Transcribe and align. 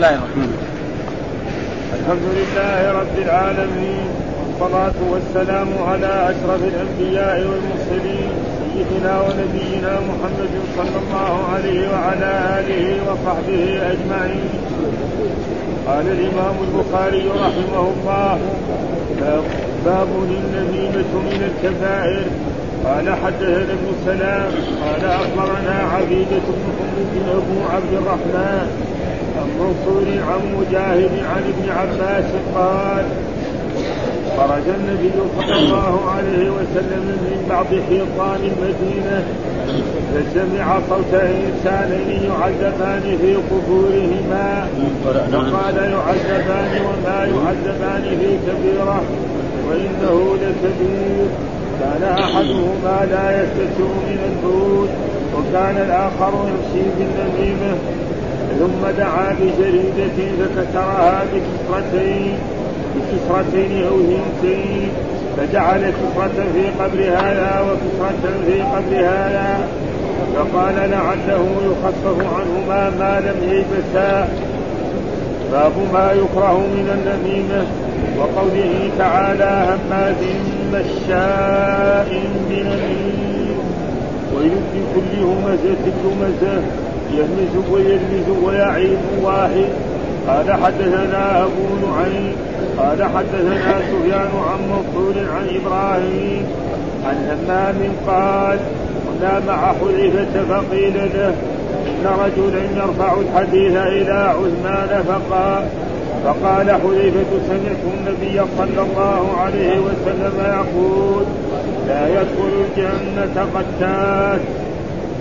الله 0.00 0.16
الرحمن 0.16 0.52
الحمد 2.00 2.26
لله 2.38 2.92
رب 3.00 3.16
العالمين 3.26 4.06
والصلاة 4.40 4.98
والسلام 5.12 5.68
على 5.88 6.12
أشرف 6.32 6.60
الأنبياء 6.72 7.36
والمرسلين 7.48 8.32
سيدنا 8.60 9.12
ونبينا 9.20 9.92
محمد 10.10 10.54
صلى 10.76 10.98
الله 11.04 11.32
عليه 11.54 11.80
وعلى 11.92 12.30
آله 12.58 12.84
وصحبه 13.06 13.64
أجمعين. 13.92 14.50
قال 15.88 16.06
الإمام 16.16 16.56
البخاري 16.66 17.24
رحمه 17.44 17.84
الله 17.92 18.38
باب 19.84 20.08
النميمة 20.28 21.12
من 21.28 21.40
الكبائر. 21.50 22.26
قال 22.84 23.06
حدثنا 23.24 23.72
ابن 23.78 23.88
سلام 24.06 24.52
قال 24.82 25.02
أخبرنا 25.04 25.76
عبيدة 25.94 26.46
بن 26.56 26.66
حميد 26.78 27.14
أبو 27.28 27.58
عبد 27.74 27.92
الرحمن 27.92 28.89
منصور 29.60 30.04
عن 30.28 30.40
مجاهد 30.58 31.10
عن 31.32 31.42
ابن 31.52 31.66
عباس 31.78 32.24
قال 32.54 33.04
خرج 34.36 34.66
النبي 34.78 35.12
صلى 35.36 35.58
الله 35.58 36.10
عليه 36.10 36.50
وسلم 36.50 37.04
من 37.26 37.46
بعض 37.50 37.66
حيطان 37.66 38.40
المدينة 38.50 39.24
فسمع 40.14 40.78
صوت 40.90 41.14
إنسانين 41.14 42.22
يعذبان 42.30 43.18
في 43.20 43.34
قبورهما 43.50 44.68
فقال 45.32 45.76
يعذبان 45.76 46.72
وما 46.86 47.18
يعذبان 47.34 48.02
في 48.20 48.30
كبيرة 48.46 49.00
وإنه 49.68 50.36
لكبير. 50.42 51.26
كان 51.80 52.02
أحدهما 52.02 53.06
لا 53.10 53.42
يستتر 53.42 53.90
من 54.08 54.18
البرود 54.30 54.88
وكان 55.34 55.76
الآخر 55.76 56.32
يمشي 56.48 56.84
بالنميمة. 56.98 57.72
ثم 58.58 58.90
دعا 58.98 59.36
بجريدة 59.40 60.18
فكسرها 60.56 61.22
بكسرتين 61.32 62.38
بكسرتين 62.96 63.86
أو 63.86 63.96
هنتين 63.96 64.88
فجعل 65.36 65.80
كسرة 65.80 66.44
في 66.54 66.82
قبر 66.82 67.02
هذا 67.02 67.60
وكسرة 67.60 68.32
في 68.46 68.60
قبر 68.62 68.96
هذا 69.06 69.68
فقال 70.36 70.74
لعله 70.74 71.46
يخفف 71.66 72.18
عنهما 72.18 72.90
ما 72.98 73.20
لم 73.20 73.52
ييبسا 73.52 74.28
باب 75.52 75.72
ما 75.92 76.12
يكره 76.12 76.58
من 76.58 76.88
النميمة 76.94 77.66
وقوله 78.18 78.90
تعالى 78.98 79.66
هماز 79.68 80.22
مشاء 80.72 82.22
بنميم 82.50 83.58
ويل 84.36 84.52
بكل 84.74 85.22
همزة 85.22 85.84
لمزة 86.04 86.62
يهمز 87.16 87.70
ويلمز 87.72 88.28
ويعيب 88.44 88.98
واحد. 89.22 89.70
قال 90.28 90.52
حدثنا 90.52 91.42
أبو 91.42 91.64
نعيم 91.86 92.32
قال 92.78 93.04
حدثنا 93.04 93.78
سفيان 93.78 94.30
عن 94.48 94.58
منصور 94.70 95.14
عن 95.36 95.46
إبراهيم 95.48 96.44
عن 97.06 97.16
همام 97.30 97.78
قال 98.06 98.58
كنا 99.06 99.40
مع 99.46 99.72
حذيفة 99.72 100.44
فقيل 100.48 100.94
له 100.94 101.34
إن 101.86 102.06
رجلا 102.06 102.84
يرفع 102.84 103.14
الحديث 103.20 103.76
إلى 103.76 104.12
عثمان 104.12 105.04
فقال 105.08 105.64
فقال 106.24 106.70
حذيفة 106.70 107.30
سمعت 107.48 107.82
النبي 107.98 108.40
صلى 108.58 108.82
الله 108.82 109.36
عليه 109.40 109.78
وسلم 109.78 110.36
يقول 110.38 111.24
لا 111.88 112.08
يدخل 112.08 112.52
الجنة 112.66 113.46
قتال. 113.54 114.40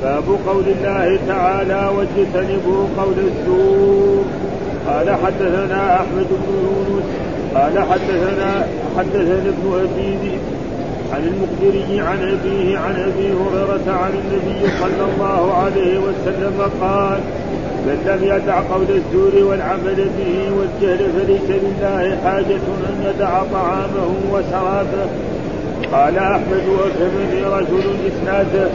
باب 0.03 0.23
قول 0.47 0.63
الله 0.67 1.19
تعالى 1.27 1.89
واجتنبوا 1.97 2.85
قول 2.97 3.15
الزور 3.17 4.25
قال 4.87 5.09
حدثنا 5.25 5.95
أحمد 5.95 6.27
بن 6.29 6.53
يونس 6.63 7.05
قال 7.55 7.79
حدثنا 7.91 8.67
حدثنا 8.97 9.49
ابن 9.49 9.73
ابي 9.73 10.37
عن 11.13 11.23
المقدري 11.23 11.99
عن 11.99 12.17
أبيه 12.17 12.77
عن 12.77 12.95
أبي 12.95 13.27
هريرة 13.33 13.97
عن 14.03 14.11
النبي 14.11 14.71
صلى 14.79 15.05
الله 15.13 15.53
عليه 15.53 15.97
وسلم 15.97 16.71
قال 16.81 17.19
من 17.85 17.97
لم 18.07 18.23
يدع 18.23 18.59
قول 18.59 18.85
الزور 18.89 19.49
والعمل 19.49 19.95
به 19.95 20.51
والجهل 20.57 20.97
فليس 20.97 21.49
لله 21.49 22.17
حاجة 22.23 22.65
أن 22.89 23.13
يدع 23.15 23.43
طعامه 23.53 24.11
وشرابه. 24.31 25.09
قال 25.91 26.17
أحمد 26.17 26.63
وكمني 26.67 27.43
رجل 27.43 27.83
إسناده. 28.07 28.69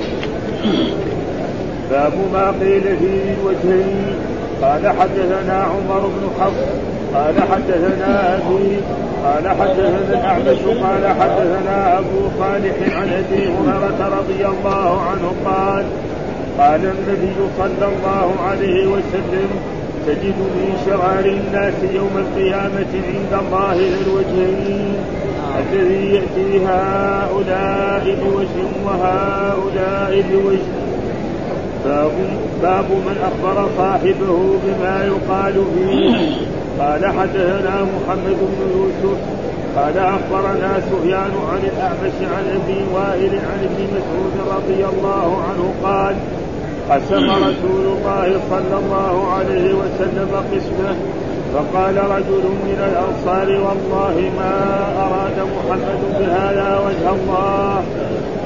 باب 1.90 2.12
ما 2.32 2.50
قيل 2.60 2.82
في 2.82 3.34
الوجهين 3.40 4.14
قال 4.62 4.88
حدثنا 4.88 5.62
عمر 5.62 6.00
بن 6.00 6.30
حفص 6.40 6.94
قال 7.14 7.34
حدثنا 7.52 8.36
أبي 8.36 8.76
قال 9.24 9.48
حدثنا 9.48 9.98
الأعمش 10.10 10.58
قال 10.82 11.06
حدثنا 11.20 11.98
أبو 11.98 12.28
صالح 12.38 12.96
عن 12.96 13.08
أبي 13.08 13.48
هريرة 13.48 14.18
رضي 14.18 14.46
الله 14.46 15.00
عنه 15.00 15.32
قال 15.44 15.84
قال 16.58 16.80
النبي 16.80 17.36
صلى 17.58 17.88
الله 17.88 18.34
عليه 18.50 18.86
وسلم 18.86 19.48
تجد 20.06 20.38
من 20.38 20.82
شرار 20.86 21.24
الناس 21.24 21.74
يوم 21.94 22.10
القيامة 22.16 22.92
عند 22.94 23.42
الله 23.46 23.72
الوجهين 23.72 24.94
الذي 25.58 26.14
يأتي 26.14 26.66
هؤلاء 26.66 28.16
بوجه 28.22 28.68
وهؤلاء 28.86 30.24
بوجه. 30.30 30.83
باب 31.84 32.12
باب 32.62 32.84
من 32.90 33.16
أخبر 33.28 33.68
صاحبه 33.76 34.58
بما 34.64 35.04
يقال 35.04 35.54
فيه. 35.74 36.14
قال 36.80 37.06
حدثنا 37.06 37.76
محمد 37.82 38.36
بن 38.40 38.60
يوسف 38.76 39.18
قال 39.76 39.98
أخبرنا 39.98 40.80
سفيان 40.90 41.32
عن 41.50 41.60
الأعمش 41.72 42.16
عن 42.34 42.44
أبي 42.58 42.80
وائل 42.94 43.30
عن 43.30 43.60
ابن 43.68 43.80
مسعود 43.94 44.56
رضي 44.56 44.84
الله 44.84 45.42
عنه 45.48 45.74
قال 45.84 46.14
قسم 46.90 47.30
رسول 47.30 47.84
الله 47.96 48.40
صلى 48.50 48.78
الله 48.82 49.32
عليه 49.32 49.74
وسلم 49.74 50.28
قسمه 50.52 50.96
فقال 51.54 51.96
رجل 51.96 52.44
من 52.66 52.78
الأنصار 52.90 53.48
والله 53.48 54.30
ما 54.36 54.54
أراد 54.98 55.48
محمد 55.56 56.00
بهذا 56.18 56.80
وجه 56.86 57.10
الله. 57.14 57.82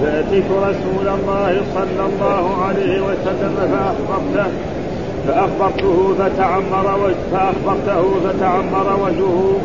فأتيت 0.02 0.44
رسول 0.62 1.08
الله 1.08 1.60
صلى 1.74 2.04
الله 2.06 2.64
عليه 2.64 3.00
وسلم 3.00 3.54
فأخبرته 3.72 4.50
فأخبرته 5.26 6.14
فتعمر 6.18 7.12
فأخبرته 7.32 8.02
فتعمر 8.24 9.00
وجهه 9.04 9.56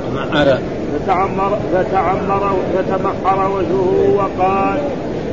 فتعمر 0.94 1.58
فتعمر 1.74 2.52
فتمحر 2.74 3.52
وجهه 3.52 4.16
وقال 4.16 4.78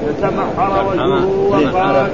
فتمحر 0.07 0.87
وجهه 0.93 1.27
وقال 1.51 2.09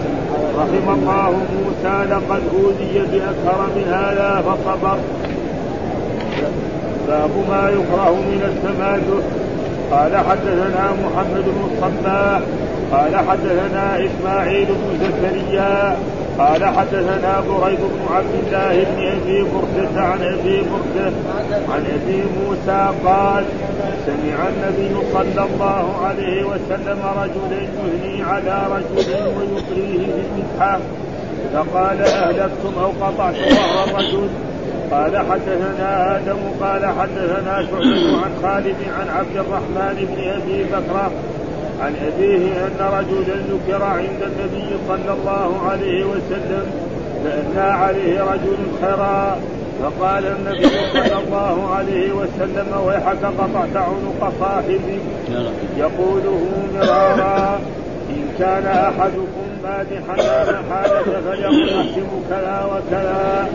رحم 0.59 0.89
الله 0.95 1.31
موسى 1.31 2.05
لقد 2.11 2.43
أوذي 2.55 2.99
بأكثر 3.13 3.67
من 3.77 3.85
هذا 3.89 4.43
فصبر 4.47 4.99
باب 7.09 7.31
ما 7.49 7.71
يكره 7.71 8.11
من 8.15 8.43
التمادح 8.43 9.46
قال 9.91 10.17
حدثنا 10.17 10.85
محمد 11.05 11.45
بن 11.45 11.69
الصباح 11.71 12.41
قال 12.93 13.17
حدثنا 13.17 13.99
إسماعيل 14.07 14.67
بن 14.67 14.99
زكريا 15.07 15.97
قال 16.39 16.65
حدثنا 16.65 17.41
بريد 17.49 17.79
بن 17.79 18.15
عبد 18.15 18.35
الله 18.47 18.85
بن 18.85 19.07
أبي 19.07 19.43
برده 19.43 20.03
عن 20.03 20.23
أبي 20.23 20.61
برده 20.61 21.13
عن 21.69 21.85
أبي 21.97 22.23
موسى 22.41 22.91
قال 23.05 23.45
سمع 24.07 24.49
النبي 24.49 24.97
صلى 25.13 25.47
الله 25.47 26.07
عليه 26.07 26.45
وسلم 26.45 26.99
رجلا 27.17 27.63
يهني 27.63 28.23
على 28.23 28.67
رجل 28.71 29.13
ويطريه 29.13 30.07
بالمسحه 30.07 30.79
فقال 31.55 32.03
أهلكتم 32.03 32.73
أو 32.81 32.91
قطعتم 33.01 33.49
ظهر 33.49 33.85
الرجل؟ 33.85 34.29
قال 34.91 35.19
حدثنا 35.19 36.17
آدم 36.17 36.37
قال 36.61 36.87
حدثنا 36.87 37.67
شعبة 37.71 38.17
عن 38.25 38.31
خالد 38.43 38.77
عن 38.99 39.09
عبد 39.09 39.37
الرحمن 39.37 39.97
بن 40.11 40.31
أبي 40.31 40.65
بكر 40.65 41.11
عن 41.81 41.95
أبيه 42.07 42.67
أن 42.67 42.79
رجلا 42.81 43.37
ذكر 43.51 43.85
عند 43.85 44.23
النبي 44.23 44.77
صلى 44.89 45.13
الله 45.13 45.69
عليه 45.71 46.05
وسلم 46.05 46.67
فأثنى 47.25 47.71
عليه 47.71 48.23
رجل 48.23 48.57
خيرا 48.81 49.37
فقال 49.83 50.27
النبي 50.27 50.69
صلى 50.93 51.19
الله 51.27 51.75
عليه 51.77 52.13
وسلم 52.13 52.67
ويحك 52.87 53.25
قطعت 53.25 53.77
عنق 53.77 54.33
صاحبي. 54.41 55.01
يقوله 55.79 56.41
مرارا 56.75 57.61
إن 58.11 58.29
كان 58.39 58.67
أحدكم 58.67 59.47
مادحا 59.65 60.15
محالة 60.53 61.21
فليقل 61.21 61.69
أحسب 61.69 62.09
كذا 62.31 62.69
وكذا 62.73 63.49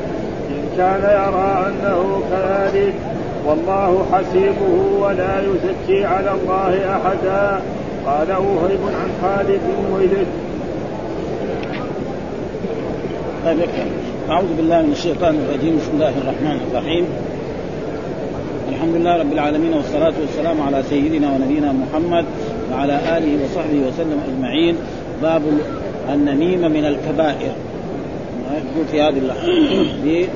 كان 0.78 1.04
يرى 1.04 1.68
أنه 1.68 2.22
كذلك 2.32 2.94
والله 3.46 4.06
حسيبه 4.12 4.74
ولا 5.02 5.42
يزكي 5.42 6.06
على 6.06 6.32
الله 6.32 6.74
أحدا. 6.98 7.62
قال 8.06 8.32
وهيب 8.32 8.80
عن 8.82 9.10
خالد 9.22 9.62
ويلد 9.94 10.28
طيب 13.46 13.70
أعوذ 14.30 14.54
بالله 14.58 14.82
من 14.82 14.92
الشيطان 14.92 15.36
الرجيم. 15.36 15.78
بسم 15.78 15.92
الله 15.94 16.10
الرحمن 16.10 16.58
الرحيم. 16.72 17.06
الحمد 18.70 18.96
لله 18.96 19.20
رب 19.20 19.34
العالمين 19.34 19.74
والصلاة 19.74 20.14
والسلام 20.22 20.62
على 20.62 20.84
سيدنا 20.90 21.32
ونبينا 21.32 21.74
محمد 21.74 22.26
وعلى 22.72 23.00
آله 23.18 23.44
وصحبه 23.44 23.80
وسلم 23.88 24.20
أجمعين. 24.30 24.76
باب 25.22 25.42
النميمة 26.14 26.68
من 26.68 26.86
الكبائر. 26.86 27.52
يقول 28.54 28.88
في 28.92 29.02
هذه 29.02 29.22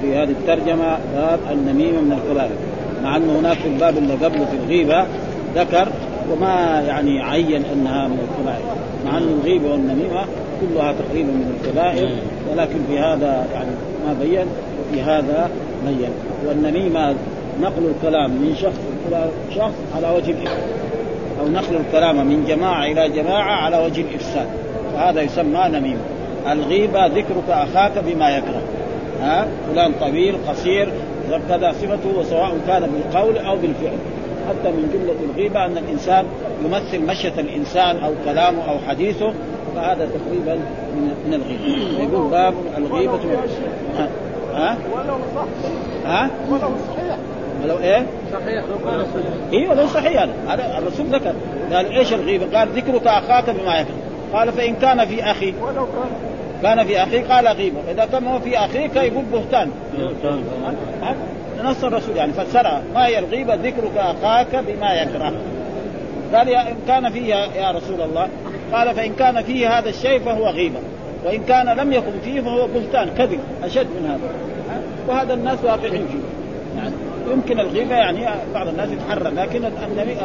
في 0.01 0.15
هذه 0.15 0.29
الترجمة 0.29 0.97
باب 1.15 1.39
النميمة 1.51 2.01
من 2.01 2.12
الكبائر 2.12 2.56
مع 3.03 3.15
أنه 3.15 3.39
هناك 3.39 3.57
في 3.57 3.67
الباب 3.67 3.97
اللي 3.97 4.13
قبله 4.13 4.45
في 4.45 4.57
الغيبة 4.63 5.06
ذكر 5.56 5.88
وما 6.31 6.83
يعني 6.88 7.21
عين 7.21 7.63
أنها 7.73 8.07
من 8.07 8.19
الكبائر 8.19 8.65
مع 9.06 9.17
أن 9.17 9.39
الغيبة 9.39 9.71
والنميمة 9.71 10.25
كلها 10.62 10.94
تقريبا 10.94 11.29
من 11.31 11.59
الكبائر 11.59 12.09
ولكن 12.51 12.79
في 12.89 13.00
هذا 13.00 13.47
يعني 13.53 13.69
ما 14.07 14.13
بين 14.21 14.47
وفي 14.79 15.01
هذا 15.01 15.50
بين. 15.85 16.09
والنميمة 16.47 17.15
نقل 17.62 17.91
الكلام 17.95 18.31
من 18.31 18.56
شخص 18.56 18.79
إلى 19.07 19.29
شخص 19.56 19.73
على 19.95 20.17
وجه 20.17 20.31
الإفساد. 20.31 20.63
أو 21.41 21.47
نقل 21.47 21.75
الكلام 21.75 22.27
من 22.27 22.45
جماعة 22.47 22.85
إلى 22.85 23.09
جماعة 23.09 23.51
على 23.51 23.85
وجه 23.85 24.01
الإفساد. 24.01 24.47
فهذا 24.94 25.21
يسمى 25.21 25.69
نميمة. 25.71 26.00
الغيبة 26.51 27.06
ذكرك 27.06 27.50
أخاك 27.50 27.92
بما 28.06 28.38
يكره. 28.38 28.62
ها؟ 29.21 29.47
فلان 29.68 29.94
طويل 30.00 30.36
قصير 30.47 30.89
كذا 31.50 31.71
صفته 31.71 32.19
وسواء 32.19 32.57
كان 32.68 32.81
بالقول 32.81 33.38
أو 33.38 33.56
بالفعل. 33.56 33.97
حتى 34.50 34.71
من 34.71 34.92
جملة 34.94 35.15
الغيبة 35.31 35.65
أن 35.65 35.77
الإنسان 35.77 36.25
يمثل 36.65 37.06
مشية 37.06 37.33
الإنسان 37.38 37.97
أو 38.03 38.12
كلامه 38.25 38.71
أو 38.71 38.77
حديثه 38.88 39.33
فهذا 39.75 40.06
تقريبا 40.06 40.59
من 41.25 41.33
الغيبة. 41.33 42.03
يقول 42.03 42.31
باب 42.31 42.53
الغيبة 42.77 43.19
ها؟ 43.98 44.07
ها؟ 44.53 44.77
ها؟ 46.06 46.30
ولو 46.51 46.69
صحيح 46.95 47.18
ولو 47.63 47.77
إيه؟ 47.77 48.06
صحيح 48.33 48.63
أيوه 49.53 49.74
لو 49.74 49.88
صحيح. 49.88 50.27
هذا 50.48 50.77
الرسول 50.77 51.06
ذكر. 51.06 51.33
قال 51.74 51.91
إيش 51.91 52.13
الغيبة؟ 52.13 52.57
قال 52.57 52.68
ذكرك 52.69 53.07
أخاك 53.07 53.50
بما 53.50 53.80
يكره. 53.80 53.95
قال 54.33 54.51
فإن 54.51 54.75
كان 54.75 55.06
في 55.06 55.24
أخي 55.24 55.53
ولو 55.62 55.86
كان 55.86 56.35
كان 56.62 56.84
في 56.84 57.04
أخي 57.04 57.19
قال 57.19 57.48
غيبه. 57.48 57.80
إذا 57.92 58.06
كان 58.06 58.28
هو 58.28 58.40
في 58.40 58.57
اخيك 58.57 58.96
يقول 58.96 59.25
بهتان. 59.34 59.72
نص 61.63 61.84
الرسول 61.84 62.18
يعني 62.18 62.34
فسرها 62.34 62.84
ما 62.94 63.06
هي 63.06 63.19
الغيبة 63.19 63.56
ذكرك 63.56 63.98
أخاك 63.98 64.56
بما 64.56 64.94
يكره. 64.94 65.34
قال 66.34 66.50
إن 66.50 66.75
كان 66.88 67.10
فيها 67.10 67.46
يا 67.56 67.72
رسول 67.72 68.02
الله 68.02 68.28
قال 68.74 68.96
فإن 68.96 69.13
كان 69.13 69.44
فيه 69.44 69.80
هذا 69.80 69.90
الشيء 69.90 70.19
فهو 70.19 70.48
غيبة. 70.48 70.80
وإن 71.25 71.44
كان 71.44 71.66
لم 71.66 71.94
يكن 71.94 72.19
فيه 72.24 72.42
فهو 72.42 72.68
بهتان 72.68 73.10
كذب 73.18 73.40
أشد 73.63 73.88
من 73.88 74.10
هذا. 74.10 74.30
وهذا 75.08 75.34
الناس 75.34 75.58
واقعين 75.63 76.08
فيه. 76.08 76.19
يعني 76.78 76.96
يمكن 77.31 77.60
الغيبة 77.60 77.96
يعني 77.96 78.28
بعض 78.54 78.68
الناس 78.68 78.90
يتحرى 78.90 79.30
لكن 79.30 79.66
النبي 79.66 80.18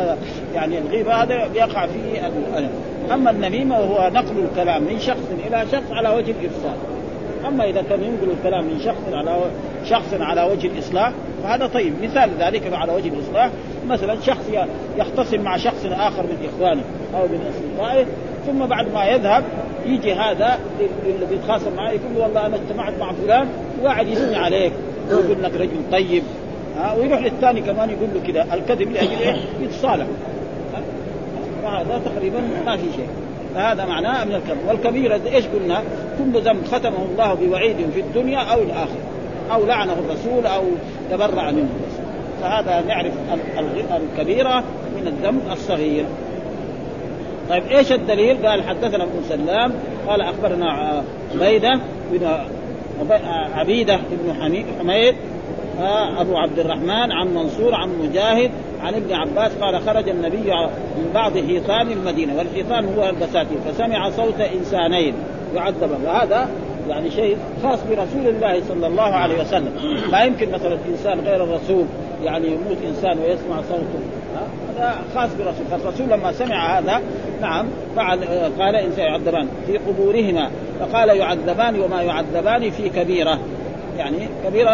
يعني 0.54 0.78
الغيبة 0.78 1.14
هذا 1.14 1.34
يقع 1.54 1.86
فيه 1.86 2.30
أما 3.14 3.30
النميمة 3.30 3.80
وهو 3.80 4.10
نقل 4.10 4.44
الكلام 4.50 4.82
من 4.82 5.00
شخص 5.00 5.19
إلى 5.50 5.66
شخص 5.72 5.92
على 5.92 6.08
وجه 6.08 6.30
الإفساد 6.30 6.76
أما 7.46 7.64
إذا 7.64 7.82
كان 7.82 8.02
ينقل 8.02 8.30
الكلام 8.38 8.64
من 8.64 8.80
شخص 8.80 9.12
على 9.12 9.36
شخص 9.84 10.14
على 10.20 10.42
وجه 10.42 10.66
الإصلاح 10.66 11.12
فهذا 11.42 11.66
طيب. 11.66 11.92
مثال 12.02 12.30
ذلك 12.40 12.72
على 12.72 12.92
وجه 12.92 13.08
الإصلاح. 13.08 13.50
مثلا 13.88 14.20
شخص 14.20 14.44
يختصم 14.96 15.40
مع 15.40 15.56
شخص 15.56 15.86
آخر 15.86 16.22
من 16.22 16.48
إخوانه 16.48 16.82
أو 17.14 17.22
من 17.22 17.40
أصدقائه 17.50 18.06
ثم 18.46 18.66
بعد 18.66 18.92
ما 18.94 19.04
يذهب 19.04 19.44
يجي 19.86 20.12
هذا 20.12 20.58
الذي 21.06 21.34
يتخاصم 21.34 21.76
معه 21.76 21.90
يقول 21.90 22.14
له 22.14 22.22
والله 22.22 22.46
أنا 22.46 22.56
اجتمعت 22.56 22.92
مع 23.00 23.12
فلان 23.12 23.48
وقاعد 23.82 24.08
يثني 24.08 24.36
عليك. 24.36 24.72
ويقول 25.10 25.36
انك 25.44 25.54
رجل 25.54 25.90
طيب. 25.92 26.22
ها 26.78 26.94
ويروح 26.94 27.20
للثاني 27.20 27.60
كمان 27.60 27.90
يقول 27.90 28.08
له 28.14 28.32
كذا 28.32 28.54
الكذب 28.54 28.92
لأجل 28.92 29.18
إيه؟ 29.20 29.36
يتصالح 29.60 30.06
فهذا 31.62 32.00
تقريبا 32.04 32.40
ما 32.66 32.76
في 32.76 32.86
شيء. 32.96 33.08
فهذا 33.54 33.84
معناه 33.84 34.24
من 34.24 34.34
الكذب 34.34 34.58
والكبيرة 34.68 35.20
إيش 35.32 35.46
قلنا؟ 35.46 35.82
كل 36.18 36.40
ذنب 36.40 36.64
ختمه 36.64 37.04
الله 37.12 37.34
بوعيد 37.34 37.76
في 37.94 38.00
الدنيا 38.00 38.38
أو 38.38 38.62
الآخرة 38.62 39.00
أو 39.52 39.66
لعنه 39.66 39.92
الرسول 39.92 40.46
أو 40.46 40.62
تبرع 41.10 41.50
منه 41.50 41.68
الرسول 41.80 42.10
فهذا 42.40 42.84
نعرف 42.88 43.12
الكبيرة 43.96 44.64
من 44.96 45.06
الذنب 45.06 45.40
الصغير 45.52 46.04
طيب 47.48 47.62
إيش 47.66 47.92
الدليل؟ 47.92 48.46
قال 48.46 48.62
حدثنا 48.62 49.04
ابن 49.04 49.22
سلام 49.28 49.72
قال 50.08 50.20
أخبرنا 50.20 51.02
عبيدة 51.34 51.80
بن 52.12 52.28
عبيدة 53.54 53.96
بن 53.96 54.34
حميد 54.80 55.14
أبو 56.18 56.36
عبد 56.36 56.58
الرحمن 56.58 57.12
عن 57.12 57.34
منصور 57.34 57.74
عن 57.74 57.88
مجاهد 57.98 58.50
عن 58.82 58.94
ابن 58.94 59.12
عباس 59.12 59.52
قال 59.60 59.80
خرج 59.80 60.08
النبي 60.08 60.52
من 60.96 61.10
بعض 61.14 61.32
حيطان 61.38 61.90
المدينة 61.90 62.36
والحيطان 62.38 62.84
هو 62.84 63.08
البساتين 63.08 63.58
فسمع 63.68 64.10
صوت 64.10 64.40
إنسانين 64.40 65.14
يعذبان 65.54 66.02
وهذا 66.04 66.48
يعني 66.88 67.10
شيء 67.10 67.36
خاص 67.62 67.78
برسول 67.90 68.28
الله 68.28 68.62
صلى 68.68 68.86
الله 68.86 69.02
عليه 69.02 69.40
وسلم. 69.40 69.72
ما 70.12 70.22
يمكن 70.22 70.52
مثلا 70.52 70.78
إنسان 70.88 71.20
غير 71.20 71.44
الرسول 71.44 71.84
يعني 72.24 72.46
يموت 72.46 72.76
إنسان 72.88 73.18
ويسمع 73.18 73.62
صوته. 73.68 74.00
هذا 74.76 74.94
خاص 75.14 75.30
برسول 75.34 75.66
فالرسول 75.70 76.08
لما 76.08 76.32
سمع 76.32 76.78
هذا 76.78 77.00
نعم 77.40 77.66
فعل 77.96 78.24
قال 78.58 78.76
إن 78.76 78.92
سيعذبان 78.92 79.48
في 79.66 79.78
قبورهما 79.78 80.50
فقال 80.80 81.08
يعذبان 81.08 81.80
وما 81.80 82.02
يعذبان 82.02 82.70
في 82.70 82.88
كبيرة. 82.88 83.38
يعني 84.00 84.28
كبيرة 84.44 84.70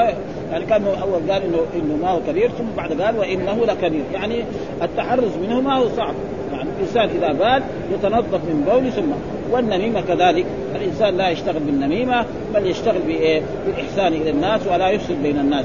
يعني 0.53 0.67
كان 0.67 0.83
أول 0.87 1.33
قال 1.33 1.43
انه 1.43 1.59
إنه 1.75 1.97
ما 2.03 2.11
هو 2.11 2.21
كبير 2.29 2.49
ثم 2.49 2.65
بعد 2.77 3.03
قال 3.03 3.19
وإنه 3.19 3.67
لكبير. 3.67 4.03
يعني 4.15 4.45
التحرز 4.83 5.37
منه 5.43 5.61
ما 5.61 5.75
هو 5.75 5.89
صعب. 5.97 6.15
يعني 6.53 6.69
الإنسان 6.79 7.09
إذا 7.19 7.33
بال 7.33 7.63
يتنظف 7.95 8.45
من 8.45 8.65
بوله 8.71 8.91
ثم 8.91 9.13
والنميمة 9.51 10.01
كذلك. 10.01 10.47
الإنسان 10.77 11.17
لا 11.17 11.29
يشتغل 11.29 11.61
بالنميمة 11.61 12.25
بل 12.55 12.67
يشتغل 12.67 13.03
بإيه؟ 13.07 13.43
بالإحسان 13.67 14.13
إلى 14.13 14.31
الناس 14.31 14.61
ولا 14.67 14.91
يفسد 14.91 15.23
بين 15.23 15.39
الناس. 15.39 15.65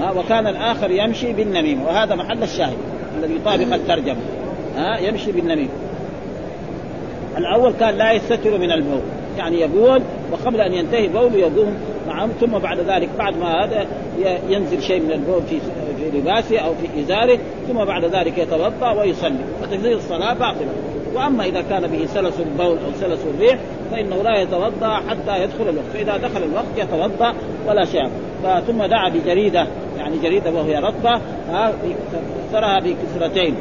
ها 0.00 0.10
وكان 0.10 0.46
الآخر 0.46 0.90
يمشي 0.90 1.32
بالنميمة 1.32 1.86
وهذا 1.86 2.14
محل 2.14 2.42
الشاهد 2.42 2.76
الذي 3.18 3.34
يطابق 3.34 3.74
الترجمة. 3.74 4.20
ها 4.76 4.98
يمشي 4.98 5.32
بالنميمة. 5.32 5.70
الأول 7.38 7.72
كان 7.80 7.94
لا 7.94 8.12
يستتر 8.12 8.58
من 8.58 8.72
البول. 8.72 9.00
يعني 9.38 9.60
يبول 9.60 10.02
وقبل 10.32 10.60
أن 10.60 10.74
ينتهي 10.74 11.08
بوله 11.08 11.36
يقوم 11.36 11.76
نعم 12.08 12.28
ثم 12.40 12.58
بعد 12.58 12.78
ذلك 12.80 13.08
بعد 13.18 13.36
ما 13.36 13.64
هذا 13.64 13.86
ينزل 14.48 14.82
شيء 14.82 15.02
من 15.02 15.12
البول 15.12 15.42
في 15.42 15.60
في 15.60 16.18
لباسه 16.18 16.58
أو 16.58 16.74
في 16.74 17.00
إزاره 17.00 17.38
ثم 17.68 17.84
بعد 17.84 18.04
ذلك 18.04 18.38
يتوضأ 18.38 18.90
ويصلي. 18.90 19.44
فتجزي 19.62 19.94
الصلاة 19.94 20.34
باطله 20.34 20.72
وأما 21.14 21.44
إذا 21.44 21.62
كان 21.62 21.86
به 21.86 22.06
سلس 22.06 22.40
البول 22.40 22.76
أو 22.78 22.92
سلس 23.00 23.20
الريح 23.34 23.58
فإنه 23.90 24.22
لا 24.22 24.42
يتوضأ 24.42 24.88
حتى 24.88 25.42
يدخل 25.42 25.68
الوقت. 25.68 25.86
فإذا 25.94 26.16
دخل 26.16 26.42
الوقت 26.42 26.78
يتوضأ 26.78 27.34
ولا 27.68 27.84
شيء. 27.84 28.08
ثم 28.66 28.84
دعا 28.84 29.08
بجريدة. 29.08 29.66
يعني 30.02 30.18
جريدة 30.18 30.50
وهي 30.50 30.76
رطبه 30.78 31.20
كسرها 32.50 32.80
بكسرتين 32.80 33.54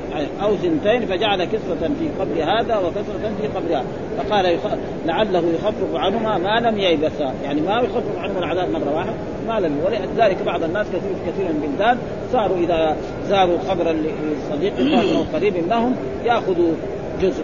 أو 0.43 0.51
سنتين 0.57 1.05
فجعل 1.05 1.43
كسرة 1.43 1.89
في 1.99 2.09
قبر 2.19 2.43
هذا 2.43 2.77
وكسرة 2.77 3.31
في 3.41 3.47
قبر 3.47 3.77
هذا 3.77 4.57
فقال. 4.57 4.77
لعله 5.05 5.43
يخفف 5.53 5.95
عنهما 5.95 6.37
ما 6.37 6.59
لم 6.59 6.77
ييبسا 6.77 7.33
يعني 7.43 7.61
ما 7.61 7.75
يخفف 7.75 8.17
عنهما 8.17 8.39
العذاب 8.39 8.69
مرة 8.69 8.95
واحدة 8.95 9.13
ما 9.47 9.59
لم 9.59 9.77
ولذلك 9.85 10.37
بعض 10.45 10.63
الناس 10.63 10.87
كثير 10.87 11.15
كثير 11.27 11.45
من 11.45 11.63
البلدان 11.63 11.97
صاروا 12.33 12.57
إذا 12.57 12.95
زاروا 13.29 13.57
قبرا 13.69 13.93
لصديق 13.93 14.73
أو 14.77 15.23
قريب 15.33 15.53
لهم 15.69 15.95
يأخذوا 16.25 16.73
جزء 17.21 17.43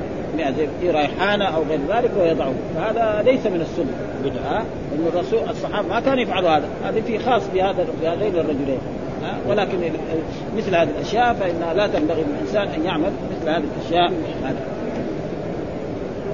في 0.82 0.92
ريحانة 0.92 1.46
أو 1.46 1.64
غير 1.64 1.80
ذلك 1.90 2.12
ويضعه. 2.20 2.54
فهذا 2.76 3.22
ليس 3.26 3.46
من 3.46 3.62
السنة. 3.62 3.94
بدعة. 4.24 4.60
إن 4.96 5.08
الرسول 5.14 5.40
الصحابة 5.50 5.88
ما 5.88 6.00
كانوا 6.00 6.24
يفعلوا 6.24 6.50
هذا. 6.50 6.70
هذا 6.84 7.02
في 7.02 7.20
خاص 7.20 7.44
بهذا 7.54 7.86
بهذين 8.02 8.36
الرجلين. 8.36 8.80
ولكن 9.50 9.78
مثل 10.58 10.76
هذه 10.76 10.90
الأشياء 10.90 11.34
فإنها 11.34 11.74
لا 11.74 11.88
تنبغي 11.88 12.24
للإنسان 12.24 12.68
أن 12.68 12.86
يعمل 12.86 13.12
مثل 13.40 13.50
هذه 13.50 13.64
الأشياء. 13.78 14.12
هذا. 14.44 14.77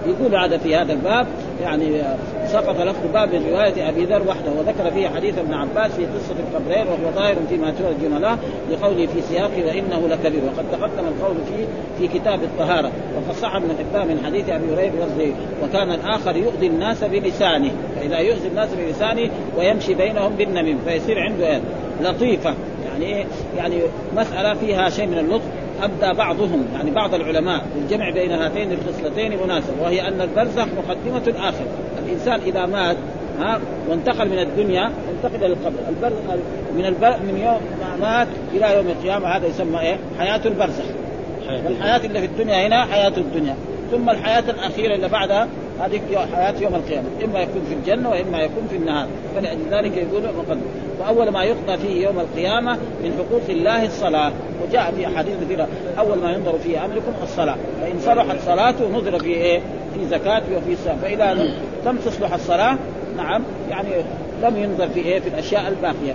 يقول 0.08 0.36
هذا 0.36 0.58
في 0.58 0.76
هذا 0.76 0.94
الباب 0.94 1.28
يعني 1.62 2.04
سقط 2.48 2.82
لفظ 2.82 3.00
باب 3.14 3.36
من 3.36 3.46
رواية 3.50 3.90
أبي 3.90 4.06
ذر 4.06 4.22
وحده 4.28 4.52
وذكر 4.52 4.92
فيه 4.92 5.10
حديث 5.10 5.38
ابن 5.38 5.54
عباس 5.54 5.92
في 5.92 6.06
قصة 6.06 6.36
القبرين 6.40 6.88
وهو 6.88 7.12
ظاهر 7.16 7.36
فيما 7.50 7.74
ترجم 7.80 8.18
له 8.18 8.38
لقوله 8.72 9.06
في 9.06 9.22
سياقه 9.22 9.66
وإنه 9.66 10.08
لكبير 10.08 10.42
وقد 10.46 10.66
تقدم 10.72 11.08
القول 11.08 11.36
فيه 11.48 11.66
في 12.00 12.20
كتاب 12.20 12.44
الطهارة 12.44 12.92
وقد 13.16 13.38
صح 13.38 13.56
ابن 13.56 13.70
حبان 13.80 14.08
من 14.08 14.26
حديث 14.26 14.50
أبي 14.50 14.74
هريرة 14.74 14.94
لفظه 15.06 15.34
وكان 15.64 15.92
الآخر 15.92 16.36
يؤذي 16.36 16.68
الناس 16.68 17.04
بلسانه 17.04 17.72
فإذا 17.96 18.18
يؤذي 18.18 18.48
الناس 18.48 18.70
بلسانه 18.74 19.30
ويمشي 19.58 19.94
بينهم 19.94 20.34
بالنميم 20.36 20.80
فيصير 20.86 21.20
عنده 21.20 21.48
إيه؟ 21.48 21.62
لطيفة 22.02 22.54
يعني 22.86 23.26
يعني 23.58 23.82
مسألة 24.16 24.54
فيها 24.54 24.90
شيء 24.90 25.08
من 25.08 25.18
اللطف 25.18 25.63
أبدى 25.84 26.18
بعضهم 26.18 26.66
يعني 26.74 26.92
بعض 26.92 27.14
العلماء 27.14 27.66
الجمع 27.76 28.10
بين 28.10 28.32
هاتين 28.32 28.72
الخصلتين 28.72 29.44
مناسب 29.44 29.80
وهي 29.82 30.08
أن 30.08 30.22
البرزخ 30.22 30.66
مقدمة 30.78 31.28
الآخر 31.28 31.66
الإنسان 32.06 32.40
إذا 32.40 32.66
مات 32.66 32.98
ها 33.40 33.60
وانتقل 33.90 34.30
من 34.30 34.40
الدنيا 34.40 34.92
انتقل 35.16 35.36
إلى 35.36 35.54
القبر. 35.54 35.80
البر 35.90 36.14
من 36.76 36.86
البر 36.86 37.18
من 37.18 37.42
يوم 37.46 37.62
ما 37.82 38.08
مات 38.08 38.28
إلى 38.54 38.78
يوم 38.78 38.88
القيامة 38.88 39.28
هذا 39.28 39.48
يسمى 39.48 39.80
إيه؟ 39.80 39.98
حياة 40.20 40.42
البرزخ. 40.46 40.84
والحياة 41.66 42.06
اللي 42.06 42.20
في 42.20 42.26
الدنيا 42.26 42.68
هنا 42.68 42.86
حياة 42.86 43.14
الدنيا. 43.18 43.56
ثم 43.92 44.10
الحياة 44.10 44.44
الأخيرة 44.50 44.96
اللي 44.96 45.08
بعدها 45.08 45.48
هذه 45.80 46.02
حياة 46.34 46.54
يوم 46.62 46.76
القيامة. 46.76 47.08
إما 47.26 47.40
يكون 47.40 47.62
في 47.70 47.74
الجنة 47.74 48.10
وإما 48.10 48.42
يكون 48.42 48.68
في 48.70 48.76
النهار. 48.76 49.08
فلذلك 49.36 49.98
يقول 49.98 50.24
مقدم 50.38 50.62
فأول 51.00 51.30
ما 51.30 51.44
يقضى 51.44 51.78
فيه 51.78 52.06
يوم 52.06 52.20
القيامة 52.20 52.78
من 53.04 53.14
حقوق 53.18 53.42
الله 53.50 53.86
الصلاة. 53.86 54.32
وجاء 54.68 54.94
في 54.98 55.08
أحاديث 55.08 55.34
كثيرة. 55.44 55.68
أول 56.00 56.18
ما 56.18 56.32
ينظر 56.32 56.58
فيه 56.64 56.86
أمركم 56.86 57.12
الصلاة. 57.24 57.56
فإن 57.82 58.00
صلحت 58.00 58.38
صلاته 58.46 58.90
نظر 58.90 59.20
في 59.20 59.30
إيه؟ 59.30 59.60
في 59.94 60.06
زكاته 60.06 60.58
وفي 60.58 60.76
صيام 60.84 60.98
فإذا 60.98 61.34
لم 61.86 61.98
تصلح 62.06 62.34
الصلاة 62.34 62.78
نعم 63.18 63.44
يعني 63.70 63.90
لم 64.44 64.58
ينظر 64.58 64.88
في 64.88 65.00
إيه؟ 65.00 65.20
في 65.20 65.28
الأشياء 65.28 65.68
الباقية. 65.68 66.14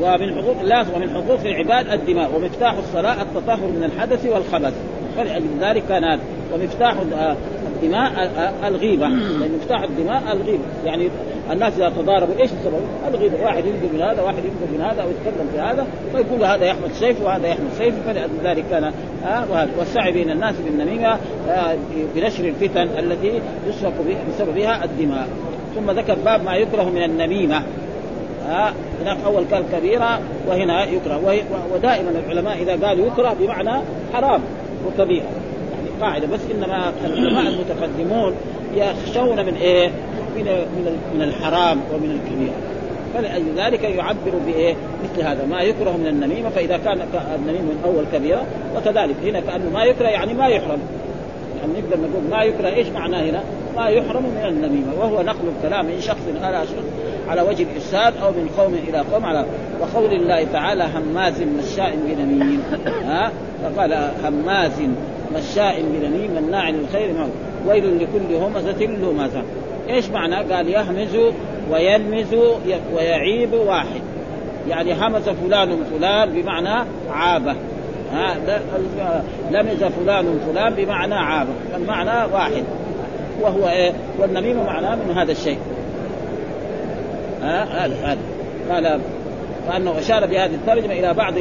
ومن 0.00 0.34
حقوق 0.34 0.60
الله 0.60 0.94
ومن 0.94 1.10
حقوق 1.10 1.40
العباد 1.44 1.88
الدماء. 1.88 2.30
ومفتاح 2.36 2.74
الصلاة 2.78 3.22
التطهر 3.22 3.66
من 3.66 3.84
الحدث 3.84 4.26
والخبث. 4.26 4.74
فلذلك 5.16 5.82
كان 5.88 6.04
هذا. 6.04 6.20
ومفتاح 6.54 6.94
الدماء 7.84 8.30
الغيبة. 8.64 9.08
لأن 9.08 9.58
مفتاح 9.60 9.82
الدماء 9.82 10.22
الغيبة. 10.32 10.64
يعني 10.84 11.08
الناس 11.52 11.72
إذا 11.76 11.88
تضاربوا 11.88 12.34
إيش 12.40 12.50
السبب؟ 12.52 12.80
الغيبة. 13.14 13.42
واحد 13.42 13.64
ينقل 13.64 13.94
من 13.94 14.02
هذا 14.02 14.22
واحد 14.22 14.38
ينقل 14.38 14.74
من 14.74 14.80
هذا 14.80 15.02
أو 15.02 15.08
يتكلم 15.08 15.48
في 15.52 15.60
هذا 15.60 15.86
فيقول 16.12 16.44
هذا 16.44 16.64
يحمل 16.64 16.90
سيف 16.92 17.22
وهذا 17.22 17.48
يحمل 17.48 17.68
سيف 17.78 17.94
فلذلك 18.06 18.64
كان 18.70 18.92
آه 19.26 19.68
والسعي 19.78 20.12
بين 20.12 20.30
الناس 20.30 20.54
بالنميمة 20.64 21.18
آه 21.48 21.76
بنشر 22.14 22.44
الفتن 22.44 22.88
التي 22.98 23.40
يسفك 23.68 23.92
بسببها 24.28 24.84
الدماء. 24.84 25.28
ثم 25.74 25.90
ذكر 25.90 26.14
باب 26.24 26.44
ما 26.44 26.54
يكره 26.54 26.84
من 26.84 27.02
النميمة. 27.02 27.62
ها 28.46 28.72
هناك 29.02 29.18
أول 29.26 29.44
قال 29.52 29.64
كبيرة 29.72 30.20
وهنا 30.48 30.84
يكره. 30.84 31.42
ودائما 31.74 32.10
العلماء 32.10 32.62
إذا 32.62 32.86
قالوا 32.86 33.06
يكره 33.06 33.36
بمعنى 33.40 33.82
حرام 34.12 34.40
وكبيره 34.86 35.26
قاعدة 36.00 36.26
بس 36.26 36.40
إنما 36.54 36.92
العلماء 37.04 37.46
المتقدمون 37.48 38.34
يخشون 38.74 39.46
من 39.46 39.54
إيه؟ 39.54 39.88
من 40.36 40.44
من 40.44 40.98
من 41.14 41.22
الحرام 41.22 41.80
ومن 41.94 42.20
الكبيره 42.20 42.54
فلأجل 43.14 43.54
ذلك 43.56 43.84
يعبر 43.84 44.38
بإيه؟ 44.46 44.74
مثل 45.04 45.26
هذا 45.26 45.46
ما 45.46 45.60
يكره 45.60 45.96
من 45.96 46.06
النميمة 46.06 46.48
فإذا 46.48 46.76
كان 46.76 46.98
النميمه 47.34 47.62
من 47.62 47.80
أول 47.84 48.04
كبيرة 48.12 48.46
وكذلك 48.76 49.16
هنا 49.24 49.40
كأنه 49.40 49.70
ما 49.70 49.84
يكره 49.84 50.08
يعني 50.08 50.34
ما 50.34 50.46
يحرم 50.46 50.78
يعني 51.60 51.72
نقدر 51.72 52.08
نقول 52.08 52.30
ما 52.30 52.42
يكره 52.42 52.68
إيش 52.68 52.88
معناه 52.88 53.22
هنا؟ 53.22 53.42
ما 53.76 53.88
يحرم 53.88 54.22
من 54.22 54.44
النميمة 54.48 54.94
وهو 54.98 55.22
نقل 55.22 55.48
الكلام 55.56 55.86
من 55.86 56.00
شخص 56.00 56.22
على 56.42 56.62
شخص 56.66 56.84
على 57.28 57.42
وجه 57.42 57.62
الارسال 57.62 58.22
أو 58.22 58.30
من 58.30 58.50
قوم 58.58 58.74
إلى 58.88 58.98
قوم 58.98 59.24
على 59.24 59.44
وقول 59.80 60.12
الله 60.12 60.46
تعالى 60.52 60.84
هماز 60.84 61.42
مشاء 61.42 61.98
بنميم 62.06 62.62
ها 63.08 63.32
فقال 63.62 64.10
هماز 64.24 64.72
مشاء 65.34 65.82
بنميم 65.82 66.42
مناع 66.46 66.70
للخير 66.70 67.12
معه 67.12 67.28
ويل 67.66 67.98
لكل 67.98 68.34
همزة 68.34 68.84
لمزة. 68.86 69.42
إيش 69.88 70.08
معنى؟ 70.08 70.36
قال 70.54 70.68
يهمز 70.68 71.16
ويلمز 71.70 72.34
ويعيب 72.94 73.52
واحد. 73.52 74.00
يعني 74.68 74.92
همز 74.92 75.28
فلان 75.28 75.84
فلان 75.84 76.30
بمعنى 76.30 76.88
عابه 77.10 77.54
ها 78.12 78.36
لمز 79.50 79.84
فلان 79.84 80.40
فلان 80.52 80.74
بمعنى 80.74 81.14
عابه 81.14 81.52
المعنى 81.76 82.32
واحد. 82.32 82.64
وهو 83.40 83.68
إيه؟ 83.68 83.92
والنميمه 84.18 84.62
معناه 84.62 84.94
من 84.94 85.14
هذا 85.16 85.32
الشيء. 85.32 85.58
هذا 87.42 87.96
هذا. 88.02 88.18
قال 88.70 89.00
وأنه 89.68 89.98
أشار 89.98 90.26
بهذه 90.26 90.54
الترجمة 90.54 90.92
إلى 90.92 91.14
بعض 91.14 91.34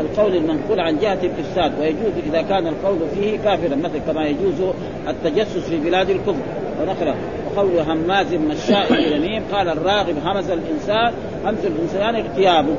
القول 0.00 0.36
المنقول 0.36 0.80
عن 0.80 0.98
جهة 0.98 1.18
الإفساد 1.22 1.80
ويجوز 1.80 2.12
إذا 2.26 2.42
كان 2.42 2.66
القول 2.66 2.98
فيه 3.14 3.38
كافرا 3.38 3.76
مثل 3.76 3.98
كما 4.06 4.26
يجوز 4.26 4.74
التجسس 5.08 5.68
في 5.68 5.76
بلاد 5.76 6.10
الكفر. 6.10 6.42
ونقرأ 6.80 7.14
وقول 7.46 7.78
هماز 7.78 8.34
مشاء 8.34 8.88
بنميم 9.10 9.42
قال 9.52 9.68
الراغب 9.68 10.14
همز 10.24 10.50
الإنسان 10.50 11.12
همز 11.44 11.64
الإنسان 11.64 12.16
اغتيابه. 12.16 12.74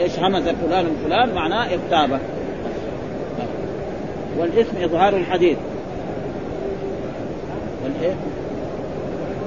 إيش 0.00 0.18
همز 0.18 0.48
فلان 0.48 0.86
فلان 1.04 1.34
معناه 1.34 1.66
اغتابه. 1.66 2.18
والاثم 4.38 4.76
إظهار 4.84 5.16
الحديث. 5.16 5.56
والإيه؟ 7.84 8.14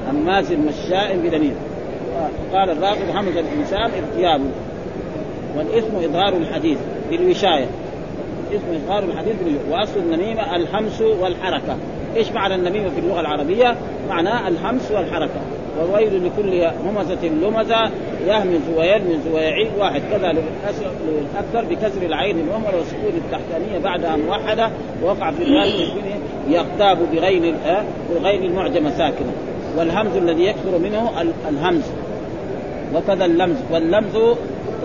هماز 0.09 0.51
مشاء 0.51 1.17
بنميم 1.17 1.55
قال 2.53 2.69
الراغب 2.69 3.09
همز 3.15 3.37
الإنسان 3.37 3.91
ارتيابه 4.03 4.49
والاثم 5.57 5.95
إظهار 5.95 6.33
الحديث 6.37 6.77
بالوشايه 7.09 7.67
اسم 8.51 8.83
إظهار 8.83 9.03
الحديث 9.03 9.35
وأصل 9.71 9.99
النميمة 9.99 10.55
الحمس 10.55 11.01
والحركة. 11.01 11.77
إيش 12.15 12.31
معنى 12.31 12.55
النميمة 12.55 12.89
في 12.89 12.99
اللغة 12.99 13.19
العربية؟ 13.19 13.75
معناه 14.09 14.47
الحمس 14.47 14.91
والحركة. 14.91 15.41
وويل 15.79 16.25
لكل 16.25 16.71
همزة 16.85 17.27
لمزة 17.27 17.91
يهمز 18.27 18.61
ويلمز 18.77 19.27
ويعيد 19.33 19.71
واحد. 19.77 20.01
كذا 20.11 20.31
للاكثر 20.31 21.65
بكسر 21.69 22.01
العين 22.01 22.39
المهمله 22.39 22.77
والسكون 22.77 23.21
التحتانية 23.25 23.79
بعدها 23.83 24.15
موحده 24.15 24.69
ووقع 25.03 25.31
في 25.31 25.43
الروايه 25.43 25.93
يغتاب 26.49 26.97
بغين 27.13 27.55
بغين 28.15 28.43
المعجمة 28.43 28.89
ساكنة. 28.89 29.31
والهمز 29.77 30.15
الذي 30.15 30.43
يكثر 30.45 30.77
منه 30.77 31.09
الهمز. 31.49 31.83
وكذا 32.95 33.25
اللمز 33.25 33.57
واللمز 33.71 34.37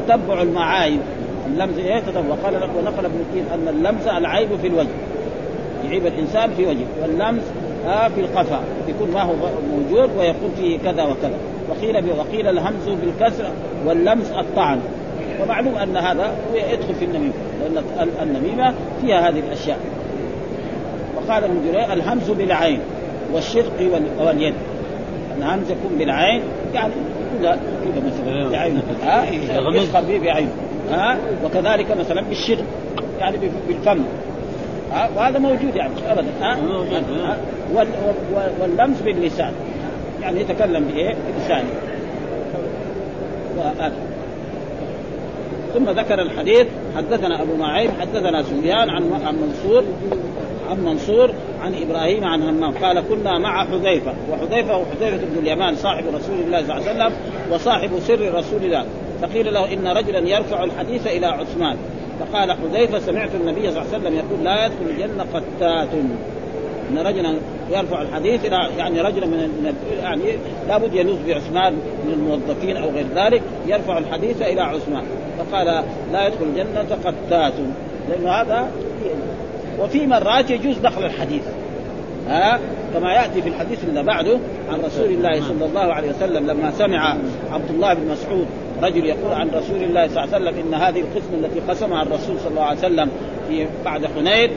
تتبع 0.07 0.43
المعايب 0.43 1.00
اللمز 1.47 1.79
إيه 1.79 2.00
تتبع. 2.00 2.29
وقال 2.29 2.55
ونقل 2.55 3.05
ابن 3.05 3.25
كثير 3.31 3.45
أن 3.55 3.69
اللمز 3.69 4.09
العيب 4.09 4.49
في 4.62 4.67
الوجه. 4.67 4.88
يعيب 5.85 6.07
الإنسان 6.07 6.50
في 6.50 6.67
وجهه. 6.67 6.87
واللمز 7.02 7.43
آه 7.87 8.09
في 8.09 8.21
القفا. 8.21 8.61
يكون 8.88 9.11
ما 9.11 9.23
هو 9.23 9.33
موجود 9.71 10.11
ويقول 10.19 10.50
فيه 10.57 10.79
كذا 10.79 11.02
وكذا. 11.02 11.38
وقيل 11.71 12.05
وقيل 12.19 12.47
الهمز 12.49 12.88
بالكسر 12.88 13.45
واللمس 13.87 14.31
الطعن. 14.31 14.81
ومعلوم 15.43 15.75
أن 15.75 15.97
هذا 15.97 16.33
يدخل 16.55 16.95
في 16.95 17.05
النميمة. 17.05 17.33
لأن 17.61 18.09
النميمة 18.23 18.75
فيها 19.00 19.29
هذه 19.29 19.38
الأشياء. 19.38 19.79
وقال 21.17 21.45
ابن 21.45 21.61
جرير 21.67 21.93
الهمز 21.93 22.31
بالعين 22.31 22.81
والشرق 23.33 24.02
واليد. 24.21 24.55
الهمز 25.38 25.71
يكون 25.71 25.99
بالعين 25.99 26.43
يعني 26.75 26.93
كذا 27.39 27.61
كذا 27.85 28.03
مثلا 28.07 28.49
بعينه 28.49 28.83
ها؟ 29.03 29.31
يسخر 29.75 30.01
به 30.01 30.19
بعينه 30.19 30.51
ها؟ 30.91 31.19
وكذلك 31.45 31.97
مثلا 31.99 32.21
بالشرق 32.21 32.65
يعني 33.21 33.37
بالفم. 33.69 34.03
ها؟ 34.93 35.09
وهذا 35.17 35.39
موجود 35.39 35.77
يعني 35.77 35.93
ابدا. 36.09 36.29
ها, 36.41 36.55
ها؟ 36.55 37.37
واللمس 38.61 39.01
باللسان. 39.01 39.53
يعني 40.23 40.41
يتكلم 40.41 40.85
بإيه؟ 40.85 41.15
بلسانه. 41.39 41.71
ثم 45.75 45.91
ذكر 45.91 46.23
الحديث 46.23 46.67
حدثنا 46.97 47.43
أبو 47.43 47.57
معين 47.57 47.91
حدثنا 48.01 48.43
سفيان 48.43 48.91
عن 48.91 49.23
عن 49.25 49.37
منصور 49.37 49.85
عن 50.71 50.85
منصور 50.85 51.31
عن 51.62 51.75
إبراهيم 51.75 52.25
عن 52.25 52.43
همام. 52.43 52.75
قال 52.85 53.00
كنا 53.00 53.39
مع 53.39 53.65
حذيفة 53.65 54.12
وحذيفة 54.33 54.75
هو 54.75 54.85
حذيفة 54.85 55.17
بن 55.17 55.39
اليمان 55.39 55.77
صاحب 55.77 56.05
رسول 56.15 56.41
الله 56.47 56.62
صلى 56.62 56.77
الله 56.77 56.89
عليه 56.89 56.91
وسلم 56.91 57.12
وصاحب 57.53 57.91
سر 58.00 58.35
رسول 58.35 58.65
الله. 58.65 58.85
فقيل 59.23 59.55
له 59.55 59.73
إن 59.73 59.87
رجلا 59.87 60.19
يرفع 60.19 60.65
الحديث 60.65 61.07
إلى 61.07 61.27
عثمان. 61.27 61.77
فقال 62.21 62.53
حذيفة 62.53 62.99
سمعت 62.99 63.31
النبي 63.35 63.61
صلى 63.61 63.69
الله 63.69 63.95
عليه 63.95 63.99
وسلم 63.99 64.15
يقول 64.15 64.45
لا 64.45 64.67
يدخل 64.67 64.91
الجنة 64.91 65.27
قتات. 65.35 65.89
إن 66.91 66.99
رجلا 66.99 67.35
يرفع 67.71 68.03
الحديث 68.03 68.45
إلى 68.45 68.69
يعني 68.79 69.00
رجلا 69.00 69.27
من 69.27 69.75
يعني 70.03 70.23
لابد 70.69 70.95
يلوذ 70.95 71.27
بعثمان 71.29 71.73
من 72.07 72.12
الموظفين 72.12 72.77
أو 72.77 72.91
غير 72.91 73.07
ذلك 73.15 73.43
يرفع 73.67 73.99
الحديث 73.99 74.43
إلى 74.43 74.61
عثمان. 74.61 75.03
فقال 75.39 75.67
لا 76.12 76.27
يدخل 76.27 76.45
الجنة 76.45 76.97
قتات. 77.05 77.53
لأن 78.09 78.27
هذا 78.27 78.71
وفي 79.81 80.07
مرات 80.07 80.51
يجوز 80.51 80.79
دخل 80.79 81.05
الحديث. 81.05 81.43
ها؟ 82.29 82.59
كما 82.95 83.13
يأتي 83.13 83.43
في 83.43 83.49
الحديث 83.49 83.85
اللي 83.85 84.03
بعده 84.03 84.39
عن 84.73 84.81
رسول 84.81 85.07
الله 85.07 85.41
صلى 85.49 85.67
الله 85.67 85.95
عليه 85.95 86.11
وسلم 86.11 86.47
لما 86.47 86.71
سمع 86.71 87.17
عبد 87.53 87.71
الله 87.71 87.95
بن 87.95 88.09
مسعود 88.11 88.47
رجل 88.83 89.07
يقول 89.07 89.33
عن 89.33 89.49
رسول 89.49 89.83
الله 89.83 90.09
صلى 90.09 90.25
الله 90.25 90.35
عليه 90.35 90.51
وسلم 90.51 90.55
إن 90.67 90.75
هذه 90.75 91.01
القسمة 91.01 91.47
التي 91.47 91.61
قسمها 91.61 92.03
الرسول 92.03 92.41
صلى 92.41 92.51
الله 92.51 92.63
عليه 92.63 92.79
وسلم 92.79 93.11
في 93.49 93.67
بعد 93.85 94.07
حنين 94.07 94.51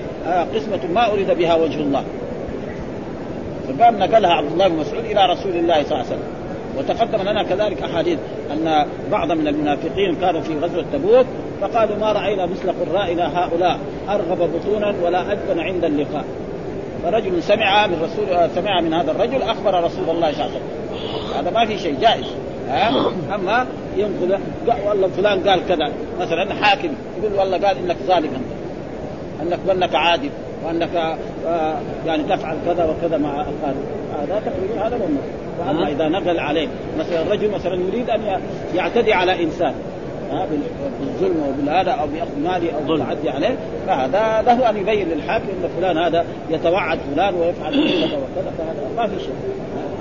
قسمة 0.56 0.80
ما 0.94 1.12
أريد 1.12 1.32
بها 1.32 1.56
وجه 1.56 1.80
الله. 1.80 2.04
فقام 3.68 3.98
نقلها 4.00 4.32
عبد 4.32 4.52
الله 4.52 4.68
بن 4.68 4.76
مسعود 4.76 5.06
إلى 5.06 5.26
رسول 5.26 5.52
الله 5.52 5.84
صلى 5.84 5.92
الله 5.92 6.06
عليه 6.06 6.08
وسلم. 6.08 6.28
وتقدم 6.78 7.30
لنا 7.30 7.44
كذلك 7.44 7.82
أحاديث 7.82 8.20
أن 8.52 8.86
بعض 9.12 9.32
من 9.32 9.48
المنافقين 9.48 10.16
كانوا 10.16 10.42
في 10.42 10.58
غزوة 10.58 10.86
تبوك 10.94 11.26
فقالوا 11.64 11.96
ما 11.96 12.12
رأينا 12.12 12.46
مثل 12.46 12.72
قرائنا 12.72 13.46
هؤلاء 13.46 13.80
أرغب 14.10 14.50
بطونا 14.54 14.94
ولا 15.04 15.32
اجبن 15.32 15.60
عند 15.60 15.86
اللقاء. 15.86 16.26
فرجل 17.04 17.44
سمع 17.44 17.88
من 17.88 18.02
رسول 18.04 18.50
سمع 18.56 18.82
من 18.82 18.94
هذا 18.94 19.12
الرجل 19.12 19.42
أخبر 19.42 19.84
رسول 19.84 20.10
الله 20.10 20.32
صلى 20.32 20.46
الله 20.46 20.56
عليه 20.56 20.56
وسلم. 20.56 21.38
هذا 21.38 21.52
ما 21.52 21.66
في 21.66 21.78
شيء 21.78 21.96
جائز. 22.02 22.26
أما 23.36 23.66
ينقل 23.98 24.40
والله 24.88 25.08
فلان 25.08 25.50
قال 25.50 25.68
كذا. 25.68 25.92
مثلا 26.20 26.54
حاكم 26.54 26.90
يقول 27.22 27.40
والله 27.40 27.68
قال 27.68 27.78
إنك 27.78 27.98
ظالم 28.08 28.30
أنت. 28.36 28.64
انك 29.42 29.60
انك 29.72 29.96
عادل 29.96 30.30
وأنك 30.66 31.18
آه، 31.48 31.78
يعني 32.06 32.24
تفعل 32.24 32.58
كذا 32.66 32.86
وكذا 32.86 33.18
مع 33.18 33.42
القانون 33.42 33.86
هذا 34.20 34.42
تقريبا 34.46 34.88
هذا 34.88 34.96
هو 34.96 35.08
وأما 35.60 35.88
إذا 35.88 36.08
نقل 36.08 36.40
عليه 36.40 36.68
مثلا 37.00 37.22
الرجل 37.22 37.52
مثلا 37.52 37.76
يريد 37.76 38.10
أن 38.10 38.42
يعتدي 38.76 39.14
على 39.14 39.44
إنسان. 39.44 39.74
بالظلم 41.00 41.44
أو 41.44 41.52
بالهذا 41.52 41.92
أو 41.92 42.08
بأخذ 42.08 42.40
مالي 42.44 42.74
أو 42.76 42.80
بالتعدي 42.88 43.30
عليه 43.30 43.58
فهذا 43.88 44.42
له 44.46 44.70
أن 44.70 44.78
يبين 44.78 45.10
للحاكم 45.10 45.46
إن 45.46 45.70
فلان 45.80 45.98
هذا 45.98 46.26
يتوعد 46.50 47.00
فلان 47.16 47.36
ويفعل 47.36 47.74
كذا 47.74 48.18
وكذا 48.18 48.52
فهذا 48.58 48.90
ما 48.98 49.08
في 49.08 49.20
شيء 49.24 49.34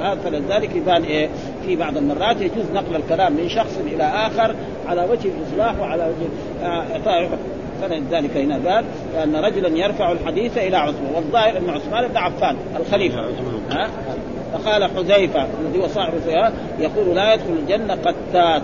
هذا 0.03 0.21
فلذلك 0.25 0.77
يبان 0.77 1.03
إيه 1.03 1.29
في 1.67 1.77
بعض 1.77 1.97
المرات 1.97 2.41
يجوز 2.41 2.65
نقل 2.75 2.97
الكلام 2.97 3.33
من 3.33 3.49
شخص 3.49 3.79
إلى 3.87 4.05
آخر 4.05 4.55
على 4.89 5.07
وجه 5.11 5.29
الإصلاح 5.29 5.81
وعلى 5.81 6.03
وجه 6.03 6.29
اعطاء 6.69 7.23
آه 7.23 7.29
فلذلك 7.83 8.37
هنا 8.37 8.55
قال 8.55 8.85
أن 9.23 9.37
رجلا 9.37 9.69
يرفع 9.69 10.13
الحديث 10.13 10.59
إلى 10.59 10.77
عثمان 10.77 11.15
والظاهر 11.15 11.59
أن 11.59 11.71
عثمان 11.71 12.09
بن 12.09 12.17
عفان 12.17 12.57
الخليفة. 12.81 13.21
ها 13.71 13.89
فقال 14.53 14.85
حذيفة 14.85 15.47
الذي 15.61 15.83
هو 15.83 15.89
صاحب 15.89 16.13
يقول 16.79 17.17
لا 17.17 17.35
يدخل 17.35 17.53
الجنة 17.53 17.95
قتات. 17.95 18.63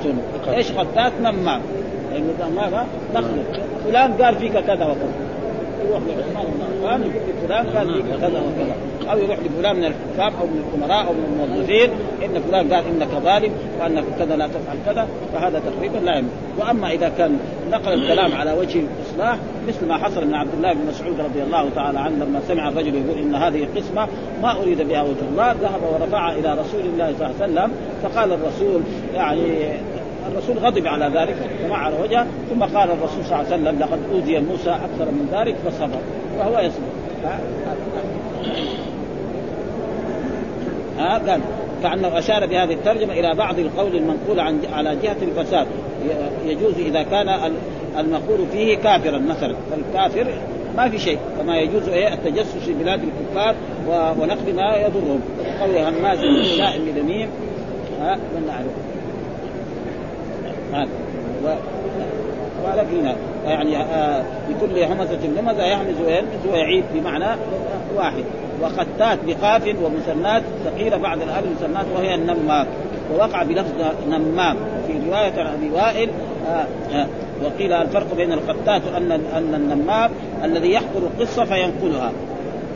إيش 0.49 0.73
قتات؟ 0.73 1.13
نمام 1.21 1.61
لأنه 2.13 2.51
ماذا؟ 2.57 2.87
نخلق 3.15 3.61
فلان 3.85 4.13
قال 4.13 4.35
فيك 4.35 4.53
كذا 4.53 4.85
وكذا. 4.85 5.28
يروح 5.89 6.03
لعثمان 6.09 6.47
بن 6.47 6.87
عفان 6.87 7.01
يقول 7.01 7.49
فلان 7.49 7.67
قال 7.67 7.95
فيك 7.95 8.21
كذا 8.21 8.41
وكذا. 8.41 8.75
أو 9.13 9.19
يروح 9.19 9.39
لفلان 9.39 9.77
من 9.77 9.85
الحكام 9.85 10.41
أو 10.41 10.47
من 10.47 10.65
الأمراء 10.69 11.07
أو 11.07 11.13
من 11.13 11.25
الموظفين. 11.33 11.91
إن 12.25 12.43
فلان 12.49 12.73
قال 12.73 12.85
إنك 12.87 13.09
ظالم 13.25 13.53
وأنك 13.81 14.05
كذا 14.19 14.37
لا 14.37 14.47
تفعل 14.47 14.77
كذا 14.87 15.09
فهذا 15.33 15.59
تقريبا 15.59 15.99
لا 15.99 16.17
يمكن. 16.17 16.29
وأما 16.59 16.93
إذا 16.93 17.09
كان 17.19 17.39
نقل 17.73 17.93
الكلام 17.93 18.33
على 18.33 18.53
وجه 18.53 18.81
الإصلاح 18.81 19.39
مثل 19.69 19.87
ما 19.87 19.97
حصل 19.97 20.27
من 20.27 20.35
عبد 20.35 20.55
الله 20.55 20.73
بن 20.73 20.87
مسعود 20.89 21.21
رضي 21.21 21.43
الله 21.43 21.69
تعالى 21.75 21.99
عنه 21.99 22.25
لما 22.25 22.41
سمع 22.49 22.69
الرجل 22.69 22.95
يقول 22.95 23.19
إن 23.19 23.35
هذه 23.35 23.69
قسمة 23.77 24.09
ما 24.43 24.63
أريد 24.63 24.89
بها 24.89 25.03
وجه 25.03 25.29
الله 25.31 25.53
ذهب 25.53 25.81
ورفعها 25.93 26.33
إلى 26.33 26.53
رسول 26.53 26.81
الله 26.81 27.15
صلى 27.19 27.27
الله 27.27 27.43
عليه 27.43 27.53
وسلم 27.53 27.73
فقال 28.03 28.33
الرسول 28.33 28.81
يعني 29.15 29.73
الرسول 30.33 30.59
غضب 30.59 30.87
على 30.87 31.05
ذلك 31.05 31.37
على 31.71 31.97
وجهه 32.03 32.27
ثم 32.51 32.63
قال 32.63 32.91
الرسول 32.91 33.25
صلى 33.25 33.41
الله 33.41 33.53
عليه 33.53 33.63
وسلم 33.63 33.79
لقد 33.79 33.99
أوذي 34.13 34.39
موسى 34.39 34.71
أكثر 34.71 35.05
من 35.05 35.29
ذلك 35.33 35.57
فصبر 35.67 36.01
وهو 36.39 36.59
يصبر. 36.59 36.89
ها؟ 40.99 41.19
قال 41.19 41.41
كانه 41.83 42.19
أشار 42.19 42.47
بهذه 42.47 42.73
الترجمة 42.73 43.13
إلى 43.13 43.35
بعض 43.35 43.59
القول 43.59 43.97
المنقول 43.97 44.41
عن 44.41 44.61
على 44.73 44.97
جهة 45.03 45.17
الفساد. 45.23 45.67
يجوز 46.47 46.75
إذا 46.79 47.03
كان 47.03 47.53
المقول 47.99 48.39
فيه 48.53 48.77
كافرا 48.77 49.19
مثلا 49.19 49.55
فالكافر 49.71 50.27
ما 50.77 50.89
في 50.89 50.99
شيء. 50.99 51.19
كما 51.39 51.59
يجوز 51.59 51.89
إيه؟ 51.89 52.15
التجسس 52.15 52.57
في 52.67 52.73
بلاد 52.73 53.01
الكفار 53.03 53.55
ونقد 54.21 54.55
ما 54.57 54.77
يضرهم. 54.77 55.21
قول 55.61 55.77
هماز 55.77 56.19
شائم 56.59 56.85
بنميم 56.85 57.29
ها؟ 58.01 58.15
من 58.15 58.47
نعرف. 58.47 58.98
هذا. 60.73 60.89
قال 62.67 62.79
هنا 62.79 63.17
يعني 63.47 63.77
آه 63.77 64.25
بكل 64.49 64.83
همزة 64.83 65.27
لمزة 65.27 65.65
يهمز 65.65 66.01
ويلمز 66.07 66.47
ويعيد 66.53 66.85
بمعنى 66.95 67.37
واحد. 67.97 68.25
وختات 68.63 69.19
بقاف 69.27 69.63
ومثنات 69.83 70.43
ثقيلة 70.65 70.97
بعد 70.97 71.23
الألف 71.23 71.47
مثنات 71.61 71.87
وهي 71.97 72.15
النماك. 72.15 72.67
ووقع 73.13 73.43
بلفظ 73.43 73.73
نمام 74.09 74.57
في 74.87 74.93
رواية 75.09 75.41
عن 75.41 75.55
أبي 75.55 75.71
وائل 75.71 76.11
آه 76.49 76.67
آه 76.95 77.07
وقيل 77.45 77.73
الفرق 77.73 78.15
بين 78.17 78.33
القتات 78.33 78.83
أن 78.97 79.13
أن 79.13 79.55
النمام 79.55 80.11
الذي 80.45 80.73
يحضر 80.73 80.99
القصة 80.99 81.45
فينقلها. 81.45 82.13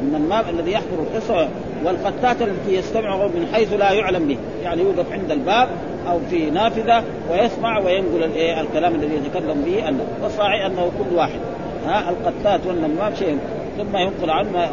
النمام 0.02 0.44
الذي 0.50 0.72
يحضر 0.72 0.98
القصة 0.98 1.48
والقتات 1.84 2.42
التي 2.42 2.74
يستمع 2.74 3.16
من 3.16 3.48
حيث 3.54 3.72
لا 3.72 3.92
يعلم 3.92 4.28
به. 4.28 4.36
يعني 4.64 4.82
يوقف 4.82 5.12
عند 5.12 5.30
الباب 5.30 5.68
أو 6.08 6.18
في 6.30 6.50
نافذة 6.50 7.02
ويسمع 7.30 7.78
وينقل 7.78 8.30
الكلام 8.36 8.94
الذي 8.94 9.14
يتكلم 9.14 9.62
به 9.66 9.94
والصاحي 10.22 10.66
أنه 10.66 10.90
كل 10.98 11.16
واحد. 11.16 11.40
ها 11.86 12.10
القتات 12.10 12.60
والنمام 12.66 13.14
شيء. 13.14 13.38
ثم 13.78 13.96
ينقل 13.96 14.30
عنه 14.30 14.68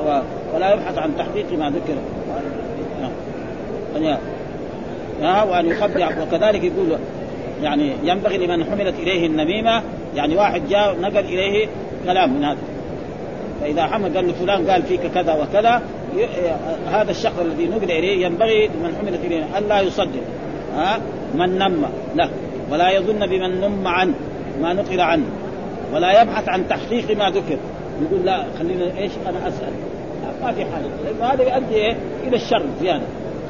ولا 0.56 0.74
يبحث 0.74 0.98
عن 0.98 1.18
تحقيق 1.18 1.60
ما 1.60 1.70
ذكر. 1.70 1.96
ها 5.22 5.44
وأن 5.44 5.66
يخبع 5.66 6.10
وكذلك 6.22 6.64
يقول 6.64 6.98
يعني 7.64 7.94
ينبغي 8.04 8.38
لمن 8.38 8.64
حملت 8.64 8.96
إليه 9.00 9.26
النميمة 9.26 9.84
يعني 10.16 10.36
واحد 10.36 10.70
جاء 10.70 10.96
نقل 11.02 11.18
إليه 11.18 11.68
كلام 12.06 12.34
من 12.34 12.44
هذا. 12.44 12.58
فإذا 13.62 13.86
حمل 13.86 14.16
قال 14.16 14.28
له 14.28 14.34
فلان 14.34 14.72
قال 14.72 14.84
فيك 14.84 15.02
كذا 15.16 15.34
وكذا 15.34 15.82
هذا 16.92 17.12
الشخص 17.12 17.40
الذي 17.40 17.68
نقل 17.68 17.92
إليه 17.92 18.26
ينبغي 18.26 18.68
لمن 18.68 18.96
حملت 19.02 19.26
إليه 19.26 19.58
أن 19.58 19.64
لا 19.68 19.82
يصدق. 19.82 20.22
ها؟ 20.76 21.00
من 21.36 21.58
نم. 21.58 21.86
له 22.16 22.30
ولا 22.72 22.92
يظن 22.92 23.28
بمن 23.28 23.62
نم 23.62 23.88
عنه 23.88 24.14
ما 24.62 24.74
نقل 24.74 25.02
عنه. 25.02 25.26
ولا 25.94 26.22
يبحث 26.22 26.50
عن 26.50 26.68
تحقيق 26.68 27.18
ما 27.18 27.30
ذكر. 27.30 27.58
يقول 28.02 28.26
لا 28.26 28.46
خلينا 28.60 28.98
إيش 28.98 29.12
أنا 29.28 29.48
أسأل؟ 29.48 29.74
ما 30.44 30.52
في 30.52 30.66
حاجة. 30.66 30.86
لأنه 31.06 31.34
هذا 31.34 31.44
يؤدي 31.44 31.76
إيه؟ 31.76 31.96
إلى 32.28 32.36
الشر 32.36 32.64
زيادة. 32.82 33.04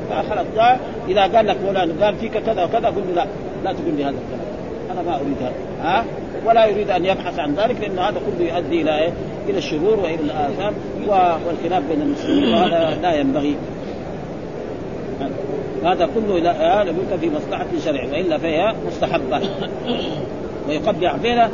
فخلاص 0.10 0.78
إذا 1.08 1.22
قال 1.22 1.48
لك 1.48 1.58
فلان 1.58 2.04
قال 2.04 2.16
فيك 2.16 2.38
كذا 2.38 2.64
وكذا 2.64 2.88
قل 2.88 3.04
له 3.08 3.16
لا. 3.16 3.26
لا 3.64 3.74
تقول 3.74 3.94
لي 3.98 4.04
هذا 4.04 4.10
الكلام. 4.10 4.50
أنا 4.92 5.02
ما 5.02 5.16
أريد 5.16 5.38
هذا. 5.42 5.54
ها؟ 5.82 6.06
ولا 6.46 6.66
يريد 6.66 6.90
أن 6.90 7.06
يبحث 7.06 7.40
عن 7.40 7.56
ذلك 7.56 7.82
لأنه 7.82 8.02
هذا 8.02 8.20
كله 8.20 8.48
يؤدي 8.48 8.82
إلى 8.82 9.00
إيه؟ 9.00 9.10
إلى 9.50 9.58
الشرور 9.58 10.00
وإلى 10.00 10.22
الاثام 10.22 10.74
والخلاف 11.08 11.84
بين 11.90 12.02
المسلمين 12.02 12.54
وهذا 12.54 12.98
لا 13.02 13.14
ينبغي. 13.14 13.56
هذا 15.86 16.10
كله 16.16 16.40
لابد 16.40 17.20
في 17.22 17.30
مصلحة 17.30 17.68
شرعية 17.86 18.12
وإلا 18.12 18.38
فهي 18.38 18.74
مستحبة. 18.88 19.42
ويقبع 20.68 21.16
بينه 21.16 21.50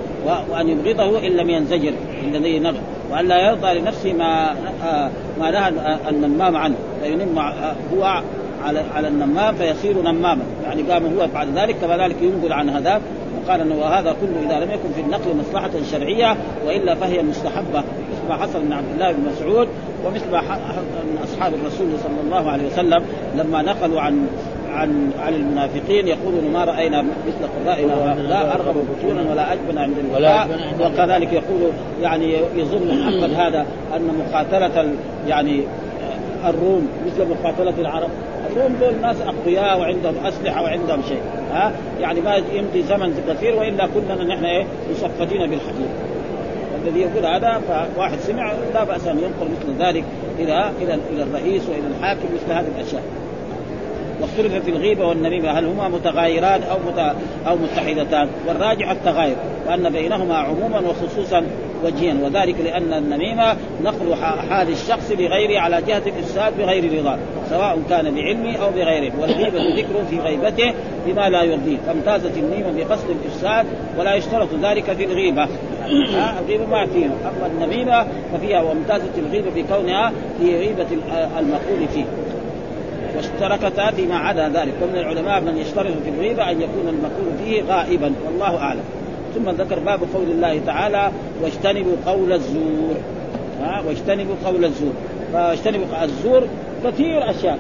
وأن 0.52 0.70
يبغضه 0.70 1.28
إن 1.28 1.32
لم 1.32 1.50
ينزجر 1.50 1.94
الذي 2.24 2.60
نغ 2.60 2.74
وأن 3.12 3.28
لا 3.28 3.50
يرضى 3.50 3.80
لنفسه 3.80 4.14
ما 4.14 4.56
ما 5.40 5.52
نهى 5.52 5.72
النمام 6.10 6.56
عنه. 6.56 6.76
فينم 7.04 7.40
هو 7.94 8.22
على 8.64 8.84
على 8.96 9.08
النمام 9.08 9.56
فيصير 9.56 10.02
نماما. 10.02 10.44
يعني 10.64 10.82
قام 10.82 11.06
هو 11.06 11.28
بعد 11.34 11.48
ذلك 11.58 11.76
كذلك 11.82 12.16
ينقل 12.22 12.54
عن 12.54 12.70
هذاك. 12.70 13.02
وقال 13.46 13.62
إنه 13.62 13.76
وهذا 13.76 14.16
كله 14.22 14.48
إذا 14.48 14.66
لم 14.66 14.72
يكن 14.72 14.90
في 14.96 15.02
النقل 15.02 15.36
مصلحة 15.38 15.72
شرعية 15.92 16.38
وإلا 16.68 16.96
فهي 16.96 17.24
مستحبة 17.24 17.80
مثل 17.80 18.28
ما 18.30 18.36
حصل 18.36 18.66
من 18.66 18.74
عبد 18.74 18.92
الله 18.94 19.12
بن 19.12 19.24
مسعود 19.32 19.68
ومثل 20.06 20.32
ما 20.32 20.42
من 20.42 21.20
أصحاب 21.24 21.54
الرسول 21.54 21.88
صلى 22.04 22.22
الله 22.26 22.52
عليه 22.52 22.68
وسلم 22.68 23.04
لما 23.36 23.62
نقلوا 23.62 24.02
عن 24.02 24.28
عن 24.72 25.12
عن 25.20 25.34
المنافقين 25.34 26.08
يقولون 26.08 26.52
ما 26.54 26.64
رأينا 26.66 27.02
مثل 27.02 27.66
قرائنا 27.66 28.16
لا 28.30 28.56
أرغب 28.56 28.76
بطونا 28.76 29.32
ولا 29.32 29.54
اجبن 29.54 29.78
عند 29.78 29.98
الوفاء 29.98 30.48
وكذلك 30.82 31.34
يقول 31.34 31.72
يعني 32.02 32.34
يظن 32.56 32.88
محمد 32.88 33.34
هذا 33.34 33.66
أن 33.96 34.26
مقاتلة 34.28 34.94
يعني 35.28 35.62
الروم 36.46 36.88
مثل 37.06 37.30
مقاتلة 37.30 37.74
العرب. 37.80 38.10
الروم 38.56 38.76
دول 38.82 39.02
ناس 39.02 39.16
أقوياء 39.22 39.80
وعندهم 39.80 40.16
أسلحة 40.26 40.64
وعندهم 40.64 41.02
شيء 41.08 41.22
ها؟ 41.54 41.72
يعني 42.02 42.22
ما 42.22 42.36
يمضي 42.36 42.82
زمن 42.82 43.24
كثير 43.28 43.56
وإلا 43.56 43.88
كلنا 43.88 44.24
نحن 44.24 44.46
إيه 44.46 44.66
مصفدين 44.92 45.50
بالحديد 45.50 45.90
الذي 46.86 47.00
يقول 47.00 47.26
هذا 47.26 47.62
فواحد 47.96 48.20
سمع 48.20 48.52
لا 48.74 48.84
بأس 48.84 49.08
أن 49.08 49.20
ينقل 49.20 49.52
مثل 49.52 49.84
ذلك 49.84 50.04
إلى 50.40 50.72
إلى 50.82 51.00
إلى 51.14 51.24
الرئيس 51.24 51.64
وإلى 51.70 51.88
الحاكم 51.98 52.28
مثل 52.34 52.54
هذه 52.54 52.68
الأشياء. 52.78 53.04
واختلف 54.22 54.64
في 54.64 54.72
الغيبة 54.72 55.08
والنميمة 55.08 55.52
هل 55.52 55.66
هما 55.66 55.90
متغايران 55.90 56.64
أو 56.64 56.78
مت... 56.88 57.16
أو 57.48 57.56
متحدتان؟ 57.56 58.28
والراجح 58.48 58.90
التغاير 58.90 59.36
وأن 59.68 59.90
بينهما 59.90 60.38
عموما 60.38 60.80
وخصوصا 60.80 61.46
وجهيا 61.86 62.18
وذلك 62.24 62.56
لأن 62.64 62.94
النميمة 62.94 63.56
نقل 63.84 64.16
حال 64.50 64.70
الشخص 64.70 65.12
بغيره 65.12 65.60
على 65.60 65.82
جهة 65.82 66.02
الافساد 66.06 66.58
بغير 66.58 67.00
رضا 67.00 67.20
سواء 67.50 67.80
كان 67.90 68.16
بعلمه 68.16 68.58
أو 68.58 68.72
بغيره 68.72 69.14
والغيبة 69.22 69.76
ذكر 69.78 70.06
في 70.10 70.20
غيبته 70.20 70.74
بما 71.06 71.30
لا 71.30 71.44
يرضيه 71.44 71.78
فامتازت 71.88 72.38
النميمة 72.38 72.72
بقصد 72.78 73.10
الافساد 73.10 73.66
ولا 74.00 74.16
يشترط 74.16 74.48
ذلك 74.64 74.94
في 74.94 75.06
الغيبة. 75.06 75.48
الغيبة 76.42 76.66
ما 76.66 76.86
فيها. 76.86 77.12
أما 77.24 77.48
النميمة 77.48 78.08
ففيها 78.34 78.62
وامتازت 78.62 79.18
الغيبة 79.18 79.50
بكونها 79.56 80.12
في 80.40 80.56
غيبة 80.56 80.88
المقول 81.40 81.88
فيه. 81.94 82.06
واشتركتا 83.16 83.92
فيما 83.92 84.18
عدا 84.18 84.50
ذلك. 84.50 84.74
ومن 84.82 84.96
العلماء 84.96 85.42
من 85.42 85.58
يشترط 85.58 85.94
في 86.04 86.10
الغيبة 86.10 86.52
أن 86.52 86.62
يكون 86.62 86.88
المقول 86.88 87.46
فيه 87.46 87.64
غائبا. 87.64 88.14
والله 88.26 88.58
أعلم. 88.58 88.84
ثم 89.36 89.50
ذكر 89.50 89.80
باب 89.80 90.00
قول 90.14 90.32
الله 90.32 90.62
تعالى 90.66 91.12
واجتنبوا 91.44 91.96
قول 92.06 92.34
الزور. 92.34 92.96
ها؟ 93.62 93.84
واجتنبوا 93.88 94.36
قول 94.46 94.66
الزور. 94.66 94.94
فاجتنبوا 95.34 96.04
الزور 96.04 96.48
كثير 96.86 97.30
أشياء. 97.30 97.60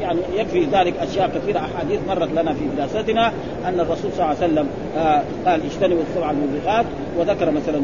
يعني 0.00 0.20
يكفي 0.36 0.64
ذلك 0.64 0.94
أشياء 0.96 1.28
كثيرة 1.28 1.58
أحاديث 1.58 2.00
مرت 2.08 2.28
لنا 2.32 2.52
في 2.54 2.60
دراستنا 2.76 3.32
أن 3.64 3.80
الرسول 3.80 4.12
صلى 4.12 4.24
الله 4.24 4.24
عليه 4.26 4.38
وسلم 4.38 4.68
آه 4.96 5.22
قال 5.46 5.60
اجتنبوا 5.64 6.02
السبع 6.10 6.30
الموبقات 6.30 6.86
وذكر 7.18 7.50
مثلا 7.50 7.80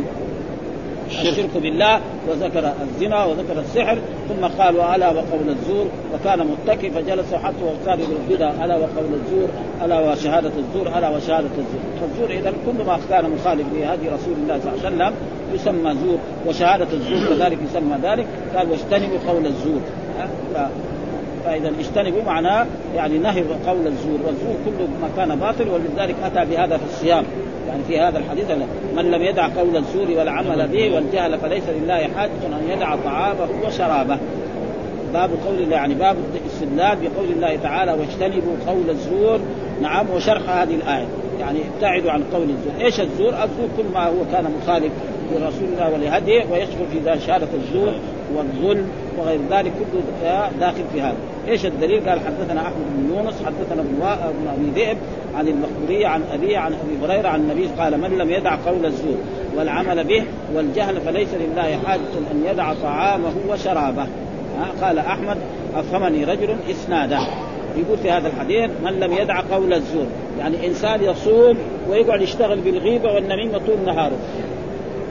الشرك 1.07 1.57
بالله 1.63 2.01
وذكر 2.29 2.73
الزنا 2.83 3.25
وذكر 3.25 3.61
السحر 3.61 3.99
ثم 4.29 4.47
قال 4.47 4.77
والا 4.77 5.11
وقول 5.11 5.49
الزور 5.49 5.87
وكان 6.15 6.47
متكئ 6.47 6.91
فجلس 6.91 7.35
حتى 7.35 7.65
وكان 7.65 7.99
البدع 8.01 8.65
ألا 8.65 8.77
وقول 8.77 9.15
الزور 9.15 9.49
ألا 9.85 10.01
وشهادة 10.01 10.53
الزور 10.59 10.99
ألا 10.99 11.09
وشهادة 11.09 11.51
الزور. 11.59 11.81
فالزور 12.01 12.31
إذا 12.31 12.53
كل 12.67 12.85
ما 12.87 12.99
كان 13.11 13.31
مخالف 13.31 13.67
لهدي 13.75 14.09
رسول 14.09 14.35
الله 14.43 14.61
صلى 14.61 14.73
الله 14.73 14.85
عليه 14.85 14.97
وسلم 14.97 15.15
يسمى 15.55 15.95
زور 15.95 16.19
وشهادة 16.47 16.89
الزور 16.93 17.29
كذلك 17.29 17.59
يسمى 17.71 17.97
ذلك 18.03 18.27
قال 18.57 18.71
واجتنبوا 18.71 19.19
قول 19.29 19.47
الزور. 19.47 19.81
فإذا 21.45 21.73
اجتنبوا 21.81 22.23
معناه 22.23 22.67
يعني 22.97 23.19
نهي 23.19 23.43
قول 23.67 23.87
الزور 23.87 24.19
والزور 24.27 24.55
كل 24.65 24.85
ما 25.03 25.09
كان 25.17 25.39
باطل 25.39 25.69
ولذلك 25.69 26.15
أتى 26.25 26.51
بهذا 26.51 26.77
في 26.77 26.85
الصيام. 26.85 27.25
يعني 27.69 27.83
في 27.89 28.01
هذا 28.01 28.19
الحديث 28.19 28.51
من 28.97 29.11
لم 29.11 29.23
يدع 29.23 29.49
قول 29.49 29.77
الزور 29.77 30.19
والعمل 30.19 30.69
به 30.69 30.95
والجهل 30.95 31.39
فليس 31.39 31.63
لله 31.69 32.09
حاجة 32.17 32.31
أن 32.47 32.69
يدع 32.71 32.97
طعامه 32.97 33.49
وشرابه. 33.67 34.19
باب 35.13 35.31
قول 35.47 35.59
الله 35.59 35.77
يعني 35.77 35.95
باب 35.95 36.17
الاستدلال 36.45 36.99
بقول 37.03 37.31
الله 37.31 37.57
تعالى 37.63 37.93
واجتنبوا 37.93 38.55
قول 38.67 38.91
الزور 38.91 39.41
نعم 39.83 40.07
وشرح 40.11 40.51
هذه 40.51 40.75
الآية. 40.75 41.07
يعني 41.41 41.59
ابتعدوا 41.75 42.11
عن 42.11 42.23
قول 42.33 42.43
الزور. 42.43 42.87
إيش 42.87 43.01
الزور؟ 43.01 43.29
الزور 43.29 43.69
كل 43.77 43.85
ما 43.95 44.07
هو 44.07 44.25
كان 44.33 44.45
مخالف 44.63 44.93
لرسول 45.33 45.69
الله 45.73 45.93
ولهديه 45.95 46.45
ويشغل 46.53 46.87
في 46.93 46.99
ذلك 47.05 47.21
شهادة 47.21 47.49
الزور. 47.55 47.93
والظلم 48.37 48.89
وغير 49.19 49.41
ذلك 49.51 49.73
كله 49.73 50.51
داخل 50.61 50.85
في 50.93 51.01
هذا. 51.01 51.17
إيش 51.49 51.67
الدليل؟ 51.67 52.09
قال 52.09 52.21
حدثنا 52.21 52.61
أحمد 52.61 52.87
بن 52.97 53.15
يونس 53.15 53.35
حدثنا 53.47 53.83
ابن 53.83 54.49
أبي 54.49 54.81
ذئب 54.81 54.97
عن 55.35 55.49
المخبورية 55.49 56.07
عن 56.07 56.23
أبي 56.33 56.57
عن 56.57 56.73
أبي 56.73 57.07
هريرة 57.07 57.29
عن 57.29 57.41
النبي 57.41 57.67
قال 57.79 58.01
من 58.01 58.19
لم 58.19 58.31
يدع 58.31 58.57
قول 58.67 58.87
الزور 58.87 59.17
والعمل 59.57 60.05
به 60.05 60.25
والجهل 60.55 61.01
فليس 61.01 61.29
لله 61.35 61.79
حاجة 61.87 62.01
أن 62.33 62.45
يدع 62.51 62.75
طعامه 62.75 63.33
وشرابه. 63.49 64.07
قال 64.83 64.99
أحمد 64.99 65.37
أفهمني 65.75 66.25
رجل 66.25 66.57
إسنادا 66.71 67.19
يقول 67.77 67.99
في 67.99 68.11
هذا 68.11 68.29
الحديث 68.29 68.71
من 68.85 68.93
لم 68.93 69.13
يدع 69.13 69.41
قول 69.41 69.73
الزور. 69.73 70.07
يعني 70.39 70.67
إنسان 70.67 71.03
يصوم 71.03 71.57
ويقعد 71.91 72.23
يشتغل 72.23 72.61
بالغيبة 72.61 73.13
والنميمة 73.13 73.59
طول 73.59 73.77
نهاره. 73.87 74.19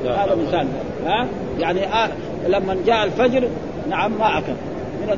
هذا 0.05 0.35
مثال. 0.35 0.67
ها؟ 1.05 1.27
يعني 1.59 1.85
آه 1.85 2.09
لما 2.47 2.77
جاء 2.85 3.03
الفجر 3.03 3.47
نعم 3.89 4.11
ما 4.19 4.37
أكل. 4.37 4.53
من 5.01 5.17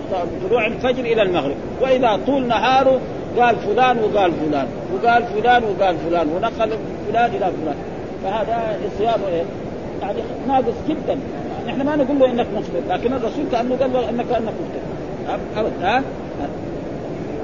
طلوع 0.49 0.65
الفجر 0.67 0.99
إلى 0.99 1.21
المغرب. 1.21 1.55
وإذا 1.81 2.19
طول 2.25 2.47
نهاره 2.47 2.99
قال 3.39 3.55
فلان 3.55 3.97
وقال 3.99 4.31
فلان 4.31 4.67
وقال 4.93 5.23
فلان 5.23 5.63
وقال 5.63 5.95
فلان 5.97 6.27
ونقل 6.27 6.69
فلان 7.11 7.29
إلى 7.29 7.51
فلان. 7.61 7.75
فهذا 8.23 8.77
الصيام 8.85 9.19
إيه؟ 9.31 9.43
يعني 10.01 10.19
ناقص 10.47 10.75
جدا. 10.89 11.17
نحن 11.67 11.81
ما 11.81 11.95
نقول 11.95 12.19
له 12.19 12.25
إنك 12.25 12.47
مفطر 12.55 12.79
لكن 12.89 13.13
الرسول 13.13 13.45
كأنه 13.51 13.75
قال 13.75 13.95
انك 13.95 14.25
إنك 14.31 14.53
مفطر 15.55 16.01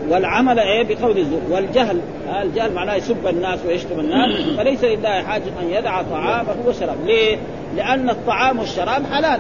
والعمل 0.09 0.59
إيه؟ 0.59 0.83
بقول 0.83 1.17
الزور 1.17 1.41
والجهل. 1.49 2.01
الجهل 2.41 2.73
معناه 2.73 2.95
يسب 2.95 3.27
الناس 3.27 3.59
ويشتم 3.67 3.99
الناس. 3.99 4.41
فليس 4.57 4.83
لله 4.83 5.21
حاجة 5.23 5.43
أن 5.61 5.69
يدع 5.69 6.01
طعامه 6.01 6.55
وشرابه 6.67 7.05
ليه؟ 7.05 7.37
لأن 7.75 8.09
الطعام 8.09 8.59
والشراب 8.59 9.03
حلال 9.13 9.39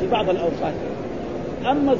في 0.00 0.06
بعض 0.06 0.28
الأوقات. 0.28 0.74
أما 1.70 1.96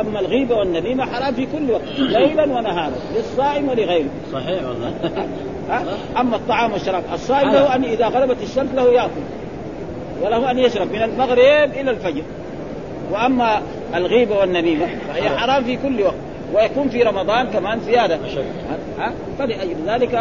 أما 0.00 0.20
الغيبة 0.20 0.54
والنميمة 0.54 1.04
حرام 1.04 1.34
في 1.34 1.46
كل 1.46 1.70
وقت 1.70 1.98
ليلا 2.18 2.44
ونهارا 2.44 2.94
للصائم 3.16 3.68
ولغيره. 3.68 4.08
صحيح 4.32 4.62
والله. 4.64 4.92
أما 6.20 6.36
الطعام 6.36 6.72
والشراب 6.72 7.02
الصائم 7.12 7.50
له 7.50 7.74
أن 7.74 7.84
إذا 7.84 8.08
غربت 8.08 8.42
الشمس 8.42 8.70
له 8.74 8.92
يأكل 8.92 9.22
وله 10.22 10.50
أن 10.50 10.58
يشرب 10.58 10.92
من 10.92 11.02
المغرب 11.02 11.70
إلى 11.80 11.90
الفجر. 11.90 12.22
وأما 13.12 13.62
الغيبة 13.94 14.38
والنميمة 14.38 14.86
فهي 15.08 15.28
حرام 15.28 15.64
في 15.64 15.76
كل 15.76 16.02
وقت. 16.02 16.25
ويكون 16.54 16.88
في 16.88 17.02
رمضان 17.02 17.46
كمان 17.46 17.80
زيادة. 17.80 18.18
ها؟ 18.98 19.12
فلأجل 19.38 19.76
ذلك 19.86 20.14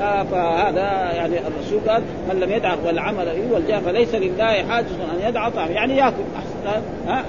آه 0.00 0.22
فهذا 0.22 1.12
يعني 1.12 1.38
الرسول 1.38 1.80
قال 1.88 2.02
من 2.28 2.40
لم 2.40 2.52
يدع 2.52 2.74
والعمل 2.86 3.28
والجاه 3.50 3.78
فليس 3.78 4.14
لله 4.14 4.64
حاجة 4.70 4.86
أن 4.86 5.28
يدع 5.28 5.48
طعام. 5.48 5.72
يعني 5.72 5.96
يأكل. 5.96 6.22
أحسن. 6.36 6.80
ها؟ 7.08 7.24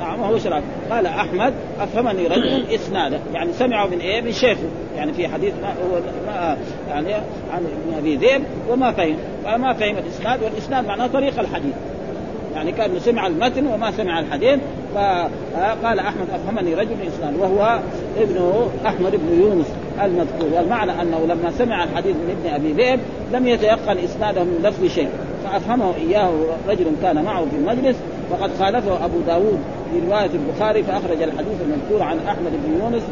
نعم 0.00 0.20
وهو 0.20 0.38
شراب 0.38 0.62
قال 0.90 1.06
أحمد 1.06 1.54
أفهمني 1.80 2.26
رجل 2.26 2.64
إسناده. 2.74 3.18
يعني 3.34 3.52
سمعه 3.52 3.86
من 3.86 3.98
إيه؟ 3.98 4.20
من 4.20 4.32
شيخه. 4.32 4.68
يعني 4.96 5.12
في 5.12 5.28
حديث 5.28 5.54
ما 5.62 5.68
هو 5.68 6.00
ما 6.26 6.56
يعني 6.88 7.14
عن 7.52 7.64
ابن 7.64 7.98
أبي 7.98 8.16
ذئب 8.16 8.42
وما 8.68 8.92
فهم. 8.92 9.16
فما 9.44 9.72
فهم 9.72 9.96
الإسناد 9.96 10.42
والإسناد 10.42 10.86
معناه 10.86 11.06
طريق 11.06 11.40
الحديث. 11.40 11.74
يعني 12.54 12.72
كان 12.72 12.98
سمع 13.00 13.26
المتن 13.26 13.66
وما 13.66 13.90
سمع 13.90 14.20
الحديث. 14.20 14.58
فقال 14.94 15.98
أحمد 15.98 16.26
أفهمني 16.34 16.74
رجل 16.74 16.96
اسناد 17.08 17.36
وهو 17.40 17.78
ابنه 18.18 18.68
أحمد 18.86 19.12
بن 19.12 19.40
يونس 19.40 19.66
المذكور. 20.02 20.58
والمعنى 20.58 21.02
أنه 21.02 21.20
لما 21.28 21.50
سمع 21.58 21.84
الحديث 21.84 22.16
من 22.16 22.36
ابن 22.40 22.54
أبي 22.54 22.72
ذئب 22.72 23.00
لم 23.32 23.46
يتيقن 23.46 23.98
إسناده 23.98 24.44
من 24.44 24.60
لفظ 24.62 24.86
شيء. 24.86 25.08
فأفهمه 25.44 25.94
إياه 25.94 26.30
رجل 26.68 26.86
كان 27.02 27.24
معه 27.24 27.44
في 27.50 27.56
المجلس 27.56 27.96
وقد 28.30 28.50
خالفه 28.58 29.04
أبو 29.04 29.18
داود 29.26 29.58
في 29.92 30.00
رواية 30.08 30.30
البخاري 30.34 30.82
فأخرج 30.82 31.22
الحديث 31.22 31.56
المذكور 31.62 32.02
عن 32.02 32.18
أحمد 32.28 32.52
بن 32.52 32.80
يونس. 32.80 33.02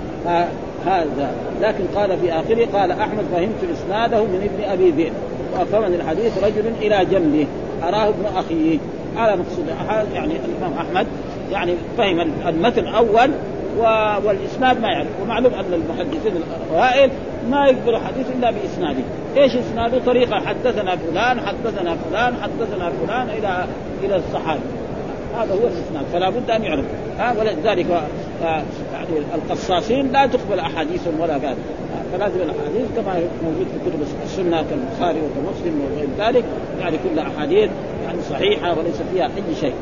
هذا 0.87 1.31
لكن 1.63 1.85
قال 1.97 2.19
في 2.19 2.33
آخره 2.33 2.67
قال 2.79 2.91
أحمد 2.91 3.25
فهمت 3.33 3.65
إسناده 3.73 4.23
من 4.23 4.51
ابن 4.53 4.71
أبي 4.71 4.91
ذئب. 4.91 5.13
وأفهمني 5.55 5.97
الحديث 5.97 6.45
رجل 6.45 6.73
إلى 6.83 7.05
جنبه 7.05 7.47
أراه 7.83 8.09
ابن 8.09 8.25
أخيه. 8.37 8.79
هذا 9.17 9.37
مقصود 9.37 9.65
يعني 10.15 10.33
الإمام 10.33 10.79
أحمد. 10.79 11.07
يعني 11.53 11.75
فهم 11.99 12.21
المتن 12.21 12.87
أول 12.87 13.31
والإسناد 14.25 14.81
ما 14.81 14.89
يعرف. 14.89 15.09
ومعلوم 15.23 15.55
أن 15.55 15.73
المحدثين 15.73 16.33
الأوائل 16.37 17.11
ما 17.51 17.67
يقبلوا 17.67 17.99
حديث 17.99 18.27
إلا 18.39 18.51
بإسناده، 18.51 19.03
إيش 19.37 19.57
إسناده؟ 19.57 19.99
طريقة 20.07 20.41
حدثنا 20.41 20.97
فلان 20.97 21.41
حدثنا 21.41 21.97
فلان 21.97 22.35
حدثنا 22.43 22.91
فلان 22.91 23.31
إلى 23.31 23.65
إلى 24.05 24.17
الصحابه. 24.17 24.61
هذا 25.39 25.53
هو 25.55 25.67
الإسناد 25.67 26.05
فلا 26.13 26.31
بد 26.31 26.51
أن 26.51 26.63
يعرف. 26.65 26.85
ها 27.19 27.35
ولذلك 27.41 27.87
يعني 28.93 29.19
القصاصين 29.35 30.13
لا 30.13 30.27
تقبل 30.27 30.59
احاديثهم 30.59 31.21
ولا 31.21 31.33
قال 31.33 31.57
فلازم 32.13 32.37
الأحاديث 32.37 32.87
كما 32.97 33.15
موجود 33.45 33.67
في 33.73 33.91
كتب 33.91 34.03
السنة 34.25 34.65
كالبخاري 34.71 35.19
وكمسلم 35.19 35.81
وغير 35.81 36.09
ذلك 36.19 36.45
يعني 36.81 36.97
كل 36.97 37.19
أحاديث 37.19 37.71
يعني 38.05 38.19
صحيحة 38.31 38.79
وليس 38.79 39.03
فيها 39.13 39.25
أي 39.25 39.55
شيء. 39.61 39.75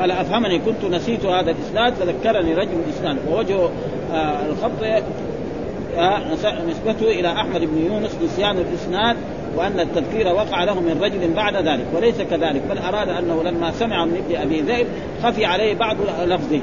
قال 0.00 0.10
أفهمني 0.10 0.58
كنت 0.58 0.84
نسيت 0.84 1.26
هذا 1.26 1.50
الإسناد 1.50 1.94
فذكرني 1.94 2.54
رجل 2.54 2.76
الاسناد 2.86 3.16
ووجه 3.30 3.68
آه 4.12 4.46
الخط 4.46 4.82
آه 5.96 6.20
نسبته 6.68 7.06
إلى 7.06 7.32
أحمد 7.32 7.60
بن 7.60 7.86
يونس 7.86 8.16
نسيان 8.24 8.58
الإسناد 8.58 9.16
وأن 9.56 9.80
التذكير 9.80 10.26
وقع 10.26 10.64
له 10.64 10.80
من 10.80 11.00
رجل 11.02 11.32
بعد 11.32 11.56
ذلك 11.56 11.86
وليس 11.94 12.20
كذلك 12.20 12.62
بل 12.70 12.78
أراد 12.78 13.08
أنه 13.08 13.42
لما 13.42 13.70
سمع 13.70 14.04
من 14.04 14.16
ابن 14.26 14.36
أبي 14.36 14.60
ذئب 14.60 14.86
خفي 15.22 15.44
عليه 15.44 15.74
بعض 15.74 15.96
لفظه 16.24 16.60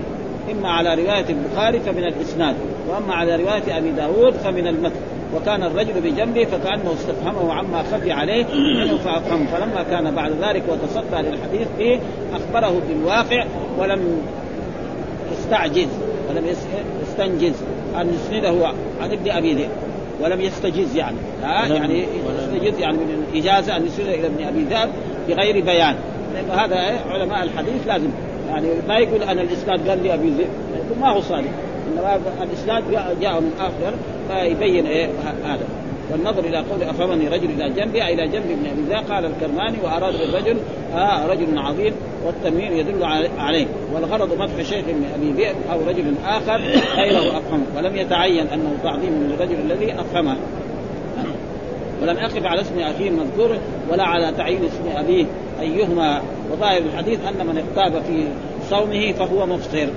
إما 0.51 0.69
على 0.69 0.95
رواية 0.95 1.25
البخاري 1.29 1.79
فمن 1.79 2.03
الإسناد 2.03 2.55
وأما 2.89 3.13
على 3.13 3.35
رواية 3.35 3.77
أبي 3.77 3.91
داود 3.91 4.33
فمن 4.33 4.67
المتن. 4.67 4.99
وكان 5.35 5.63
الرجل 5.63 6.01
بجنبه 6.01 6.45
فكأنه 6.45 6.93
استفهمه 6.93 7.53
عما 7.53 7.83
خفي 7.83 8.11
عليه 8.11 8.45
فافهمه 9.03 9.45
فلما 9.45 9.83
كان 9.91 10.15
بعد 10.15 10.31
ذلك 10.41 10.63
وتصدى 10.69 11.29
للحديث 11.29 11.67
به 11.79 11.99
أخبره 12.33 12.81
بالواقع 12.89 13.45
ولم 13.79 14.21
يستعجز 15.31 15.87
ولم 16.29 16.45
يستنجز. 17.01 17.53
أن 18.01 18.13
يسنده 18.13 18.67
عن 19.01 19.11
ابن 19.11 19.31
أبي 19.31 19.53
ذئب. 19.53 19.69
ولم 20.21 20.41
يستجز 20.41 20.95
يعني. 20.95 21.17
ها 21.43 21.67
يعني 21.67 22.05
يستجز 22.39 22.79
يعني 22.79 22.97
من 22.97 23.25
الإجازة 23.31 23.77
أن 23.77 23.85
يسنده 23.85 24.13
إلى 24.13 24.27
ابن 24.27 24.43
أبي 24.43 24.63
ذئب 24.63 24.89
بغير 25.27 25.65
بيان. 25.65 25.95
هذا 26.51 26.77
علماء 27.09 27.43
الحديث 27.43 27.87
لازم. 27.87 28.09
يعني 28.49 28.67
ما 28.87 28.97
يقول 28.97 29.23
أنا 29.23 29.41
الإسناد 29.41 29.89
قال 29.89 30.03
لي 30.03 30.13
ابي 30.13 30.29
ذئب. 30.29 30.49
ما 31.01 31.09
هو 31.09 31.21
صادق. 31.21 31.49
انما 31.87 32.19
الإسناد 32.43 32.83
جاء 33.21 33.41
من 33.41 33.51
آخر 33.59 33.93
فيبين 34.29 34.85
إيه 34.85 35.09
هذا. 35.45 35.67
والنظر 36.11 36.39
إلى 36.39 36.57
قول 36.57 36.83
افهمني 36.83 37.27
رجل 37.27 37.49
إلى 37.49 37.69
جنبي 37.69 38.03
إلى 38.03 38.27
جنب 38.27 38.45
ابن 38.51 38.65
أبي 38.65 39.13
قال 39.13 39.25
الكرماني 39.25 39.77
وأراد 39.83 40.13
بالرجل 40.17 40.57
آه 40.95 41.27
رجل 41.27 41.57
عظيم 41.57 41.93
والتنوين 42.25 42.73
يدل 42.73 43.03
عليه. 43.37 43.65
والغرض 43.93 44.39
مدح 44.39 44.61
شيخ 44.61 44.85
من 44.85 45.11
أبي 45.15 45.43
ذئب 45.43 45.55
أو 45.71 45.79
رجل 45.87 46.13
آخر 46.25 46.61
غيره 46.95 47.37
أفهمه. 47.37 47.63
ولم 47.77 47.95
يتعين 47.95 48.47
أنه 48.47 48.77
تعظيم 48.83 49.11
من 49.11 49.31
الرجل 49.33 49.55
الذي 49.71 49.93
أفهمه. 49.93 50.37
ولم 52.01 52.17
يقف 52.17 52.45
على 52.45 52.61
اسم 52.61 52.79
أخيه 52.79 53.09
المذكور 53.09 53.57
ولا 53.91 54.03
على 54.03 54.31
تعيين 54.37 54.65
اسم 54.65 54.97
أبيه 54.97 55.25
أيهما. 55.59 56.21
وظاهر 56.51 56.81
الحديث 56.93 57.19
أن 57.27 57.47
من 57.47 57.57
اغتاب 57.57 58.03
في 58.03 58.27
صومه 58.69 59.11
فهو 59.11 59.45
مفطر. 59.45 59.87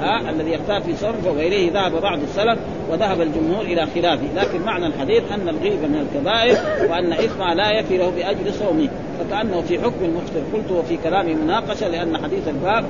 ها 0.00 0.30
الذي 0.30 0.50
يغتاب 0.50 0.82
في 0.82 0.96
صومه 0.96 1.36
واليه 1.36 1.72
ذهب 1.72 2.00
بعض 2.02 2.18
السلف 2.22 2.58
وذهب 2.90 3.20
الجمهور 3.20 3.62
إلى 3.62 3.86
خلافه، 3.94 4.26
لكن 4.36 4.62
معنى 4.62 4.86
الحديث 4.86 5.22
أن 5.32 5.48
الغيبه 5.48 5.86
من 5.86 6.06
الكبائر 6.06 6.56
وأن 6.90 7.12
اثمها 7.12 7.54
لا 7.54 7.70
يفي 7.70 7.96
له 7.96 8.10
بأجل 8.10 8.54
صومه، 8.54 8.88
فكأنه 9.18 9.60
في 9.60 9.78
حكم 9.78 10.04
المفطر، 10.04 10.40
قلت 10.54 10.70
وفي 10.70 10.96
كلامي 10.96 11.34
مناقشة 11.34 11.88
لأن 11.88 12.16
حديث 12.16 12.48
الباب 12.48 12.84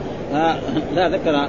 لا 0.95 1.09
ذكر 1.09 1.49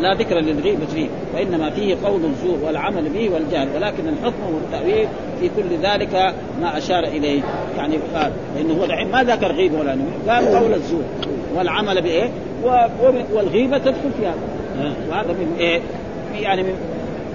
لا 0.00 0.14
ذكر 0.14 0.34
للغيبة 0.34 0.86
فيه. 0.86 1.08
وإنما 1.34 1.70
فيه 1.70 1.96
قول 2.04 2.24
الزور 2.24 2.58
والعمل 2.66 3.08
به 3.08 3.30
والجهل. 3.34 3.68
ولكن 3.76 4.08
الحكم 4.08 4.54
والتأويل 4.54 5.08
في 5.40 5.50
كل 5.56 5.76
ذلك 5.82 6.34
ما 6.60 6.78
أشار 6.78 7.04
إليه. 7.04 7.42
يعني 7.76 7.98
قال 8.14 8.32
لأنه 8.56 8.80
هو 8.80 8.84
العلم 8.84 9.10
ما 9.10 9.22
ذكر 9.22 9.52
غيبة 9.52 9.78
ولا 9.78 9.94
نمي 9.94 10.32
قال 10.32 10.54
قول 10.54 10.74
الزور 10.74 11.02
والعمل 11.56 12.02
بإيه؟ 12.02 12.30
والغيبة 13.32 13.78
تدخل 13.78 14.10
في 14.20 14.26
هذا. 14.26 14.38
وهذا 15.10 15.32
من 15.32 15.56
إيه؟ 15.58 15.80
يعني 16.40 16.62
من 16.62 16.74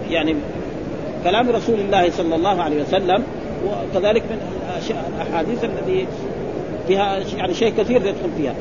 يعني 0.10 0.36
كلام 1.24 1.50
رسول 1.50 1.80
الله 1.80 2.10
صلى 2.10 2.36
الله 2.36 2.62
عليه 2.62 2.82
وسلم 2.82 3.24
وكذلك 3.66 4.24
من 4.24 4.40
الاحاديث 5.16 5.64
الذي 5.64 6.08
فيها 6.88 7.20
يعني 7.38 7.54
شيء 7.54 7.74
كثير 7.78 8.02
يدخل 8.02 8.30
فيها. 8.38 8.54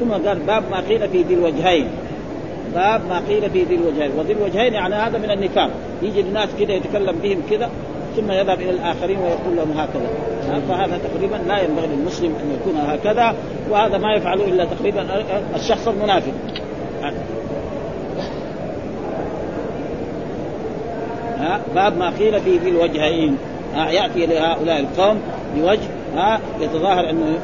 ثم 0.00 0.10
قال 0.10 0.38
باب 0.38 0.62
ما 0.70 0.80
قيل 0.80 1.08
في 1.08 1.22
ذي 1.22 1.34
الوجهين. 1.34 1.88
باب 2.74 3.00
ما 3.08 3.22
قيل 3.28 3.50
في 3.50 3.64
ذي 3.64 3.74
الوجهين. 3.74 4.10
وذي 4.18 4.32
الوجهين 4.32 4.72
يعني 4.74 4.94
هذا 4.94 5.18
من 5.18 5.30
النفاق. 5.30 5.70
يجي 6.02 6.20
الناس 6.20 6.48
كذا 6.58 6.72
يتكلم 6.72 7.16
بهم 7.22 7.42
كذا 7.50 7.70
ثم 8.16 8.32
يذهب 8.32 8.60
إلى 8.60 8.70
الآخرين 8.70 9.18
ويقول 9.18 9.56
لهم 9.56 9.70
هكذا. 9.70 10.08
فهذا 10.68 10.98
تقريبا 10.98 11.36
لا 11.48 11.62
ينبغي 11.62 11.86
للمسلم 11.86 12.34
أن 12.42 12.58
يكون 12.60 12.76
هكذا 12.76 13.34
وهذا 13.70 13.98
ما 13.98 14.14
يفعله 14.14 14.44
إلا 14.44 14.64
تقريبا 14.64 15.06
الشخص 15.56 15.88
المنافق. 15.88 16.32
ها 21.38 21.60
باب 21.74 21.98
ما 21.98 22.10
قيل 22.10 22.40
في 22.40 22.58
ذي 22.58 22.68
الوجهين. 22.68 23.36
يأتي 23.76 24.26
لهؤلاء 24.26 24.80
القوم 24.80 25.20
بوجه 25.56 25.88
ها 26.16 26.40
يتظاهر 26.60 27.10
أنه 27.10 27.38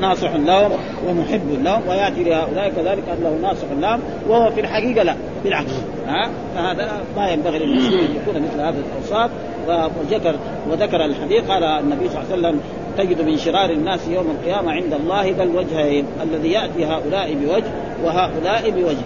ناصح 0.00 0.34
لهم 0.34 0.70
ومحب 1.08 1.62
لهم 1.64 1.88
ويأتي 1.88 2.24
لهؤلاء 2.24 2.72
كذلك 2.76 3.02
أنه 3.18 3.38
ناصح 3.42 3.66
لهم 3.80 4.00
وهو 4.28 4.50
في 4.50 4.60
الحقيقة 4.60 5.02
لا 5.02 5.14
بالعكس 5.44 5.72
ها 6.06 6.30
فهذا 6.54 7.04
ما 7.16 7.30
ينبغي 7.30 7.58
للمسلم 7.58 7.98
أن 7.98 8.16
يكون 8.16 8.42
مثل 8.42 8.60
هذه 8.60 8.74
الأوصاف. 8.92 9.30
وذكر 9.68 10.34
وذكر 10.70 11.04
الحديث 11.04 11.50
قال 11.50 11.64
النبي 11.64 12.08
صلى 12.08 12.22
الله 12.22 12.32
عليه 12.32 12.38
وسلم 12.38 12.60
تجد 12.98 13.22
من 13.22 13.38
شرار 13.38 13.70
الناس 13.70 14.08
يوم 14.08 14.30
القيامة 14.30 14.72
عند 14.72 14.92
الله 14.92 15.30
ذا 15.30 15.42
الوجهين 15.42 16.06
الذي 16.22 16.52
يأتي 16.52 16.84
هؤلاء 16.84 17.34
بوجه 17.34 17.70
وهؤلاء 18.04 18.70
بوجه. 18.70 19.04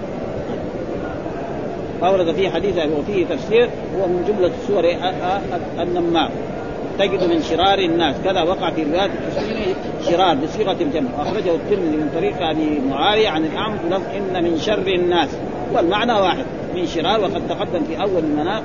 أورد 2.02 2.32
فيه 2.32 2.50
حديث 2.50 2.74
وفيه 2.98 3.26
تفسير 3.26 3.68
هو 3.96 4.06
من 4.06 4.24
جملة 4.28 4.50
سور 4.66 4.84
النمام 5.82 6.30
تجد 6.98 7.24
من 7.24 7.42
شرار 7.42 7.78
الناس. 7.78 8.16
كذا 8.24 8.42
وقع 8.42 8.70
في 8.70 8.82
رواية 8.82 9.04
التسليم 9.04 9.74
شرار 10.10 10.34
بصيغة 10.34 10.76
الجمع. 10.80 11.10
أخرجه 11.18 11.54
الترمذي 11.54 11.96
من 11.96 12.10
طريق 12.14 12.34
أبي 12.40 12.80
معاوية 12.90 13.28
عن 13.28 13.44
الاعمش 13.44 13.78
إن 14.16 14.44
من 14.44 14.58
شر 14.58 14.86
الناس. 14.86 15.28
والمعنى 15.74 16.12
واحد. 16.12 16.44
من 16.74 16.86
شرار 16.86 17.20
وقد 17.20 17.48
تقدم 17.48 17.84
في 17.84 18.02
أول 18.02 18.24
المناق 18.24 18.62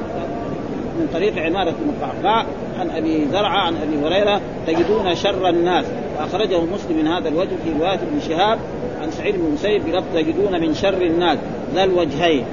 من 0.99 1.07
طريق 1.13 1.37
عمارة 1.37 1.73
المقعقاع 1.81 2.45
عن 2.79 2.89
أبي 2.89 3.27
زرعة 3.31 3.57
عن 3.57 3.75
أبي 3.75 4.07
هريرة. 4.07 4.41
تجدون 4.67 5.15
شر 5.15 5.49
الناس. 5.49 5.85
وأخرجه 6.17 6.61
مسلم 6.61 6.97
من 6.97 7.07
هذا 7.07 7.29
الوجه 7.29 7.55
في 7.63 7.79
رواية 7.79 7.93
ابن 7.93 8.19
شهاب 8.29 8.59
عن 9.01 9.11
سعيد 9.11 9.35
بن 9.35 9.45
المسيب 9.45 9.85
بلفظ 9.85 10.05
تجدون 10.13 10.61
من 10.61 10.73
شر 10.73 11.01
الناس. 11.01 11.37
ذا 11.75 11.83
الوجهين. 11.83 12.43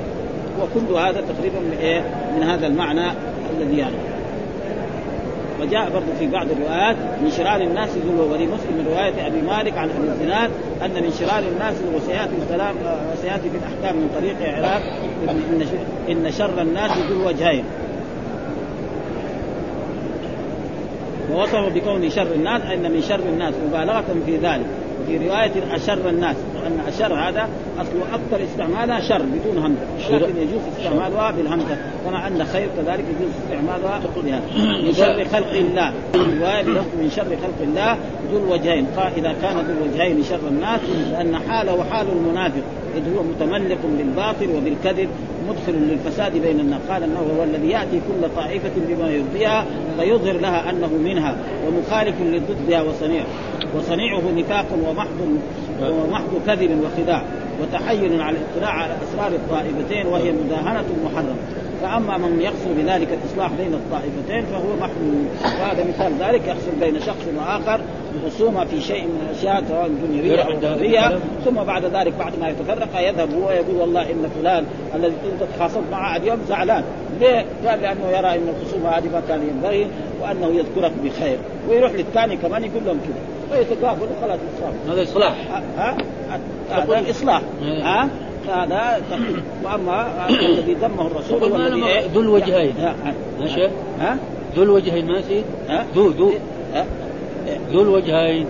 وكل 0.60 0.94
هذا 0.94 1.20
تقريبا 1.20 1.58
من 1.58 1.76
إيه؟ 1.80 2.00
من 2.36 2.42
هذا 2.42 2.66
المعنى 2.66 3.10
الذي 3.58 3.78
يعني. 3.78 3.94
وجاء 5.60 5.90
برضه 5.90 6.14
في 6.18 6.26
بعض 6.26 6.46
الروايات 6.50 6.96
من 7.22 7.30
شرار 7.30 7.60
الناس 7.60 7.90
ذو 7.90 8.32
ولي 8.32 8.46
مسلم 8.46 8.72
من 8.78 8.86
رواية 8.90 9.26
أبي 9.26 9.40
مالك 9.40 9.78
عن 9.78 9.90
أبي 9.90 10.08
الزناد 10.08 10.50
أن 10.84 11.02
من 11.02 11.12
شرار 11.20 11.38
الناس 11.38 11.74
وسياتي 11.94 12.30
الكلام 12.42 12.74
وسياتي 13.12 13.50
في 13.50 13.56
الاحكام 13.56 13.96
من 13.96 14.10
طريق 14.14 14.36
اعراب 14.54 14.82
إن 16.08 16.26
إن 16.26 16.32
شر 16.32 16.62
الناس 16.62 16.90
ذو 16.90 17.20
الوجهين. 17.20 17.64
ووصفه 21.32 21.68
بكون 21.68 22.10
شر 22.10 22.32
الناس 22.34 22.62
أن 22.62 22.90
من 22.92 23.02
شر 23.08 23.20
الناس 23.32 23.54
مبالغة 23.68 24.04
في 24.26 24.36
ذلك. 24.36 24.66
وفي 25.10 25.28
رواية 25.28 25.52
اشر 25.76 26.08
الناس 26.08 26.36
وان 26.54 26.80
أشر 26.88 27.14
هذا 27.14 27.48
اصله 27.78 28.14
أكثر 28.14 28.44
استعمالها 28.44 29.00
شر 29.00 29.22
بدون 29.22 29.64
همزة. 29.64 30.16
لكن 30.16 30.36
يجوز 30.36 30.60
استعمالها 30.78 31.30
بالهمزة. 31.30 31.76
كما 32.04 32.26
أن 32.26 32.44
خير 32.44 32.68
كذلك 32.76 33.04
يجوز 33.04 33.32
استعمالها 33.44 34.00
بها 34.24 34.40
من 34.82 34.92
شر 34.92 35.24
خلق 35.32 35.52
الله. 35.52 35.92
رواية 36.14 36.62
من 37.00 37.10
شر 37.16 37.24
خلق 37.24 37.60
الله 37.62 37.96
ذو 38.32 38.38
الوجهين. 38.38 38.86
قال 38.96 39.12
إذا 39.16 39.34
كان 39.42 39.56
ذو 39.56 39.72
الوجهين 39.72 40.22
شر 40.22 40.48
الناس 40.48 40.80
لأن 41.12 41.38
حاله 41.48 41.84
حال 41.90 42.06
المنافق 42.12 42.62
إذ 42.96 43.16
هو 43.16 43.22
متملق 43.22 43.78
بالباطل 43.98 44.48
وبالكذب 44.56 45.08
مدخل 45.48 45.72
للفساد 45.72 46.32
بين 46.32 46.60
الناس. 46.60 46.80
قال 46.90 47.02
إنه 47.02 47.18
هو 47.38 47.44
الذي 47.44 47.70
يأتي 47.70 48.00
كل 48.08 48.28
طائفة 48.36 48.70
بما 48.88 49.10
يرضيها 49.10 49.64
فيظهر 49.98 50.40
لها 50.40 50.70
أنه 50.70 50.88
منها 51.04 51.36
ومخالف 51.66 52.14
لضدها 52.20 52.82
وصنيع 52.82 53.24
وصنيعه 53.76 54.22
نفاق 54.36 54.66
ومحض 54.88 55.38
ومحض 55.82 56.42
كذب 56.46 56.84
وخداع 56.84 57.22
وتحيل 57.62 58.20
على 58.20 58.36
الاطلاع 58.38 58.82
على 58.82 58.92
أسرار 58.92 59.32
الطائفتين 59.32 60.06
وهي 60.06 60.32
مداهنة 60.32 60.84
محرمة. 61.04 61.36
فأما 61.82 62.18
من 62.18 62.40
يقصد 62.40 62.68
بذلك 62.78 63.08
الإصلاح 63.12 63.50
بين 63.52 63.74
الطائفتين 63.74 64.44
فهو 64.52 64.76
محمود 64.80 65.26
وهذا 65.42 65.84
مثال 65.84 66.12
ذلك 66.20 66.48
يحصل 66.48 66.70
بين 66.80 67.00
شخص 67.00 67.26
وآخر 67.38 67.80
خصومه 68.26 68.64
في 68.64 68.80
شيء 68.80 69.04
من 69.04 69.28
الأشياء 69.30 69.64
سواء 69.68 69.90
دنيويه 70.08 70.42
أو 70.42 70.52
دنيويه 70.52 71.18
ثم 71.44 71.54
بعد 71.54 71.84
ذلك 71.84 72.12
بعد 72.18 72.32
ما 72.40 72.48
يتفرق 72.48 73.00
يذهب 73.00 73.28
هو 73.34 73.50
يقول 73.50 73.76
والله 73.76 74.02
إن 74.02 74.30
فلان 74.40 74.64
الذي 74.94 75.12
كنت 75.12 75.48
تخاصمت 75.56 75.84
معه 75.92 76.16
اليوم 76.16 76.38
زعلان. 76.48 76.84
ليه؟ 77.20 77.44
قال 77.66 77.80
لأنه 77.82 78.08
يرى 78.10 78.34
إن 78.34 78.48
الخصومه 78.48 78.88
هذه 78.88 79.08
ما 79.12 79.22
كان 79.28 79.48
ينبغي 79.48 79.86
وأنه 80.22 80.46
يذكرك 80.46 80.92
بخير. 81.04 81.38
ويروح 81.68 81.92
للثاني 81.92 82.36
كمان 82.36 82.64
يقول 82.64 82.84
لهم 82.86 82.98
كذا. 83.06 83.39
ويتقابلوا 83.52 84.08
خلاص 84.22 84.38
هذا 84.88 85.02
إصلاح. 85.02 85.34
ها؟ 85.76 85.96
هذا 86.70 87.10
إصلاح. 87.10 87.42
ها؟ 87.62 88.08
هذا 88.48 89.02
وأما 89.64 90.28
الذي 90.28 90.74
ذمه 90.74 91.06
الرسول 91.06 91.44
هو 91.44 91.56
الذي 91.56 91.84
إيه؟ 91.84 92.06
ذو 92.14 92.20
الوجهين. 92.20 92.74
ماشي 93.40 93.66
ها؟ 94.00 94.18
ذو 94.56 94.62
الوجهين 94.62 95.06
ما 95.06 95.22
ها؟ 95.68 95.86
ذو 95.94 96.08
ذو. 96.08 96.32
ذو 97.72 97.82
الوجهين. 97.82 98.46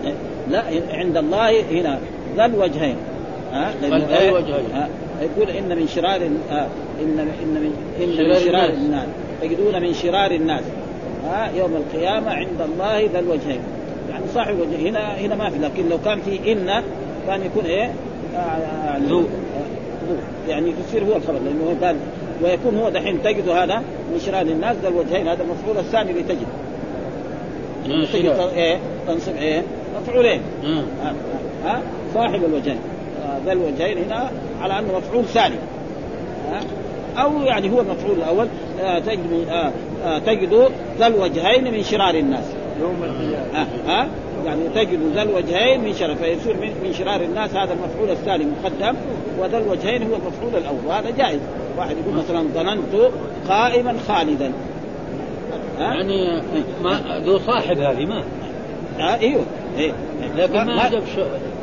لا 0.51 0.63
عند 0.91 1.17
الله 1.17 1.61
هنا. 1.71 1.99
ذا 2.37 2.45
الوجهين. 2.45 2.97
ها؟ 3.53 3.75
ذا 3.83 4.29
الوجهين. 4.29 4.65
يقول 5.21 5.51
إن 5.51 5.79
من 5.79 5.89
شرار 5.89 6.21
آه 6.51 6.67
إن 7.03 7.19
إن 7.43 7.55
من 7.55 7.73
إن 8.01 8.29
من 8.29 8.35
شرار 8.35 8.69
الناس. 8.69 9.09
تجدون 9.43 9.83
من 9.83 9.95
شرار 9.95 10.31
الناس. 10.31 10.65
ها؟ 11.25 11.51
يوم 11.57 11.77
القيامة 11.77 12.31
عند 12.31 12.61
الله 12.61 13.11
ذا 13.13 13.19
الوجهين. 13.19 13.61
يعني 14.11 14.25
صاحب 14.35 14.55
الوجه 14.55 14.89
هنا 14.89 15.15
هنا 15.15 15.35
ما 15.35 15.51
في 15.51 15.59
لكن 15.59 15.89
لو 15.89 15.99
كان 16.05 16.21
في 16.21 16.53
إن 16.53 16.83
كان 17.27 17.43
يكون 17.43 17.65
إيه؟ 17.65 17.91
آه 18.37 18.59
يعني 18.87 19.07
ذو 19.07 19.25
يعني 20.49 20.75
يصير 20.89 21.05
هو 21.05 21.17
الخبر 21.17 21.39
لأنه 21.39 21.77
قال 21.83 21.97
ويكون 22.43 22.77
هو 22.77 22.89
دحين 22.89 23.23
تجد 23.23 23.49
هذا 23.49 23.77
من 24.13 24.21
شرار 24.27 24.43
الناس 24.43 24.77
ذا 24.83 24.89
الوجهين 24.89 25.29
هذا 25.29 25.43
المفعول 25.43 25.79
الثاني 25.79 26.13
لتجد 26.13 26.47
تجد. 28.13 28.27
إيه 28.57 28.79
تنصب 29.07 29.37
إيه؟ 29.37 29.63
مفعولين. 30.03 30.41
ها 31.65 31.77
آه 31.77 31.81
صاحب 32.15 32.45
الوجهين. 32.45 32.79
آه 33.25 33.39
ذا 33.47 33.53
الوجهين 33.53 33.99
هنا 33.99 34.31
على 34.61 34.79
أنه 34.79 34.97
مفعول 34.99 35.25
ثاني. 35.25 35.57
أو 37.17 37.43
يعني 37.43 37.71
هو 37.71 37.81
المفعول 37.81 38.17
الأول. 38.17 38.47
آه 38.81 38.99
تجد 38.99 39.47
آه 39.51 39.73
آه 40.05 40.19
تجد 40.19 40.71
ذا 40.99 41.07
الوجهين 41.07 41.73
من 41.73 41.83
شرار 41.83 42.15
الناس. 42.15 42.45
يوم 42.81 43.05
القيامة. 43.05 43.69
آه 43.89 44.07
يعني 44.47 44.69
تجد 44.75 44.99
ذا 45.15 45.23
الوجهين 45.23 45.81
من 45.81 45.95
شرار 45.95 46.17
فيصير 46.17 46.57
من, 46.57 46.93
شرار 46.93 47.21
الناس 47.21 47.51
هذا 47.51 47.73
المفعول 47.73 48.11
الثاني 48.11 48.45
مقدم 48.45 48.95
وذا 49.39 49.59
الوجهين 49.59 50.03
هو 50.03 50.17
المفعول 50.17 50.63
الأول 50.63 50.87
وهذا 50.87 51.11
جائز. 51.11 51.41
واحد 51.79 51.97
يقول 51.99 52.15
مثلا 52.15 52.49
ظننت 52.55 53.13
قائما 53.49 53.95
خالدا. 54.09 54.53
يعني 55.79 56.43
ما 56.83 57.23
ذو 57.25 57.39
صاحب 57.39 57.79
هذه 57.79 58.07
ما. 58.07 58.23
آه 59.01 59.21
إيوه 59.21 59.43
إيه. 59.79 59.93
لكن 60.37 60.53
ما, 60.53 60.65
ما 60.65 60.89
جاب 60.89 61.03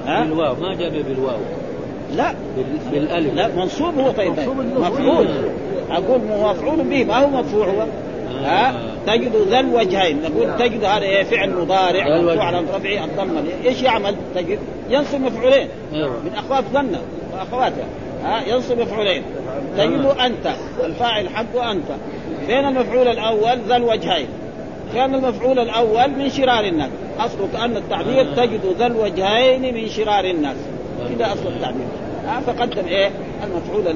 بالواو 0.08 0.56
ما 0.56 0.76
جاب 0.76 0.94
بالواو. 0.94 1.38
لا. 2.16 2.34
بالألف. 2.92 3.34
لا 3.34 3.48
منصوب 3.48 4.00
هو 4.00 4.12
طيب. 4.12 4.32
مفعول. 4.78 5.28
أقول 5.92 6.22
مفعول 6.22 6.84
به 6.84 7.04
ما 7.04 7.18
هو 7.18 7.30
مرفوع 7.30 7.66
هو 7.66 7.86
ها 8.44 8.97
تجد 9.08 9.36
ذا 9.50 9.60
الوجهين. 9.60 10.22
نقول 10.22 10.58
تجد 10.58 10.84
هذا 10.84 11.04
إيه 11.04 11.24
فعل 11.24 11.50
مضارع 11.50 12.22
مرفوع 12.22 12.44
على 12.44 12.60
رفعه 12.60 13.06
الضمه 13.06 13.44
إيش 13.66 13.82
يعمل؟ 13.82 14.16
تجد 14.36 14.60
ينصب 14.90 15.22
مفعولين. 15.22 15.68
أيوه. 15.94 16.10
من 16.10 16.32
أخوات 16.38 16.64
ظنه 16.74 17.02
واخواتها 17.34 17.86
ها 18.24 18.44
ينصب 18.48 18.80
مفعولين. 18.80 19.24
تجد 19.78 20.06
أنت. 20.06 20.56
الفاعل 20.84 21.30
حق 21.30 21.62
أنت. 21.62 21.88
بين 22.48 22.66
المفعول 22.66 23.08
الأول 23.08 23.58
ذا 23.68 23.76
الوجهين. 23.76 24.28
كان 24.94 25.16
المفعول 25.16 25.60
الأول 25.60 26.10
من 26.10 26.30
شرار 26.30 26.64
الناس. 26.64 26.90
اصله 27.20 27.48
كأن 27.54 27.78
التعبير 27.78 28.36
تجد 28.36 28.62
ذا 28.80 28.88
الوجهين 28.88 29.74
من 29.74 29.90
شرار 29.90 30.26
الناس. 30.26 30.58
كذا 31.18 31.34
أصل 31.34 31.48
التعبير. 31.48 31.88
فقدم 32.48 32.88
إيه؟ 32.88 33.12
المفعول 33.44 33.96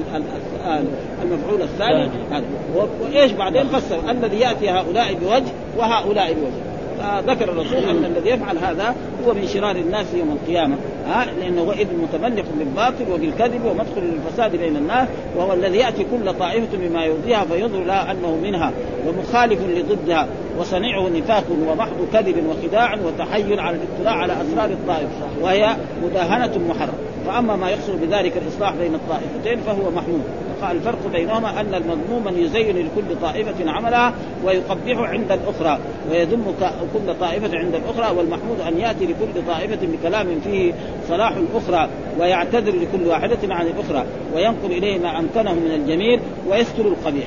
المفعول 1.22 1.62
الثاني 1.62 2.08
هذا. 2.30 2.44
وإيش 2.74 3.32
بعدين 3.32 3.68
فسر؟ 3.68 4.10
الذي 4.10 4.40
يأتي 4.40 4.70
هؤلاء 4.70 5.14
بوجه 5.14 5.52
وهؤلاء 5.78 6.32
بوجه. 6.32 6.72
فذكر 6.98 7.52
الرسول 7.52 7.84
أن 7.84 8.04
الذي 8.04 8.30
يفعل 8.30 8.58
هذا 8.58 8.94
هو 9.26 9.34
من 9.34 9.46
شرار 9.46 9.76
الناس 9.76 10.06
يوم 10.14 10.38
القيامة. 10.42 10.76
ها؟ 11.06 11.26
لأنه 11.40 11.72
اذ 11.72 11.86
متملق 12.02 12.44
بالباطل 12.58 13.12
وبالكذب 13.12 13.64
ومدخل 13.64 14.02
للفساد 14.02 14.56
بين 14.56 14.76
الناس 14.76 15.08
وهو 15.36 15.52
الذي 15.52 15.78
يأتي 15.78 16.04
كل 16.04 16.34
طائفة 16.34 16.78
بما 16.78 17.04
يرضيها 17.04 17.44
فيظهر 17.44 17.84
لها 17.84 18.10
أنه 18.10 18.36
منها 18.42 18.72
ومخالف 19.06 19.60
لضدها 19.62 20.28
وصنيعه 20.58 21.08
نفاق 21.08 21.44
ومحض 21.68 22.08
كذب 22.12 22.46
وخداع 22.46 22.96
وتحيل 23.06 23.60
على 23.60 23.76
الاطلاع 23.76 24.14
على 24.14 24.32
أسرار 24.32 24.70
الطائف 24.70 25.08
وهي 25.40 25.76
مداهنة 26.04 26.58
محرم 26.68 26.94
فأما 27.26 27.56
ما 27.56 27.70
يحصل 27.70 27.96
بذلك 27.96 28.32
الإصلاح 28.36 28.74
بين 28.74 28.94
الطائفتين 28.94 29.58
فهو 29.66 29.90
محمود. 29.90 30.22
الفرق 30.70 31.06
بينهما 31.12 31.60
أن 31.60 31.74
المذموم 31.74 32.24
من 32.24 32.38
يزين 32.38 32.76
لكل 32.76 33.20
طائفة 33.22 33.70
عملها 33.70 34.14
ويقبح 34.44 34.98
عند 34.98 35.32
الأخرى 35.32 35.78
ويذم 36.10 36.54
كل 36.94 37.14
طائفة 37.20 37.58
عند 37.58 37.74
الأخرى 37.74 38.16
والمحمود 38.16 38.60
أن 38.60 38.78
يأتي 38.78 39.04
لكل 39.04 39.46
طائفة 39.46 39.86
بكلام 39.86 40.40
فيه 40.44 40.72
صلاح 41.08 41.32
الأخرى 41.36 41.88
ويعتذر 42.20 42.72
لكل 42.76 43.06
واحدة 43.06 43.54
عن 43.54 43.66
الأخرى 43.66 44.04
وينقل 44.34 44.72
اليه 44.72 44.98
ما 44.98 45.18
أمكنه 45.18 45.54
من 45.54 45.70
الجميل 45.74 46.20
ويستر 46.50 46.88
القبيح. 46.88 47.26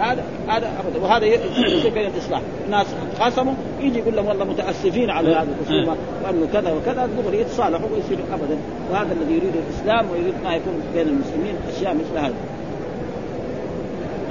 هذا 0.00 0.24
هذا 0.48 0.70
أبدا. 0.80 1.04
وهذا 1.04 1.26
يصير 1.26 1.92
بين 1.94 2.06
الاصلاح 2.06 2.40
الناس 2.66 2.86
خاصموا 3.18 3.54
يجي 3.80 3.98
يقول 3.98 4.16
لهم 4.16 4.26
والله 4.26 4.44
متأسفين 4.44 5.10
على 5.10 5.28
هذه 5.28 5.48
الخصومة 5.60 5.96
وانه 6.24 6.46
كذا 6.52 6.72
وكذا 6.72 7.08
دغري 7.22 7.40
يتصالحوا 7.40 7.88
ويصير 7.94 8.18
أبدا. 8.32 8.56
وهذا 8.90 9.12
الذي 9.12 9.32
يريد 9.32 9.52
الإسلام 9.68 10.10
ويريد 10.10 10.34
ما 10.44 10.54
يكون 10.54 10.82
بين 10.94 11.08
المسلمين 11.08 11.54
أشياء 11.76 11.94
مثل 11.94 12.24
هذا. 12.24 12.34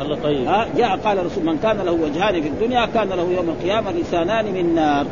الله 0.02 0.18
طيب. 0.24 0.48
ها 0.48 0.68
جاء 0.78 0.98
قال 0.98 1.20
الرسول 1.20 1.46
من 1.46 1.58
كان 1.58 1.78
له 1.78 1.92
وجهان 1.92 2.42
في 2.42 2.48
الدنيا 2.48 2.86
كان 2.86 3.10
له 3.10 3.32
يوم 3.32 3.50
القيامة 3.50 3.92
لسانان 3.92 4.46
من 4.46 4.76
نار. 4.76 5.06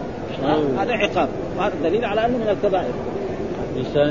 هذا 0.78 0.94
عقاب. 0.94 1.30
وهذا 1.58 1.74
دليل 1.84 2.06
على 2.06 2.26
أنه 2.26 2.38
من 2.38 2.50
الكبائر. 2.50 2.94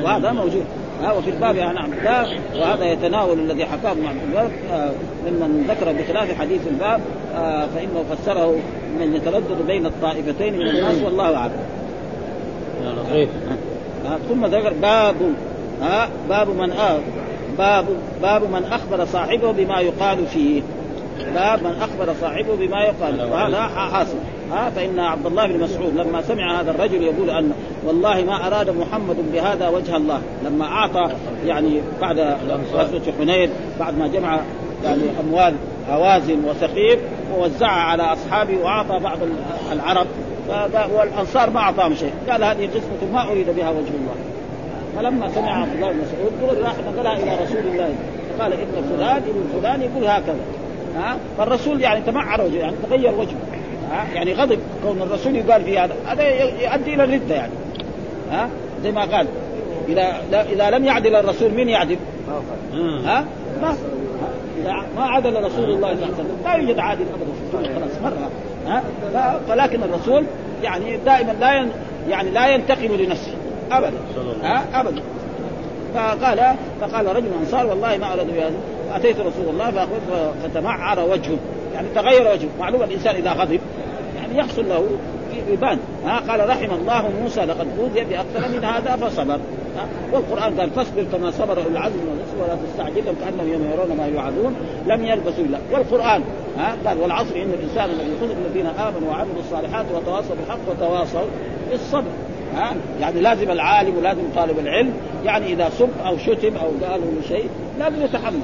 وهذا 0.04 0.32
موجود. 0.32 0.64
ها 1.02 1.12
وفي 1.12 1.30
الباب 1.30 1.58
عن 1.58 1.76
عبد 1.76 1.92
الله 1.98 2.38
وهذا 2.60 2.84
يتناول 2.84 3.38
الذي 3.38 3.64
حكاه 3.66 3.92
ابن 3.92 4.06
عبد 4.06 4.20
البر 4.28 4.50
آه 4.72 4.90
ممن 5.26 5.66
ذكر 5.68 5.92
بخلاف 5.92 6.38
حديث 6.38 6.60
الباب 6.66 7.00
آه 7.36 7.66
فإنه 7.66 8.04
فسره 8.10 8.56
من 9.00 9.14
يتردد 9.16 9.66
بين 9.66 9.86
الطائفتين 9.86 10.58
من 10.58 10.68
الناس 10.68 11.02
والله 11.02 11.36
أعلم. 11.36 11.52
ثم 14.28 14.46
ذكر 14.46 14.72
باب 14.72 15.16
ها 15.82 16.08
باب 16.28 16.48
من 16.48 16.70
آه 16.70 16.98
باب 17.58 17.86
باب 18.22 18.42
من 18.42 18.64
أخبر 18.64 19.04
صاحبه 19.04 19.52
بما 19.52 19.80
يقال 19.80 20.26
فيه. 20.26 20.62
باب 21.34 21.62
من 21.62 21.74
أخبر 21.82 22.14
صاحبه 22.20 22.56
بما 22.56 22.82
يقال 22.82 23.32
وهذا 23.32 23.62
حاصل. 23.62 24.16
ها 24.52 24.70
فإن 24.70 24.98
عبد 24.98 25.26
الله 25.26 25.46
بن 25.46 25.60
مسعود 25.60 25.94
لما 25.94 26.22
سمع 26.22 26.60
هذا 26.60 26.70
الرجل 26.70 27.02
يقول 27.02 27.30
أن 27.30 27.52
والله 27.86 28.24
ما 28.24 28.46
أراد 28.46 28.70
محمد 28.70 29.16
بهذا 29.32 29.68
وجه 29.68 29.96
الله 29.96 30.20
لما 30.44 30.64
أعطى 30.64 31.10
يعني 31.46 31.80
بعد 32.00 32.18
غزوه 32.74 33.12
حنين 33.18 33.50
بعد 33.80 33.98
ما 33.98 34.06
جمع 34.06 34.40
يعني 34.84 35.02
أموال 35.20 35.54
هوازن 35.90 36.44
وثقيف 36.44 36.98
ووزعها 37.34 37.80
على 37.80 38.02
أصحابه 38.02 38.58
وأعطى 38.62 38.98
بعض 38.98 39.18
العرب. 39.72 40.06
والانصار 40.94 41.50
ما 41.50 41.60
أعطاهم 41.60 41.94
شيء. 41.94 42.12
قال 42.30 42.44
هذه 42.44 42.66
قسمة 42.66 43.12
ما 43.12 43.30
أريد 43.30 43.50
بها 43.50 43.70
وجه 43.70 43.88
الله. 43.88 44.14
فلما 44.96 45.28
سمع 45.28 45.62
عبد 45.62 45.74
الله 45.74 45.92
بن 45.92 45.98
مسعود 45.98 46.58
راح 46.62 46.74
نقلها 46.78 47.12
إلى 47.12 47.44
رسول 47.44 47.72
الله. 47.72 47.94
قال 48.40 48.52
إن 48.52 48.66
فلان 48.96 49.16
ابن 49.16 49.60
فلان 49.60 49.82
يقول 49.82 50.04
هكذا. 50.04 50.40
ها؟ 50.96 51.16
فالرسول 51.38 51.80
يعني 51.80 52.00
تمعر 52.00 52.42
وجهه 52.42 52.58
يعني 52.58 52.76
تغير 52.88 53.14
وجهه. 53.14 53.55
ها؟ 53.90 54.06
يعني 54.14 54.34
غضب 54.34 54.58
كون 54.82 55.02
الرسول 55.02 55.36
يقال 55.36 55.64
في 55.64 55.78
هذا. 55.78 55.94
هذا 56.06 56.28
يؤدي 56.44 56.94
إلى 56.94 57.04
الردة 57.04 57.34
يعني. 57.34 57.52
ها؟ 58.30 58.48
زي 58.82 58.92
ما 58.92 59.00
قال. 59.00 59.26
إذا 59.88 60.22
إذا 60.52 60.70
لم 60.70 60.84
يعدل 60.84 61.14
الرسول 61.14 61.50
من 61.50 61.68
يعدل؟ 61.68 61.96
ها؟ 63.04 63.24
ما 63.62 63.76
ما 64.96 65.04
عدل 65.04 65.44
رسول 65.44 65.64
الله 65.64 65.94
صلى 65.94 66.04
الله 66.04 66.04
عليه 66.04 66.14
وسلم 66.14 66.38
لا 66.44 66.54
يوجد 66.54 66.78
عادل 66.78 67.04
أبدا 67.14 67.74
خلاص 67.74 67.90
مرة. 68.02 68.30
ها؟ 68.66 69.40
ولكن 69.50 69.82
الرسول 69.82 70.24
يعني 70.62 70.96
دائما 70.96 71.32
لا 71.40 71.56
ين 71.56 71.70
يعني 72.08 72.30
لا 72.30 72.46
ينتقم 72.46 72.96
لنفسه. 72.96 73.32
ابدا. 73.72 73.98
ها؟ 74.42 74.64
ابدا. 74.80 75.02
فقال 75.94 76.56
فقال 76.80 77.16
رجل 77.16 77.28
أنصار 77.40 77.66
والله 77.66 77.96
ما 77.96 78.12
اراد 78.12 78.26
بهذا. 78.26 78.54
فاتيت 78.90 79.20
رسول 79.20 79.48
الله 79.48 79.70
فاخذ 79.70 80.32
فتمعر 80.44 81.00
وجهه. 81.00 81.38
يعني 81.76 81.88
تغير 81.94 82.32
وجهه. 82.32 82.48
معلوم 82.60 82.82
الإنسان 82.82 83.14
إذا 83.14 83.32
غضب 83.32 83.60
يعني 84.16 84.38
يحصل 84.38 84.68
له 84.68 84.86
يبان. 85.52 85.78
ها 86.04 86.20
قال 86.28 86.48
رحم 86.48 86.70
الله 86.74 87.10
موسى 87.22 87.40
لقد 87.40 87.66
أوذي 87.78 88.04
بأكثر 88.04 88.48
من 88.48 88.64
هذا 88.64 88.96
فصبر. 88.96 89.38
والقرآن 90.12 90.60
قال 90.60 90.70
فاصبر 90.70 91.04
كما 91.12 91.30
صبر 91.30 91.58
أولو 91.58 91.68
العزم 91.70 91.94
والرسل 92.08 92.36
ولا 92.42 92.58
تستعجلهم 92.66 93.14
كأنهم 93.20 93.52
يوم 93.52 93.70
يرون 93.72 93.96
ما 93.96 94.06
يوعدون 94.06 94.54
لم 94.86 95.04
يلبسوا 95.04 95.44
إلا. 95.44 95.58
والقرآن 95.72 96.22
ها 96.58 96.76
قال 96.86 96.98
والعصر 96.98 97.36
إن 97.36 97.50
الإنسان 97.58 97.90
الذي 97.90 98.16
خسر 98.20 98.34
الذين 98.46 98.66
آمنوا 98.66 99.10
وعملوا 99.10 99.40
الصالحات 99.40 99.86
وتواصوا 99.94 100.34
بالحق 100.36 100.58
وتواصوا 100.70 101.28
بالصبر. 101.70 102.10
ها 102.54 102.74
يعني 103.00 103.20
لازم 103.20 103.50
العالم 103.50 103.96
ولازم 103.98 104.22
طالب 104.36 104.58
العلم 104.58 104.92
يعني 105.24 105.52
إذا 105.52 105.70
سب 105.78 105.90
أو 106.06 106.18
شتم 106.18 106.56
أو 106.56 106.88
قالوا 106.88 107.06
شيء 107.28 107.48
لازم 107.78 108.02
يتحمل. 108.02 108.40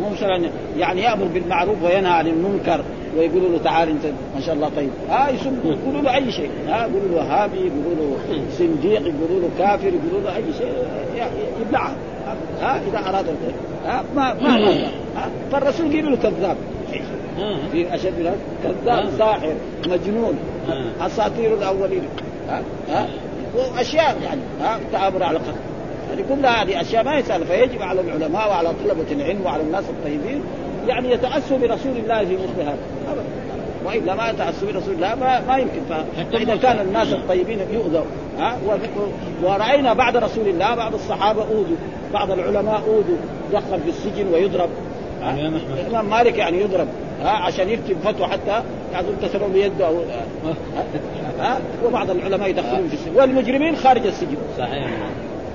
مو 0.00 0.08
مثلا 0.08 0.50
يعني 0.78 1.02
يأمر 1.02 1.24
بالمعروف 1.24 1.82
وينهى 1.82 2.12
عن 2.12 2.26
المنكر 2.26 2.84
ويقولوا 3.16 3.48
له 3.48 3.58
تعال 3.64 3.88
أنت 3.88 4.04
ما 4.34 4.40
شاء 4.40 4.54
الله 4.54 4.70
طيب. 4.76 4.90
ها 5.08 5.30
يسب 5.30 5.58
يقولوا 5.64 6.02
له 6.02 6.14
أي 6.14 6.32
شيء. 6.32 6.50
ها 6.68 6.86
يقولوا 6.86 7.08
له 7.08 7.16
وهابي 7.16 7.56
يقولوا 7.56 8.16
له 8.30 8.42
صنديق 8.58 9.00
يقولوا 9.00 9.40
له 9.40 9.50
كافر 9.58 9.86
يقولوا 9.86 10.20
له 10.24 10.36
أي 10.36 10.44
شيء. 10.58 10.72
يبلعها 11.60 11.96
ها 12.60 12.80
إذا 12.88 12.98
أراد 12.98 13.24
الخير 13.28 13.54
ها 13.86 14.04
ما 14.16 14.34
ما 14.34 14.58
ها 15.16 15.28
فالرسول 15.52 15.94
يقول 15.94 16.12
له 16.12 16.16
كذاب. 16.16 16.56
في 17.72 17.94
أشد 17.94 18.12
من 18.18 18.36
كذاب 18.62 19.10
ساحر 19.18 19.54
مجنون. 19.86 20.38
أساطير 21.00 21.54
الأولين. 21.54 22.02
ها 22.48 22.62
ها 22.88 23.08
وأشياء 23.56 24.16
يعني. 24.24 24.40
ها 24.60 24.80
تآمر 24.92 25.22
على 25.22 25.36
القتل 25.36 25.71
هذه 26.12 26.24
كلها 26.28 26.62
هذه 26.62 26.80
أشياء 26.80 27.04
ما 27.04 27.18
يسأل 27.18 27.46
فيجب 27.46 27.82
على 27.82 28.00
العلماء 28.00 28.48
وعلى 28.48 28.68
طلبة 28.84 29.12
العلم 29.12 29.40
وعلى 29.44 29.62
الناس 29.62 29.84
الطيبين 29.84 30.42
يعني 30.88 31.10
يتأسوا 31.10 31.58
برسول 31.58 31.96
الله 31.96 32.18
في 32.24 32.34
مثل 32.34 32.60
هذا. 32.60 32.78
ابدا 33.08 33.22
وإلا 33.84 34.14
ما 34.14 34.30
يتأسوا 34.30 34.72
برسول 34.72 34.94
الله 34.94 35.14
ما, 35.14 35.40
ما 35.48 35.56
يمكن. 35.56 35.80
فإذا 36.32 36.56
كان 36.56 36.80
الناس 36.80 37.12
الطيبين 37.12 37.58
يؤذوا. 37.72 38.04
ها؟ 38.38 38.56
ورأينا 39.42 39.92
بعد 39.92 40.16
رسول 40.16 40.48
الله 40.48 40.74
بعض 40.74 40.94
الصحابة 40.94 41.42
أوذوا. 41.42 41.76
بعض 42.12 42.30
العلماء 42.30 42.82
أوذوا. 42.86 43.16
يدخل 43.50 43.80
في 43.80 43.88
السجن 43.88 44.26
ويضرب. 44.34 44.68
الإمام 45.80 46.10
مالك 46.10 46.38
يعني 46.38 46.60
يضرب. 46.60 46.88
ها؟ 47.22 47.30
عشان 47.30 47.68
يكتب 47.68 47.96
فتوى 48.04 48.26
حتى 48.26 48.62
يعني 48.92 49.06
كسروا 49.22 49.48
له 49.48 49.58
يده 49.58 49.86
أو 49.86 49.94
ها؟ 51.40 51.60
وبعض 51.84 52.10
العلماء 52.10 52.48
يدخلون 52.48 52.88
في 52.88 52.94
السجن. 52.94 53.16
والمجرمين 53.16 53.76
خارج 53.76 54.06
السجن. 54.06 54.36
صحيح. 54.58 54.90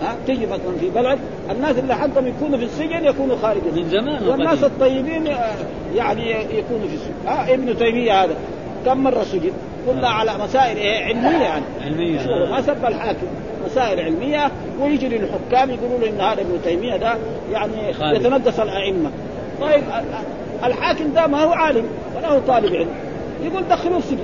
ها؟ 0.01 0.15
تجي 0.27 0.45
مثلا 0.45 0.77
في 0.79 0.89
بلد 0.89 1.19
الناس 1.51 1.77
اللي 1.77 1.95
حقهم 1.95 2.27
يكونوا 2.27 2.57
في 2.57 2.63
السجن 2.63 3.05
يكونوا 3.05 3.37
خارج 3.41 3.61
من 3.75 3.89
زمان 3.89 4.27
والناس 4.27 4.63
الطيبين 4.63 5.25
يعني 5.95 6.31
يكونوا 6.31 6.87
في 6.87 6.95
السجن. 6.95 7.27
ها؟ 7.27 7.53
ابن 7.53 7.77
تيمية 7.77 8.23
هذا 8.23 8.35
كم 8.85 9.03
مرة 9.03 9.23
سجن؟ 9.23 9.51
كلها 9.87 10.09
على 10.09 10.31
مسائل 10.43 10.77
إيه 10.77 11.05
علمية 11.05 11.43
يعني. 11.43 11.63
علمية. 11.85 12.19
ما 12.49 12.61
سب 12.61 12.85
الحاكم. 12.85 13.27
مسائل 13.65 13.99
علمية. 13.99 14.51
ويجي 14.81 15.07
للحكام 15.07 15.69
يقولوا 15.69 15.99
له 15.99 16.09
إن 16.09 16.21
هذا 16.21 16.41
ابن 16.41 16.59
تيمية 16.63 16.97
ده 16.97 17.13
يعني 17.51 17.93
خالد. 17.93 18.21
يتندس 18.21 18.59
الأئمة. 18.59 19.11
طيب 19.61 19.83
الحاكم 20.63 21.13
ده 21.13 21.27
ما 21.27 21.43
هو 21.43 21.51
عالم 21.51 21.85
ولا 22.17 22.27
هو 22.27 22.39
طالب 22.39 22.75
علم. 22.75 22.89
يقول 23.43 23.63
دخلوه 23.69 23.97
السجن. 23.97 24.17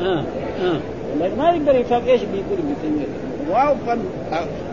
آه 0.00 0.24
آه. 0.62 0.80
ما 1.38 1.50
يقدر 1.50 1.74
يفهم 1.74 2.02
إيش 2.06 2.20
بيقول 2.22 2.58
ابن 2.58 2.74
تيمية. 2.82 3.06
واو 3.50 3.74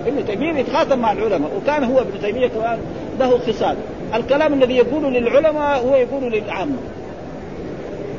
ابن 0.08 0.26
تيمية 0.26 0.60
يتخاطب 0.60 0.98
مع 0.98 1.12
العلماء 1.12 1.52
وكان 1.58 1.84
هو 1.84 2.00
ابن 2.00 2.22
تيمية 2.22 2.48
كمان 2.48 2.80
له 3.20 3.38
خصال 3.38 3.76
الكلام 4.16 4.54
الذي 4.54 4.76
يقوله 4.76 5.10
للعلماء 5.10 5.88
هو 5.88 5.96
يقوله 5.96 6.30
للعامة. 6.30 6.76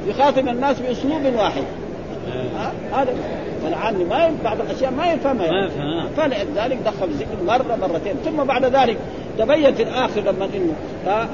يخاطب 0.08 0.48
الناس 0.48 0.80
بأسلوب 0.80 1.22
واحد. 1.38 1.62
هذا 2.92 3.14
فالعامي 3.62 4.04
ما 4.04 4.30
بعض 4.44 4.60
الأشياء 4.60 4.90
ما 4.90 5.12
يفهمها 5.12 5.46
يعني. 5.46 5.70
فلذلك 6.16 6.78
دخل 6.86 7.04
الذكر 7.04 7.42
مرة 7.46 7.76
مرتين 7.76 8.14
ثم 8.24 8.44
بعد 8.44 8.64
ذلك 8.64 8.96
تبين 9.38 9.74
في 9.74 9.82
الآخر 9.82 10.20
لما 10.20 10.48
إنه 10.54 10.74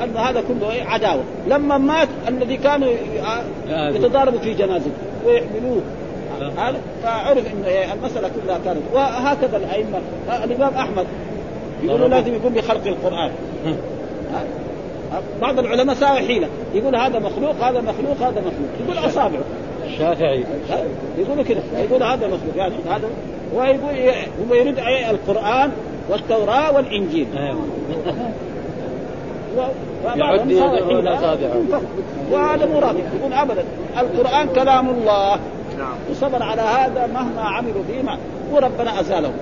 أن 0.05 0.17
هذا 0.17 0.43
كله 0.49 0.73
إيه 0.73 0.85
عداوة. 0.85 1.23
لما 1.49 1.79
مات 1.79 2.09
الذي 2.29 2.57
كانوا 2.57 2.89
يتضاربوا 3.69 4.39
في 4.39 4.55
جنازته 4.55 4.91
ويحملوه. 5.27 5.83
هذا 6.43 6.81
فعرف 7.03 7.45
إيه 7.67 7.93
المسألة 7.93 8.29
كلها 8.29 8.59
كانت. 8.65 8.81
وهكذا 8.95 9.57
الأئمة 9.57 9.99
الإمام 10.45 10.75
أحمد 10.75 11.07
يقولوا 11.83 12.09
لازم 12.09 12.35
يكون 12.35 12.53
بخلق 12.53 12.87
القرآن. 12.87 13.31
بعض 15.41 15.59
العلماء 15.59 15.97
ساوي 15.97 16.19
حيلة. 16.19 16.49
يقول 16.75 16.97
هذا 16.97 17.19
مخلوق 17.19 17.55
هذا 17.63 17.81
مخلوق 17.81 18.17
هذا 18.29 18.41
مخلوق. 18.41 18.71
يقول 18.85 19.07
أصابعه. 19.07 19.43
الشافعي 19.87 20.45
يقول 21.19 21.45
كذا 21.45 21.63
يقول 21.79 22.03
هذا 22.03 22.27
مخلوق. 22.27 22.57
يعني 22.57 22.75
هذا 22.91 23.09
ويقول 23.55 24.15
هو 24.49 24.55
يريد 24.55 24.79
القرآن 25.11 25.71
والتوراة 26.09 26.73
والإنجيل. 26.73 27.27
يعد 30.17 30.53
وهذا 32.33 32.67
مراد 32.67 32.97
يقول 32.97 33.33
ابدا. 33.33 33.65
القرآن 34.01 34.49
كلام 34.49 34.91
الله. 34.91 35.39
وصبر 36.11 36.43
على 36.43 36.63
هذا 36.63 37.07
مهما 37.07 37.41
عملوا 37.41 37.83
فيه 37.89 38.19
وربنا 38.53 39.01
ازاله 39.01 39.33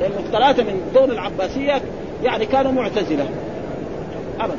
لأنه 0.00 0.18
الثلاثه 0.18 0.62
من 0.62 0.82
الدولة 0.86 1.12
العباسية 1.12 1.82
يعني 2.24 2.46
كانوا 2.46 2.72
معتزلة. 2.72 3.28
ابدا. 4.40 4.56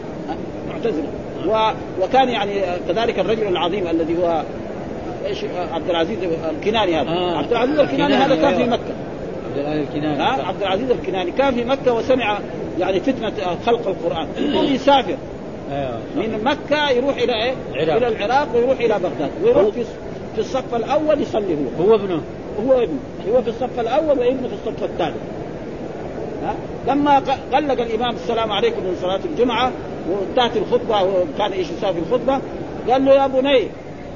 معتزلة. 0.69 1.07
و... 1.47 1.71
وكان 2.03 2.29
يعني 2.29 2.61
كذلك 2.87 3.19
الرجل 3.19 3.47
العظيم 3.47 3.87
الذي 3.87 4.17
هو 4.17 4.43
إيش؟ 5.25 5.45
عبد 5.73 5.89
العزيز 5.89 6.17
الكناني 6.57 7.01
هذا. 7.01 7.09
آه. 7.09 7.37
عبد 7.37 7.51
العزيز 7.51 7.79
الكناني 7.79 8.13
هذا 8.13 8.35
كان 8.35 8.55
في. 8.55 8.63
مكة. 8.63 8.93
عبد 9.45 9.57
العزيز 9.57 9.87
الكناني. 9.87 10.21
آه 10.21 10.47
عبد 10.47 10.61
العزيز 10.61 10.91
الكناني 10.91 11.31
كان 11.31 11.53
في 11.53 11.63
مكة 11.63 11.93
وسمع 11.93 12.39
يعني 12.79 12.99
فتنة 12.99 13.31
خلق 13.65 13.87
القرآن. 13.87 14.27
يقول 14.37 14.75
يسافر. 14.75 15.17
أيوة. 15.71 15.99
من 16.15 16.43
مكة 16.43 16.89
يروح 16.89 17.17
إلى 17.17 17.33
إيه؟ 17.43 17.53
عراق. 17.73 17.95
إلى 17.95 18.07
العراق 18.07 18.47
ويروح 18.55 18.79
إلى 18.79 18.99
بغداد. 18.99 19.31
ويروح 19.43 19.73
في 19.73 19.83
في 20.35 20.41
الصف 20.41 20.75
الأول 20.75 21.21
يصلي 21.21 21.55
هو 21.79 21.83
هو 21.83 21.95
ابنه. 21.95 22.21
هو 22.67 22.73
ابنه. 22.73 22.99
هو 23.29 23.41
في 23.41 23.49
الصف 23.49 23.79
الأول 23.79 24.19
وابنه 24.19 24.47
في 24.47 24.53
الصف 24.53 24.83
الثالث 24.83 25.17
لما 26.87 27.19
قلق 27.53 27.81
الإمام 27.81 28.15
السلام 28.15 28.51
عليكم 28.51 28.83
من 28.83 28.97
صلاة 29.01 29.19
الجمعة 29.25 29.71
وانتهت 30.09 30.57
الخطبة 30.57 31.03
وكان 31.03 31.51
إيش 31.51 31.67
يساوي 31.69 31.93
في 31.93 31.99
الخطبة 31.99 32.39
قال 32.89 33.05
له 33.05 33.13
يا 33.13 33.27
بني 33.27 33.67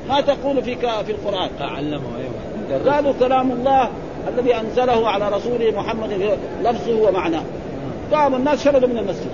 ما 0.10 0.22
تقول 0.22 0.64
في 0.64 0.76
في 0.76 1.12
القرآن؟ 1.12 1.50
علمه 1.60 2.02
أيوه. 2.18 2.94
قالوا 2.94 3.14
كلام 3.20 3.52
الله 3.52 3.90
الذي 4.28 4.56
أنزله 4.56 5.08
على 5.08 5.30
رسوله 5.30 5.72
محمد 5.72 6.38
لفظه 6.64 7.08
ومعناه. 7.08 7.44
قام 8.14 8.36
الناس 8.36 8.64
شردوا 8.64 8.88
من 8.88 8.98
المسجد. 8.98 9.32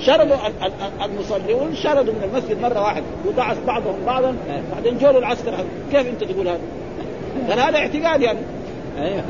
شردوا 0.00 0.36
المصلون 1.04 1.74
شردوا 1.74 2.12
من 2.14 2.30
المسجد 2.32 2.60
مرة 2.60 2.82
واحدة 2.82 3.04
وضعف 3.26 3.66
بعضهم 3.66 3.94
بعضا 4.06 4.36
بعدين 4.72 4.98
جولوا 4.98 5.18
العسكر 5.18 5.54
كيف 5.92 6.06
أنت 6.06 6.24
تقول 6.24 6.48
هذا؟ 6.48 6.60
قال 7.48 7.60
هذا 7.60 7.78
اعتقاد 7.78 8.22
يعني. 8.22 8.38
أيوه. 8.98 9.22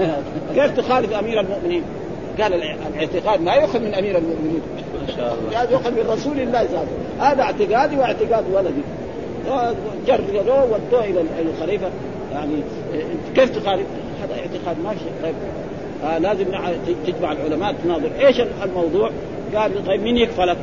كيف 0.54 0.76
تخالف 0.76 1.12
أمير 1.12 1.40
المؤمنين؟ 1.40 1.82
قال 2.40 2.54
الاعتقاد 2.54 3.40
ما 3.40 3.54
يؤخذ 3.54 3.80
من 3.80 3.94
أمير 3.94 4.18
المؤمنين. 4.18 4.60
ما 5.00 5.16
شاء 5.16 5.34
الله. 5.34 5.70
يؤخذ 5.70 5.90
من 5.90 6.10
رسول 6.10 6.40
الله 6.40 6.66
صلى 6.66 6.68
الله 6.68 6.78
عليه 6.78 6.88
وسلم. 6.88 7.20
هذا 7.20 7.42
اعتقادي 7.42 7.96
واعتقاد 7.96 8.44
ولدي. 8.52 8.82
جردوه 10.06 10.64
ودوه 10.64 11.04
إلى 11.04 11.24
الخليفة. 11.54 11.90
يعني 12.32 12.54
كيف 13.34 13.58
تخالف؟ 13.58 13.86
هذا 14.22 14.34
اعتقاد 14.34 14.84
ما 14.84 14.90
في 14.90 15.04
طيب. 15.22 15.34
آه 16.04 16.18
لازم 16.18 16.44
تجمع 17.06 17.32
العلماء 17.32 17.74
تناظر. 17.84 18.10
إيش 18.20 18.40
الموضوع؟ 18.64 19.10
قال 19.56 19.86
طيب 19.86 20.02
مين 20.02 20.16
يكفلك؟ 20.16 20.56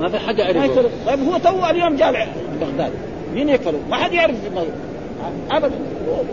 ما 0.00 0.08
في 0.08 0.18
حد 0.18 0.38
يعرفه. 0.38 0.82
طيب 1.06 1.18
هو 1.20 1.38
تو 1.38 1.70
اليوم 1.70 1.96
جاء 1.96 2.28
بغداد. 2.60 2.92
مين 3.34 3.48
يكفله؟ 3.48 3.78
ما 3.90 3.96
حد 3.96 4.12
يعرف 4.12 4.34
ابدا 5.50 5.74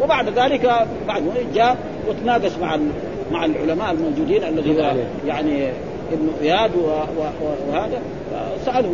وبعد 0.02 0.40
ذلك 0.40 0.88
بعد 1.08 1.24
جاء 1.54 1.78
وتناقش 2.10 2.52
مع 2.62 2.78
مع 3.32 3.46
العلماء 3.46 3.92
الموجودين 3.92 4.44
الذي 4.44 4.76
يعني 5.28 5.70
ابن 6.12 6.30
إياد 6.42 6.72
وهذا 7.70 8.02
سالوا 8.66 8.94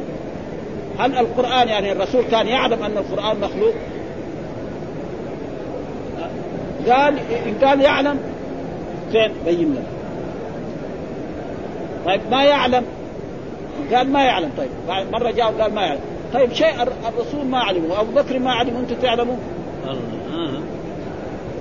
هل 0.99 1.17
القرآن 1.17 1.67
يعني 1.67 1.91
الرسول 1.91 2.23
كان 2.31 2.47
يعلم 2.47 2.83
أن 2.83 2.97
القرآن 2.97 3.39
مخلوق؟ 3.39 3.73
قال 6.89 7.13
إن 7.47 7.55
كان 7.61 7.81
يعلم 7.81 8.19
فين؟ 9.11 9.31
بين 9.45 9.65
لنا. 9.65 9.98
طيب 12.05 12.21
ما 12.31 12.43
يعلم. 12.43 12.83
قال 13.93 14.09
ما 14.09 14.23
يعلم 14.23 14.49
طيب. 14.57 14.69
مرة 15.11 15.31
جاء 15.31 15.53
وقال 15.57 15.73
ما 15.75 15.81
يعلم. 15.81 15.99
طيب 16.33 16.53
شيء 16.53 16.73
الرسول 16.81 17.45
ما 17.45 17.59
علمه. 17.59 18.01
أبو 18.01 18.11
بكر 18.11 18.39
ما 18.39 18.51
علمه 18.51 18.79
أنتم 18.79 18.95
تعلمون؟ 18.95 19.39
آه. 19.87 20.61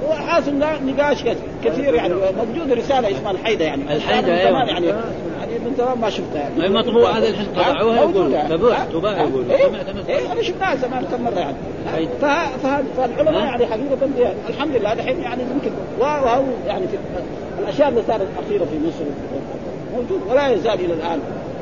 وحاصل 0.09 0.59
نقاش 0.59 1.25
كثير 1.65 1.95
يعني. 1.95 2.15
موجود 2.15 2.73
رسالة 2.73 3.11
اسمها 3.11 3.31
الحيدة 3.31 3.65
يعني. 3.65 3.97
الحيدة 3.97 4.41
أيوه. 4.41 4.65
يعني 4.65 4.87
يعني 4.87 5.59
من 5.65 5.75
زمان 5.79 5.99
ما 5.99 6.11
شفتها 6.11 6.51
يعني. 6.59 6.75
مطبوع 6.75 7.11
هذا 7.11 7.29
الحين 7.29 7.47
طبعوها 7.57 7.97
يقول 7.97 8.49
تبوع 8.49 8.79
تباع 8.79 9.23
يقول 9.23 9.51
إيه 10.09 10.33
أنا 10.33 10.43
شفناها 10.43 10.77
زمان 10.77 11.05
كم 11.05 11.25
مرة 11.25 11.39
يعني. 11.39 11.57
فالعلماء 12.97 13.35
يعني 13.35 13.67
حقيقة 13.67 14.33
الحمد 14.49 14.77
لله 14.77 14.93
الحين 14.93 15.21
يعني 15.21 15.43
يمكن 15.43 15.71
وهو 16.01 16.43
يعني 16.67 16.89
في 16.89 16.99
الأشياء 17.63 17.89
اللي 17.89 18.03
صارت 18.09 18.29
أخيرة 18.47 18.65
في 18.65 18.79
مصر. 18.87 19.05
موجود 19.99 20.21
ولا 20.31 20.49
يزال 20.49 20.75
إلى 20.75 20.95
الآن. 20.95 21.21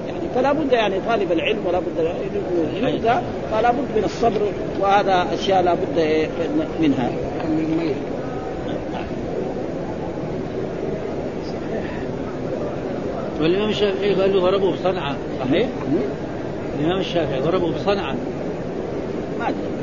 يعني 0.08 0.28
فلا 0.34 0.52
بد 0.52 0.72
يعني 0.72 0.94
طالب 1.08 1.32
العلم 1.32 1.58
ولا 1.66 1.78
بد 1.78 1.98
فلا 3.50 3.70
بد 3.70 3.96
من 3.96 4.04
الصبر 4.04 4.40
وهذا 4.80 5.26
أشياء 5.34 5.62
لا 5.62 5.74
بد 5.74 6.28
منها. 6.80 7.10
والإمام 13.40 13.68
الشافعي 13.68 14.14
قال 14.14 14.34
له 14.34 14.40
ضربه 14.40 14.72
بصنعاء 14.72 15.16
صحيح؟ 15.40 15.68
الإمام 16.78 17.00
الشافعي 17.00 17.40
ضربه 17.40 17.72
بصنعاء 17.72 18.16
ما 19.38 19.48
أدري. 19.48 19.76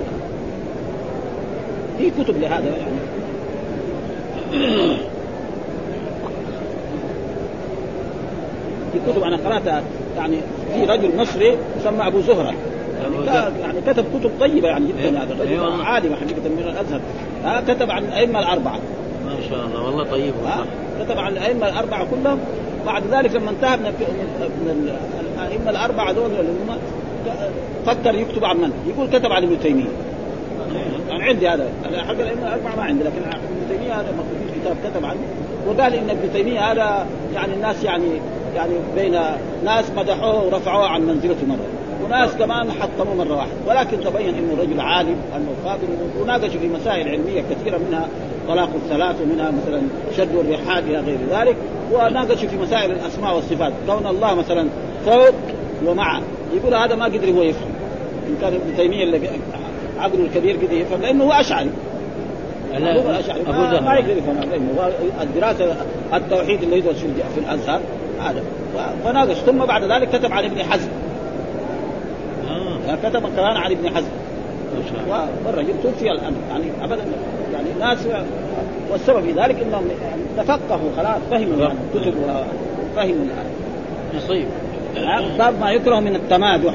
في 1.98 2.24
كتب 2.24 2.42
لهذا 2.42 2.78
يعني. 2.78 2.98
في 8.94 9.12
كتب 9.12 9.24
أنا 9.24 9.38
قراتها 9.38 9.84
يعني 10.18 10.38
في 10.74 10.86
رجل 10.86 11.18
مصري 11.18 11.58
يسمى 11.80 12.08
أبو 12.08 12.22
زهرة. 12.22 12.54
يعني, 13.28 13.60
يعني 13.62 13.82
كتب 13.88 14.06
كتب 14.20 14.32
طيبة 14.40 14.68
يعني 14.68 14.88
جدا 14.88 15.24
هذا 15.24 15.34
الرجل. 15.34 15.52
أيوة. 15.52 15.84
عالم 15.84 16.16
حقيقه 16.16 16.50
من 16.50 16.60
الأزهر. 16.60 17.00
ها 17.44 17.62
كتب 17.74 17.92
عن 17.92 18.04
الأئمة 18.04 18.40
الأربعة. 18.40 18.80
ما 19.26 19.36
شاء 19.50 19.66
الله 19.66 19.86
والله 19.86 20.04
طيب 20.04 20.34
والله. 20.36 20.66
كتب 21.06 21.18
عن 21.18 21.32
الأئمة 21.32 21.70
الأربعة 21.70 22.08
كلهم. 22.12 22.40
بعد 22.86 23.04
ذلك 23.12 23.36
لما 23.36 23.50
انتهى 23.50 23.78
من 23.78 23.84
من 24.66 24.98
الأئمة 25.38 25.70
الأربعة 25.70 26.12
دول 26.12 26.26
اللي 26.26 26.52
هم 26.52 26.78
فكر 27.86 28.16
يكتب 28.16 28.46
عن 28.46 28.58
من؟ 28.58 28.72
يقول 28.88 29.20
كتب 29.20 29.32
عن 29.32 29.44
ابن 29.44 29.60
تيمية. 29.60 29.86
يعني 31.10 31.24
عندي 31.24 31.48
هذا. 31.48 31.68
حق 31.84 32.12
الأئمة 32.12 32.48
الأربعة 32.48 32.76
ما 32.76 32.84
عندي 32.84 33.04
لكن 33.04 33.18
ابن 33.18 33.78
تيمية 33.78 33.94
هذا 33.94 34.08
مكتوب 34.12 34.54
في 34.54 34.60
كتاب 34.60 34.76
كتب 34.92 35.06
عنه. 35.06 35.20
وقال 35.68 35.94
إن 35.94 36.10
ابن 36.10 36.34
تيمية 36.34 36.72
هذا 36.72 37.06
يعني 37.36 37.54
الناس 37.54 37.84
يعني 37.84 38.08
يعني 38.56 38.74
بين 38.96 39.12
ناس 39.66 39.86
مدحوه 39.98 40.46
ورفعوه 40.46 40.88
عن 40.88 41.02
منزلته 41.02 41.46
مرة. 41.48 41.68
وناس 42.06 42.32
كمان 42.32 42.72
حطموه 42.72 43.16
مرة 43.16 43.36
واحدة. 43.36 43.52
ولكن 43.68 44.04
تبين 44.04 44.36
إنه 44.36 44.62
رجل 44.62 44.80
عالم 44.80 45.16
أنه 45.36 45.50
قادر 45.66 45.88
وناقشوا 46.22 46.60
في 46.60 46.68
مسائل 46.68 47.08
علمية 47.08 47.42
كثيرة 47.42 47.78
منها 47.78 48.08
طلاق 48.48 48.70
الثلاث 48.76 49.22
ومنها 49.22 49.52
مثلا 49.52 49.82
شد 50.18 50.36
الرحال 50.36 50.84
إلى 50.84 51.00
غير 51.00 51.18
ذلك. 51.32 51.56
وناقشوا 51.92 52.50
في 52.50 52.58
مسائل 52.58 52.92
الأسماء 52.92 53.36
والصفات. 53.36 53.74
كون 53.88 54.08
الله 54.08 54.36
مثلا 54.36 54.68
فوق 55.06 55.36
ومع. 55.86 56.20
يقول 56.54 56.74
هذا 56.74 56.96
ما 56.96 57.06
قدر 57.06 57.32
هو 57.32 57.42
يفهم. 57.42 57.72
إن 58.28 58.36
كان 58.42 58.54
ابن 58.54 58.78
تيمية 58.78 59.04
اللي 59.04 59.30
عقله 60.00 60.26
الكبير 60.26 60.56
قدر 60.56 60.74
يفهم. 60.74 61.02
لأنه 61.02 61.24
هو 61.24 61.32
أشعري. 61.32 61.70
أشعري. 62.74 63.42
ما, 63.42 63.80
ما 63.80 63.96
يقدر 63.96 64.18
يفهم. 64.18 64.38
الدراسة 65.22 65.76
التوحيد 66.14 66.64
اللي 66.64 66.78
يدرس 66.78 67.06
في 67.36 67.40
الأزهر. 67.40 67.82
هذا. 68.30 68.44
وناقش. 69.06 69.36
ثم 69.36 69.66
بعد 69.66 69.84
ذلك 69.84 70.10
كتب 70.10 70.32
عن 70.32 70.44
ابن 70.44 70.64
حزم. 70.64 70.90
آه. 72.50 72.96
كتب 73.10 73.22
كمان 73.36 73.58
عن 73.58 73.72
ابن 73.72 73.90
حزم. 73.96 74.08
والرجل 75.46 75.74
توفي 75.84 76.12
الامر 76.12 76.38
يعني 76.50 76.66
ابدا. 76.84 77.04
يعني 77.54 77.68
ناس 77.80 78.08
والسبب 78.92 79.22
في 79.22 79.32
ذلك 79.32 79.56
إنهم 79.62 79.84
تفقهوا 80.38 80.90
خلاص 80.98 81.22
فهموا 81.32 81.58
يعني 81.58 81.80
الكتب 81.96 82.14
وفهموا 82.94 83.26
نصيب. 84.18 84.46
باب 85.38 85.60
ما 85.60 85.72
يكره 85.72 86.00
من 86.00 86.16
التمادح. 86.16 86.74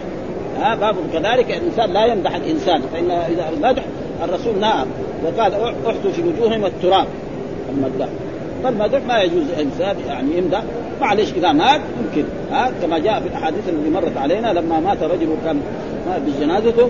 ها 0.61 0.75
باب 0.75 0.97
كذلك 1.13 1.51
الإنسان 1.51 1.93
لا 1.93 2.07
يمدح 2.07 2.35
الإنسان. 2.35 2.83
فإن 2.93 3.11
إذا 3.11 3.49
المدح 3.49 3.83
الرسول 4.25 4.59
نهى 4.61 4.85
وقال 5.25 5.55
احثوا 5.87 6.11
في 6.13 6.23
وجوههم 6.23 6.65
التراب. 6.65 7.07
المدح. 7.71 8.09
فالمدح 8.65 9.01
ما 9.09 9.19
يجوز. 9.19 9.51
الإنسان 9.57 9.97
يعني 10.09 10.39
يمدح. 10.39 10.63
معلش 11.01 11.33
اذا 11.33 11.53
مات 11.53 11.81
يمكن 12.01 12.29
ها 12.53 12.71
كما 12.83 12.99
جاء 12.99 13.21
في 13.21 13.29
الأحاديث 13.29 13.69
التي 13.69 13.91
مرت 13.91 14.17
علينا 14.17 14.53
لما 14.53 14.81
مات 14.81 15.03
رجل 15.03 15.29
وكان 15.29 15.61
مات 16.07 16.21
بجنازته 16.23 16.89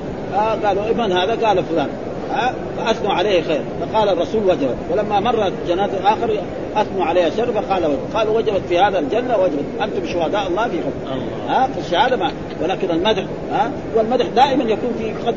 قالوا 0.64 0.82
من 0.94 1.12
هذا؟ 1.12 1.46
قال 1.46 1.64
فلان. 1.64 1.88
ها 2.30 2.54
فأثنوا 2.76 3.12
عليه 3.12 3.42
خير. 3.42 3.60
فقال 3.80 4.08
الرسول 4.08 4.44
وجبت. 4.44 4.76
ولما 4.92 5.20
مرت 5.20 5.52
جنازة 5.68 5.98
آخر 6.04 6.30
أثنوا 6.76 7.04
عليها 7.04 7.30
شر 7.30 7.52
فقال 7.52 7.84
وجبت. 7.86 8.14
قالوا 8.14 8.36
وجبت 8.36 8.62
في 8.68 8.78
هذا 8.78 8.98
الجنة 8.98 9.38
وجبت. 9.38 9.64
أنتم 9.82 10.06
شهداء 10.06 10.46
الله 10.48 10.68
في 10.68 10.76
حكم 10.78 11.20
ها 11.48 11.66
فالشهاده 11.66 12.16
ما. 12.16 12.32
ولكن 12.62 12.90
المدح 12.90 13.24
ها 13.52 13.70
والمدح 13.96 14.26
دائما 14.26 14.64
يكون 14.64 14.90
في 14.98 15.26
قد 15.26 15.34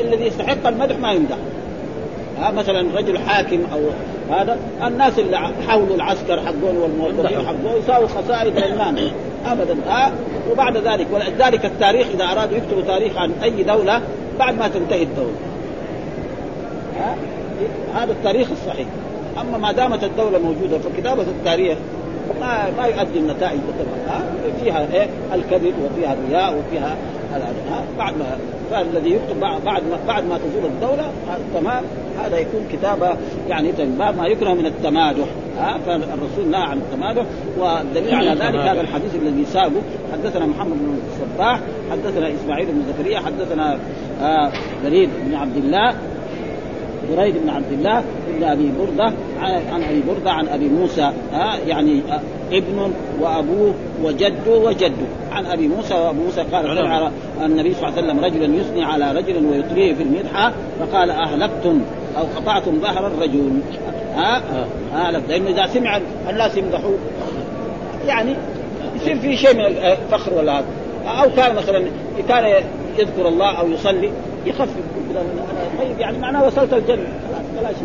الذي 0.00 0.26
يستحق 0.26 0.66
المدح 0.66 0.98
ما 0.98 1.12
يمدح. 1.12 1.36
ها 2.40 2.50
مثلا 2.50 2.98
رجل 2.98 3.18
حاكم 3.18 3.60
أو 3.72 3.80
هذا 4.34 4.58
الناس 4.86 5.18
اللي 5.18 5.38
حولوا 5.68 5.96
العسكر 5.96 6.40
حقون 6.40 6.76
والموظفين 6.76 7.46
حقون 7.46 7.82
يساووا 7.82 8.08
خسائر 8.08 8.64
المال 8.64 9.10
ابدا 9.46 9.76
ها. 9.88 10.12
وبعد 10.50 10.76
ذلك 10.76 11.06
ولذلك 11.12 11.64
التاريخ 11.64 12.06
إذا 12.14 12.24
أرادوا 12.24 12.56
يكتبوا 12.56 12.82
تاريخ 12.82 13.16
عن 13.16 13.32
أي 13.42 13.62
دولة 13.62 14.00
بعد 14.38 14.58
ما 14.58 14.68
تنتهي 14.68 15.02
الدولة. 15.02 15.34
ها 16.98 17.16
هذا 17.94 18.12
التاريخ 18.12 18.48
الصحيح. 18.50 18.86
أما 19.40 19.58
ما 19.58 19.72
دامت 19.72 20.04
الدولة 20.04 20.38
موجودة 20.38 20.78
فكتابة 20.78 21.22
التاريخ 21.22 21.78
ما 22.40 22.70
ما 22.78 22.86
يؤدي 22.86 23.18
النتائج. 23.18 23.60
ها 24.08 24.22
فيها 24.62 24.86
إيه؟ 24.92 25.08
الكذب 25.34 25.74
وفيها 25.84 26.12
الرياء 26.14 26.54
وفيها 26.58 26.88
ها 26.88 27.19
بعد 27.98 28.14
ما 28.18 28.38
فالذي 28.70 29.10
يكتب 29.10 29.40
بعد 29.40 29.82
ما 29.82 29.98
بعد 30.06 30.24
ما 30.24 30.38
تزول 30.38 30.64
الدولة 30.64 31.10
تمام 31.54 31.84
هذا 32.24 32.38
يكون 32.38 32.60
كتابة 32.72 33.16
يعني 33.48 33.72
باب 33.98 34.16
ما 34.16 34.26
يكره 34.26 34.54
من 34.54 34.66
التمادح. 34.66 35.26
ها 35.58 35.78
فالرسول 35.86 36.50
نهى 36.50 36.62
عن 36.62 36.78
التمادح 36.78 37.24
والدليل 37.58 38.14
على 38.14 38.30
ذلك 38.30 38.60
هذا 38.60 38.80
الحديث 38.80 39.14
الذي 39.14 39.44
ساقه 39.44 39.82
حدثنا 40.12 40.46
محمد 40.46 40.76
بن 40.76 40.98
الصباح 41.12 41.60
حدثنا 41.90 42.30
إسماعيل 42.34 42.66
بن 42.66 42.82
زكريا 42.92 43.18
حدثنا 43.18 43.78
آه 44.22 44.50
بريد 44.84 45.10
بن 45.26 45.34
عبد 45.34 45.56
الله 45.56 45.94
بريد 47.16 47.34
بن 47.42 47.50
عبد 47.50 47.72
الله 47.72 48.04
بن 48.38 48.44
أبي 48.44 48.72
بردة 48.78 49.12
عن 49.72 49.82
أبي 49.82 50.02
بردة 50.08 50.30
عن 50.30 50.48
أبي 50.48 50.68
موسى 50.68 51.12
ها 51.32 51.58
يعني 51.66 52.00
ابن 52.52 52.92
وأبوه 53.20 53.74
وجده 54.02 54.58
وجده. 54.58 55.06
عن 55.32 55.46
أبي 55.46 55.68
موسى 55.68 55.94
وأبو 55.94 56.22
موسى 56.22 56.40
قال 56.40 56.78
سمع 56.78 57.10
النبي 57.44 57.74
صلى 57.74 57.88
الله 57.88 57.98
عليه 57.98 58.06
وسلم 58.06 58.24
رجلا 58.24 58.56
يثني 58.56 58.84
على 58.84 59.12
رجل 59.12 59.46
ويطريه 59.46 59.94
في 59.94 60.02
المدحة 60.02 60.52
فقال 60.80 61.10
أهلكتم 61.10 61.80
أو 62.18 62.22
قطعتم 62.36 62.80
ظهر 62.80 63.06
الرجل. 63.06 63.60
ها؟ 64.14 64.42
ها 64.94 65.10
لأنه 65.10 65.48
إذا 65.48 65.66
سمع 65.66 66.00
الناس 66.30 66.56
يمدحوه 66.56 66.98
يعني 68.06 68.34
يصير 68.96 69.18
في 69.18 69.36
شيء 69.36 69.54
من 69.54 69.64
الفخر 69.64 70.34
ولا 70.34 70.58
هذا. 70.58 70.66
أو 71.06 71.30
كان 71.36 71.54
مثلا 71.54 71.84
كان 72.28 72.62
يذكر 72.98 73.28
الله 73.28 73.58
أو 73.60 73.68
يصلي 73.68 74.10
يخفف. 74.46 74.74
طيب 75.78 75.98
يعني 75.98 76.18
معناه 76.18 76.46
وصلت 76.46 76.74
الجنة. 76.74 77.08
خلاص 77.28 77.44
بلاش. 77.60 77.76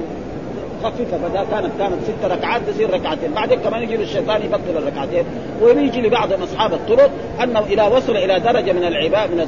خففها 0.90 1.20
فإذا 1.20 1.46
كانت 1.52 1.72
كانت 1.80 2.04
ست 2.04 2.26
ركعات 2.26 2.62
تصير 2.70 2.94
ركعتين. 2.94 3.34
بعدين 3.34 3.60
كمان 3.60 3.84
يجي 3.84 3.96
الشيطان 3.96 4.42
يبطل 4.42 4.78
الركعتين. 4.78 5.24
ويجي 5.62 6.02
لبعض 6.02 6.34
أصحاب 6.34 6.74
الطرق 6.74 7.10
أنه 7.44 7.60
اذا 7.60 7.84
وصل 7.84 8.18
إلى 8.18 8.40
درجة 8.40 8.72
من 8.74 8.84
العباده 8.84 9.36
من 9.36 9.48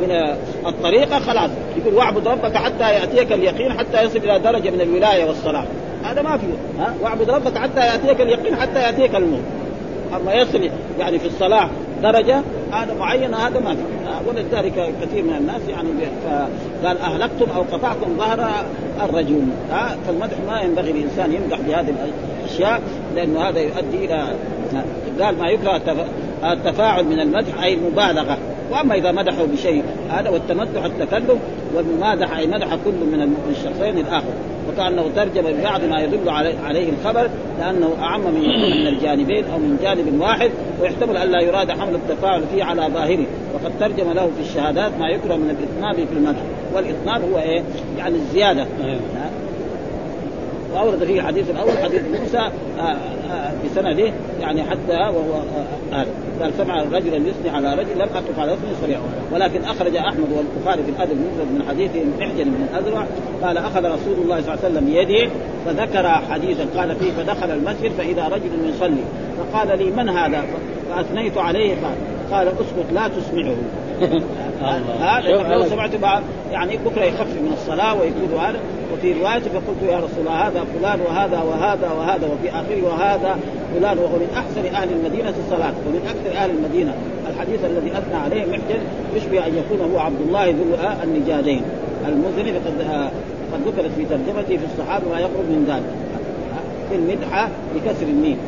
من 0.00 0.36
الطريقة 0.66 1.18
خلاص. 1.18 1.50
يقول 1.76 1.94
واعبد 1.94 2.28
ربك 2.28 2.56
حتى 2.56 2.92
يأتيك 2.92 3.32
اليقين 3.32 3.72
حتى 3.72 4.02
يصل 4.02 4.18
إلى 4.18 4.38
درجة 4.38 4.70
من 4.70 4.80
الولاية 4.80 5.24
والصلاة. 5.24 5.64
هذا 6.04 6.22
ما 6.22 6.36
في. 6.36 6.46
ها؟ 6.78 6.94
واعبد 7.02 7.30
ربك 7.30 7.58
حتى 7.58 7.80
يأتيك 7.80 8.20
اليقين 8.20 8.56
حتى 8.56 8.82
يأتيك 8.82 9.14
الموت. 9.14 9.42
أما 10.16 10.34
يصل 10.34 10.70
يعني 10.98 11.18
في 11.18 11.26
الصلاة 11.26 11.68
درجة 12.02 12.42
هذا 12.72 12.94
معين 12.94 13.34
هذا 13.34 13.60
ما 13.60 13.74
في. 13.74 13.82
ولذلك 14.28 14.94
كثير 15.02 15.24
من 15.24 15.36
الناس 15.36 15.60
يعني 15.68 15.88
قال 16.84 16.98
أهلكتم 16.98 17.50
أو 17.56 17.62
قطعتم 17.62 18.16
ظهر 18.18 18.50
الرجل 19.04 19.42
ها 19.70 19.96
فالمدح 20.06 20.36
ما 20.48 20.60
ينبغي 20.60 20.90
الإنسان 20.90 21.32
يمدح 21.32 21.60
بهذه 21.60 21.94
الأشياء 22.44 22.80
لأنه 23.14 23.40
هذا 23.40 23.60
يؤدي 23.60 24.04
إلى 24.04 24.34
قال 25.20 25.38
ما 25.38 25.48
يكره 25.48 25.80
التفاعل 26.44 27.04
من 27.04 27.20
المدح 27.20 27.62
أي 27.62 27.74
المبالغة. 27.74 28.38
وأما 28.70 28.94
إذا 28.94 29.12
مدحوا 29.12 29.46
بشيء 29.46 29.82
هذا 30.10 30.30
والتمدح 30.30 30.84
التكلم 30.84 31.38
والممادحة 31.74 32.38
أي 32.38 32.46
مدح 32.46 32.74
كل 32.84 32.90
من 32.90 33.34
الشخصين 33.50 33.98
الآخر. 33.98 34.32
وكانه 34.68 35.10
ترجم 35.16 35.42
ببعض 35.42 35.84
ما 35.84 36.00
يدل 36.00 36.28
عليه 36.64 36.88
الخبر 36.90 37.30
لأنه 37.58 37.94
أعم 38.00 38.20
من 38.20 38.40
من 38.80 38.86
الجانبين 38.86 39.44
أو 39.44 39.58
من 39.58 39.78
جانب 39.82 40.20
واحد 40.20 40.50
ويحتمل 40.80 41.16
الا 41.16 41.42
يراد 41.42 41.70
حمل 41.70 41.94
التفاعل 41.94 42.42
فيه 42.54 42.64
على 42.64 42.88
ظاهره. 42.94 43.26
وقد 43.54 43.72
ترجم 43.80 44.12
له 44.12 44.30
في 44.36 44.48
الشهادات 44.48 44.92
ما 44.98 45.08
يكره 45.08 45.34
من 45.34 45.50
الاطناب 45.50 46.06
في 46.06 46.12
المدح. 46.16 46.40
والاطناب 46.74 47.32
هو 47.32 47.38
إيه؟ 47.38 47.62
يعني 47.98 48.14
الزيادة. 48.14 48.66
أيوه. 48.84 49.00
واورد 50.76 51.04
فيه 51.04 51.20
الحديث 51.20 51.50
الأول 51.50 51.78
حديث 51.84 52.02
موسى 52.20 52.38
آه، 52.38 52.96
آه، 53.30 53.52
بسنده 53.64 54.12
يعني 54.40 54.62
حتى 54.62 54.92
وهو 54.92 55.42
آه، 55.92 56.06
قال 56.42 56.52
سمع 56.58 56.82
رجلا 56.82 57.16
يثني 57.16 57.50
على 57.50 57.74
رجل 57.74 57.94
لم 57.94 58.08
أقف 58.14 58.38
على 58.38 58.52
اسمه 58.52 58.80
صريح 58.82 58.98
ولكن 59.32 59.64
أخرج 59.64 59.96
أحمد 59.96 60.26
والبخاري 60.32 60.82
في 60.82 60.90
الأدب 60.90 61.12
المفرد 61.12 61.52
من 61.52 61.64
حديث 61.68 61.90
محجن 62.18 62.44
بن 62.44 62.66
الازرع 62.72 63.06
قال 63.42 63.58
أخذ 63.58 63.84
رسول 63.84 64.24
الله 64.24 64.40
صلى 64.40 64.54
الله 64.54 64.64
عليه 64.64 64.74
وسلم 64.74 64.88
يده 64.88 65.30
فذكر 65.66 66.08
حديثا 66.08 66.66
قال 66.76 66.96
فيه 66.96 67.12
فدخل 67.12 67.50
المسجد 67.50 67.92
فإذا 67.98 68.28
رجل 68.28 68.70
يصلي 68.74 69.04
فقال 69.38 69.78
لي 69.78 69.84
من 69.84 70.08
هذا؟ 70.08 70.44
فأثنيت 70.90 71.38
عليه 71.38 71.74
قال 71.74 71.94
قال 72.32 72.48
اسكت 72.48 72.92
لا 72.92 73.08
تسمعه 73.08 73.56
هذا 75.00 75.54
لو 75.56 75.64
سمعت 75.64 75.96
بعض 75.96 76.22
يعني 76.52 76.76
بكرة 76.76 77.04
يخفف 77.04 77.40
من 77.42 77.52
الصلاة 77.52 77.94
ويكون 78.00 78.40
هذا 78.40 78.58
وفي 78.92 79.12
رواية 79.12 79.40
فقلت 79.40 79.82
يا 79.88 79.96
رسول 79.96 80.18
الله 80.20 80.48
هذا 80.48 80.64
فلان 80.78 81.00
وهذا 81.00 81.42
وهذا 81.42 81.90
وهذا 81.90 82.26
وفي 82.26 82.50
آخره 82.50 82.82
وهذا 82.84 83.38
فلان 83.74 83.98
وهو 83.98 84.16
من 84.16 84.28
أحسن 84.36 84.74
أهل 84.74 84.88
المدينة 84.92 85.34
الصلاه 85.44 85.72
ومن 85.86 86.02
أكثر 86.08 86.38
أهل 86.38 86.50
المدينة. 86.50 86.94
الحديث 87.30 87.64
الذي 87.64 87.98
أثنى 87.98 88.14
عليه 88.14 88.46
محجن 88.46 88.80
يشبه 89.16 89.46
أن 89.46 89.52
يكون 89.56 89.92
هو 89.92 89.98
عبد 89.98 90.20
الله 90.20 90.50
ذو 90.50 90.64
النجادين. 91.02 91.62
المزني 92.08 92.52
فقد 92.52 93.10
قد 93.52 93.60
ذكرت 93.66 93.90
في 93.96 94.04
ترجمته 94.04 94.56
في 94.56 94.64
الصحابة 94.72 95.04
ما 95.08 95.20
يقرب 95.20 95.44
من 95.48 95.64
ذلك. 95.68 95.90
في 96.90 96.96
المدحة 96.96 97.48
بكسر 97.74 98.06
الميم. 98.06 98.38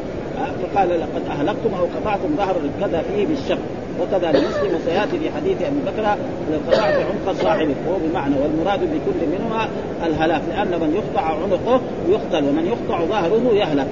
فقال 0.63 0.89
لقد 0.89 1.23
أهلكتم 1.31 1.75
أو 1.79 1.85
قطعتم 1.85 2.37
ظهر 2.37 2.55
كذا 2.81 3.03
فيه 3.03 3.27
بالشق. 3.27 3.59
وكذا 4.01 4.33
لمسلم 4.33 4.75
وسياتي 4.75 5.19
في 5.19 5.31
حديث 5.31 5.63
أبي 5.63 5.77
بكر 5.87 6.17
لو 6.53 6.59
قطعت 6.69 6.95
عنق 6.95 7.37
صاحبه 7.43 7.75
وهو 7.87 7.99
بمعنى 7.99 8.35
والمراد 8.43 8.81
بكل 8.81 9.27
منهما 9.33 9.69
الهلاك 10.07 10.43
لأن 10.49 10.81
من 10.81 10.95
يقطع 10.95 11.23
عنقه 11.23 11.81
يقتل 12.09 12.49
ومن 12.49 12.67
يقطع 12.67 13.05
ظهره 13.05 13.55
يهلك. 13.55 13.87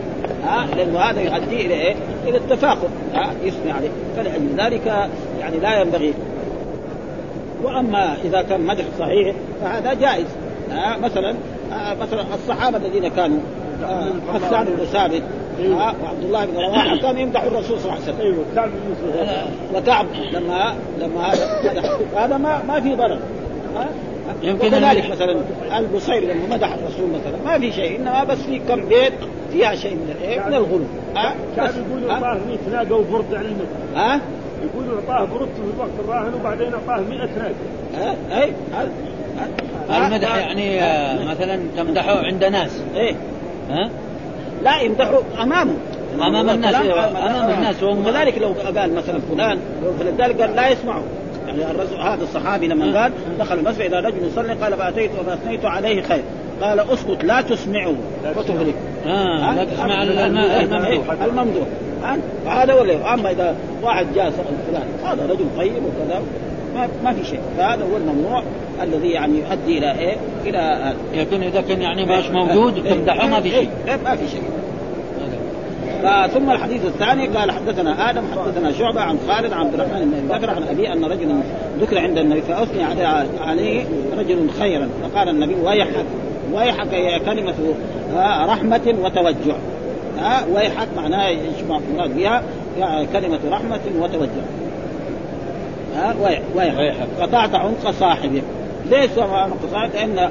ها؟ 0.44 0.66
لأنه 0.76 0.98
هذا 0.98 1.20
يؤدي 1.20 1.66
إلى 1.66 1.74
إيه؟ 1.74 1.94
إلى 2.26 2.36
التفاخر. 2.36 2.88
ها؟ 3.14 3.30
يثني 3.44 3.72
عليه. 3.72 3.88
فلأجل 4.16 4.48
ذلك 4.58 4.86
يعني 5.40 5.56
لا 5.58 5.80
ينبغي. 5.80 6.14
وأما 7.62 8.16
إذا 8.24 8.42
كان 8.42 8.60
مدح 8.60 8.84
صحيح 8.98 9.34
فهذا 9.62 9.94
جائز. 9.94 10.26
ها؟ 10.72 10.96
مثلا 10.96 11.34
مثلا 12.00 12.24
الصحابة 12.34 12.76
الذين 12.76 13.08
كانوا 13.08 13.38
حسان 14.34 14.64
بن 14.64 14.84
ثابت 14.84 15.22
أيوه. 15.60 15.76
وعبد 15.76 16.24
الله 16.24 16.46
بن 16.46 16.56
رواحة. 16.56 16.96
كان 16.96 17.18
يمدح 17.18 17.42
الرسول 17.42 17.80
صلى 17.80 17.92
الله 17.92 17.92
عليه 17.92 18.02
وسلم. 18.02 18.20
أيوه 18.20 18.44
وكعب 19.74 20.06
لما 20.32 20.74
لما 21.00 21.32
هذا 21.32 21.98
هذا 22.16 22.36
ما 22.36 22.62
ما 22.68 22.80
في 22.80 22.94
ضرر. 22.94 23.18
يمكن 24.42 24.70
كذلك 24.70 25.10
مثلا 25.10 25.36
البصير 25.78 26.22
لما 26.22 26.56
مدح 26.56 26.72
الرسول 26.72 27.08
مثلا. 27.10 27.52
ما 27.52 27.58
في 27.58 27.72
شيء 27.72 28.00
إنما 28.00 28.24
بس 28.24 28.38
في 28.38 28.58
كم 28.58 28.88
بيت 28.88 29.12
فيها 29.52 29.74
شيء 29.74 29.94
من 29.94 30.14
الإيه؟ 30.18 30.40
من 30.40 30.54
الغلو. 30.54 30.84
ها 31.16 31.34
كان 31.56 31.70
يقولوا 31.88 32.12
اعطاه 32.12 32.38
100 32.46 32.58
ناقة 32.72 32.94
وبرد 32.94 33.34
على 33.34 33.48
المدح. 33.48 33.68
ها 33.94 34.20
يقولوا 34.62 35.00
اعطاه 35.00 35.24
برد 35.24 35.48
في 35.48 35.74
الوقت 35.74 35.90
الراهن 36.04 36.34
وبعدين 36.40 36.72
اعطاه 36.74 37.00
100 37.00 37.18
ناقة. 37.18 37.54
ها 37.94 38.42
اي 38.42 38.52
المدح 39.90 40.36
يعني 40.36 40.82
آه، 40.82 41.24
مثلا 41.24 41.60
تمدحه 41.76 42.18
عند 42.18 42.44
ناس. 42.44 42.82
إيه؟ 42.96 43.14
ها؟ 43.70 43.90
لا 44.64 44.80
يمدحوا 44.80 45.20
أمامه. 45.42 45.74
أمام 46.14 46.50
الناس 46.50 46.74
أمام 46.74 47.50
الناس. 47.50 47.82
وكذلك 47.82 48.38
لو 48.38 48.54
قال 48.76 48.94
مثلا 48.94 49.20
فلان 49.30 49.58
فلذلك 50.00 50.40
قال 50.40 50.56
لا 50.56 50.68
يسمعه 50.68 51.02
يعني 51.46 51.70
الرجل 51.70 52.00
هذا 52.00 52.22
الصحابي 52.22 52.68
لما 52.68 53.02
قال 53.02 53.12
دخل 53.38 53.58
المسجد 53.58 53.80
اذا 53.80 54.00
رجل 54.00 54.26
يصلي 54.32 54.52
قال 54.52 54.76
فاتيت 54.76 55.10
فاثنيت 55.26 55.64
عليه 55.64 56.02
خير. 56.02 56.22
قال 56.62 56.80
أسكت 56.80 57.24
لا 57.24 57.40
تسمعه 57.40 57.94
وتهلك 58.36 58.74
لا 59.56 59.64
تسمع 59.64 60.02
الممدوح 60.02 61.04
الممدوح. 61.24 61.66
هذا 62.46 62.74
ولا 62.74 63.14
أما 63.14 63.30
إذا 63.30 63.56
واحد 63.82 64.06
جاء 64.14 64.30
سأل 64.30 64.44
فلان 64.68 64.86
هذا 65.04 65.26
رجل 65.26 65.44
طيب 65.56 65.72
وكذا. 65.74 66.22
ما, 67.04 67.12
في 67.12 67.24
شيء. 67.24 67.40
فهذا 67.58 67.84
هو 67.92 67.96
الممنوع 67.96 68.42
الذي 68.82 69.08
يعني 69.08 69.38
يؤدي 69.38 69.78
إلى 69.78 69.98
إيه؟ 69.98 70.16
إلى 70.46 70.94
لكن 71.14 71.42
إذا 71.42 71.60
كان 71.60 71.82
يعني 71.82 72.06
ماش 72.06 72.30
موجود 72.30 72.84
تمدحه 72.84 73.26
ما 73.28 73.40
في 73.40 73.50
شيء. 73.50 73.68
ما 74.04 74.16
في 74.16 74.28
شيء. 74.28 74.42
ثم 76.34 76.50
الحديث 76.50 76.84
الثاني 76.84 77.26
قال 77.26 77.50
حدثنا 77.50 78.10
آدم 78.10 78.22
حدثنا 78.32 78.72
شعبة 78.72 79.00
عن 79.00 79.18
خالد 79.28 79.52
عن 79.52 79.66
عبد 79.66 79.74
الرحمن 79.74 80.10
بن 80.10 80.34
ذكر 80.34 80.50
عن 80.50 80.62
أبي 80.62 80.92
أن 80.92 81.04
رجلا 81.04 81.40
ذكر 81.80 81.98
عند 81.98 82.18
النبي 82.18 82.40
فأثني 82.40 82.84
عليه 83.40 83.84
رجل 84.18 84.50
خيرا 84.58 84.88
فقال 85.02 85.28
النبي 85.28 85.54
ويحك 85.64 86.04
ويحك 86.52 86.94
هي 86.94 87.18
كلمة 87.18 87.54
رحمة 88.46 88.94
وتوجع. 89.02 89.56
ها 90.18 90.44
ويحك 90.54 90.88
معناها 90.96 91.28
يجمع 91.28 91.80
المراد 91.90 92.16
بها 92.16 92.42
كلمة 93.12 93.40
رحمة 93.50 93.80
وتوجع. 94.00 94.42
ها 95.96 96.14
ويحك. 96.56 97.06
قطعت 97.20 97.54
عنق 97.54 97.90
صاحبك 97.90 98.42
ليش 98.90 99.10
عنق؟ 99.18 99.56
صاحبك؟ 99.72 99.94
لأن 99.94 100.30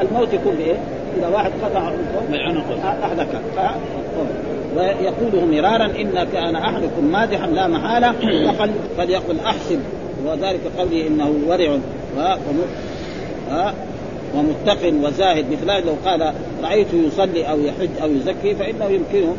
الموت 0.00 0.32
يكون 0.32 0.54
بإيه؟ 0.54 0.76
إذا 1.18 1.28
واحد 1.28 1.50
قطع 1.62 1.92
عنقه 2.32 2.82
اهلك 2.84 3.28
ويقوله 4.76 5.46
مرارا 5.46 5.84
إن 5.84 6.26
كان 6.32 6.56
أحدكم 6.56 7.04
مادحا 7.12 7.46
لا 7.46 7.66
محالة 7.66 8.12
فقل 8.52 8.70
فليقل 8.96 9.40
احسن 9.40 9.80
وذلك 10.26 10.60
قوله 10.78 11.06
إنه 11.06 11.34
ورع 11.48 11.78
ومتق 14.34 14.92
وزاهد. 15.02 15.44
مثل 15.52 15.86
لو 15.86 15.94
قال 16.04 16.32
رأيته 16.62 16.96
يصلي 16.96 17.50
أو 17.50 17.60
يحج 17.60 17.88
أو 18.02 18.10
يزكي 18.10 18.54
فإنه 18.54 18.84
يمكنه 18.84 19.36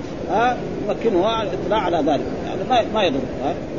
يمكنه 0.89 1.41
الاطلاع 1.41 1.79
على 1.79 1.97
ذلك. 1.97 2.25
يعني 2.69 2.85
ما 2.85 2.93
ما 2.93 3.03
يضر 3.03 3.19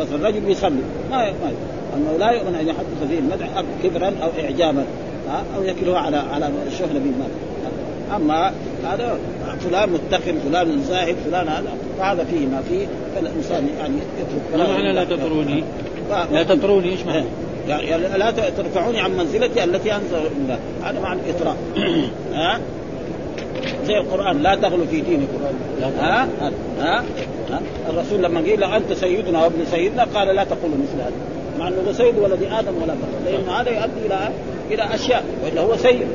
بس 0.01 0.07
الرجل 0.13 0.51
يصلي 0.51 0.83
ما 1.11 1.17
ما 1.17 1.53
انه 1.97 2.17
لا 2.19 2.31
يؤمن 2.31 2.55
أن 2.55 2.69
يحدث 2.69 3.09
فيه 3.11 3.19
المدح 3.19 3.47
كبرا 3.83 4.13
أو 4.23 4.29
اعجابا 4.45 4.85
أو 5.57 5.63
يكله 5.63 5.99
على 5.99 6.17
على 6.17 6.51
الشهرة 6.67 6.93
بالمال 6.93 7.31
أما 8.17 8.53
هذا 8.85 9.19
فلان 9.61 9.91
متقن 9.91 10.39
فلان 10.49 10.83
زاهد 10.83 11.17
فلان 11.25 11.49
هذا 11.49 11.73
فهذا 11.99 12.25
فيه 12.25 12.47
ما 12.47 12.63
فيه 12.69 12.87
فالإنسان 13.15 13.69
يعني 13.79 13.95
يترك 14.21 14.61
ما 14.61 14.73
معنى 14.73 14.93
لا 14.93 15.05
تطروني؟ 15.05 15.65
لا 16.33 16.43
تطروني 16.43 16.89
إيش 16.89 17.05
معنى؟ 17.07 17.25
يعني 17.69 18.19
لا 18.19 18.31
ترفعوني 18.31 19.01
عن 19.01 19.17
منزلتي 19.17 19.65
التي 19.65 19.95
أنزل 19.95 20.17
الله. 20.17 20.59
هذا 20.85 21.01
معنى 21.01 21.21
الإطراء. 21.21 21.57
ها؟ 22.35 22.61
زي 23.87 23.97
القرآن 23.97 24.43
لا 24.43 24.55
تغلوا 24.55 24.87
في 24.87 25.01
دينكم 25.01 25.39
ها؟ 26.01 26.29
ها؟ 26.81 27.05
ها؟ 27.51 27.63
الرسول 27.91 28.23
لما 28.23 28.41
قيل 28.41 28.65
أنت 28.65 28.93
سيدنا 28.93 29.45
وابن 29.45 29.65
سيدنا؟ 29.71 30.05
قال 30.15 30.29
لا 30.29 30.45
تقولوا 30.45 30.77
مثل 30.77 31.01
هذا. 31.01 31.13
مع 31.59 31.69
إنه 31.69 31.93
سيد 31.93 32.19
ولد 32.19 32.43
آدم 32.43 32.83
ولا 32.83 32.95
بطل 32.95 33.25
لأن 33.25 33.49
هذا 33.49 33.71
يؤدي 33.71 34.07
إلى 34.07 34.31
إلى 34.71 34.95
أشياء. 34.95 35.25
وإلا 35.45 35.61
هو 35.61 35.77
سيد. 35.77 36.07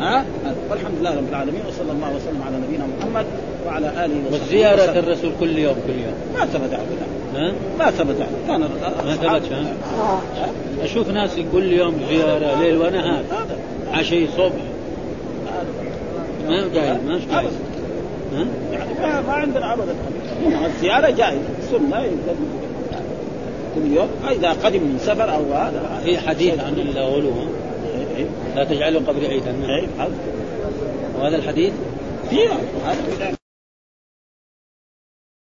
ها؟ 0.00 0.24
والحمد 0.70 0.94
لله 1.00 1.16
رب 1.16 1.28
العالمين 1.30 1.60
وصلى 1.68 1.92
الله 1.92 2.16
وسلم 2.16 2.42
على 2.46 2.56
نبينا 2.56 2.86
محمد 2.98 3.26
وعلى 3.66 3.86
آله 3.86 4.14
وصحبه 4.30 4.44
وزيارة 4.44 4.98
الرسول 4.98 5.32
كل 5.40 5.58
يوم 5.58 5.76
كل 5.86 5.92
يوم. 5.92 6.14
ما 6.34 6.46
ثبت 6.46 6.74
عنه 6.74 7.52
ما 7.78 7.90
ثبت 7.90 8.16
عنه 8.20 8.38
كان 8.48 8.60
ما 9.06 9.16
ثبت 9.16 9.52
أشوف 10.82 11.08
ناس 11.08 11.30
كل 11.52 11.72
يوم 11.72 11.94
زيارة 12.08 12.60
ليل 12.60 12.76
ونهار 12.76 13.22
عشي 13.92 14.26
صبح. 14.26 14.71
ما 16.48 16.68
جايز 16.74 16.96
ما 17.06 17.20
جايز 17.30 17.52
يعني 18.72 18.94
ما, 19.00 19.20
ما 19.20 19.32
عندنا 19.32 19.72
ابدا. 19.72 19.94
الزيارة 20.66 21.10
جائزه 21.10 21.40
سنه 21.70 22.06
كل 23.74 23.92
يوم. 23.92 24.08
إذا 24.30 24.50
قدم 24.50 24.80
من 24.80 24.98
سفر 25.02 25.34
أو 25.34 25.52
هذا. 25.52 26.00
في 26.04 26.18
حديث 26.18 26.60
عن 26.60 26.74
الغلو 26.74 27.30
لا 28.56 28.64
تجعلوا 28.64 29.00
قبر 29.00 29.26
عيدا 29.26 29.54
وهذا 31.18 31.36
الحديث؟ 31.36 31.72
فيها. 32.30 32.56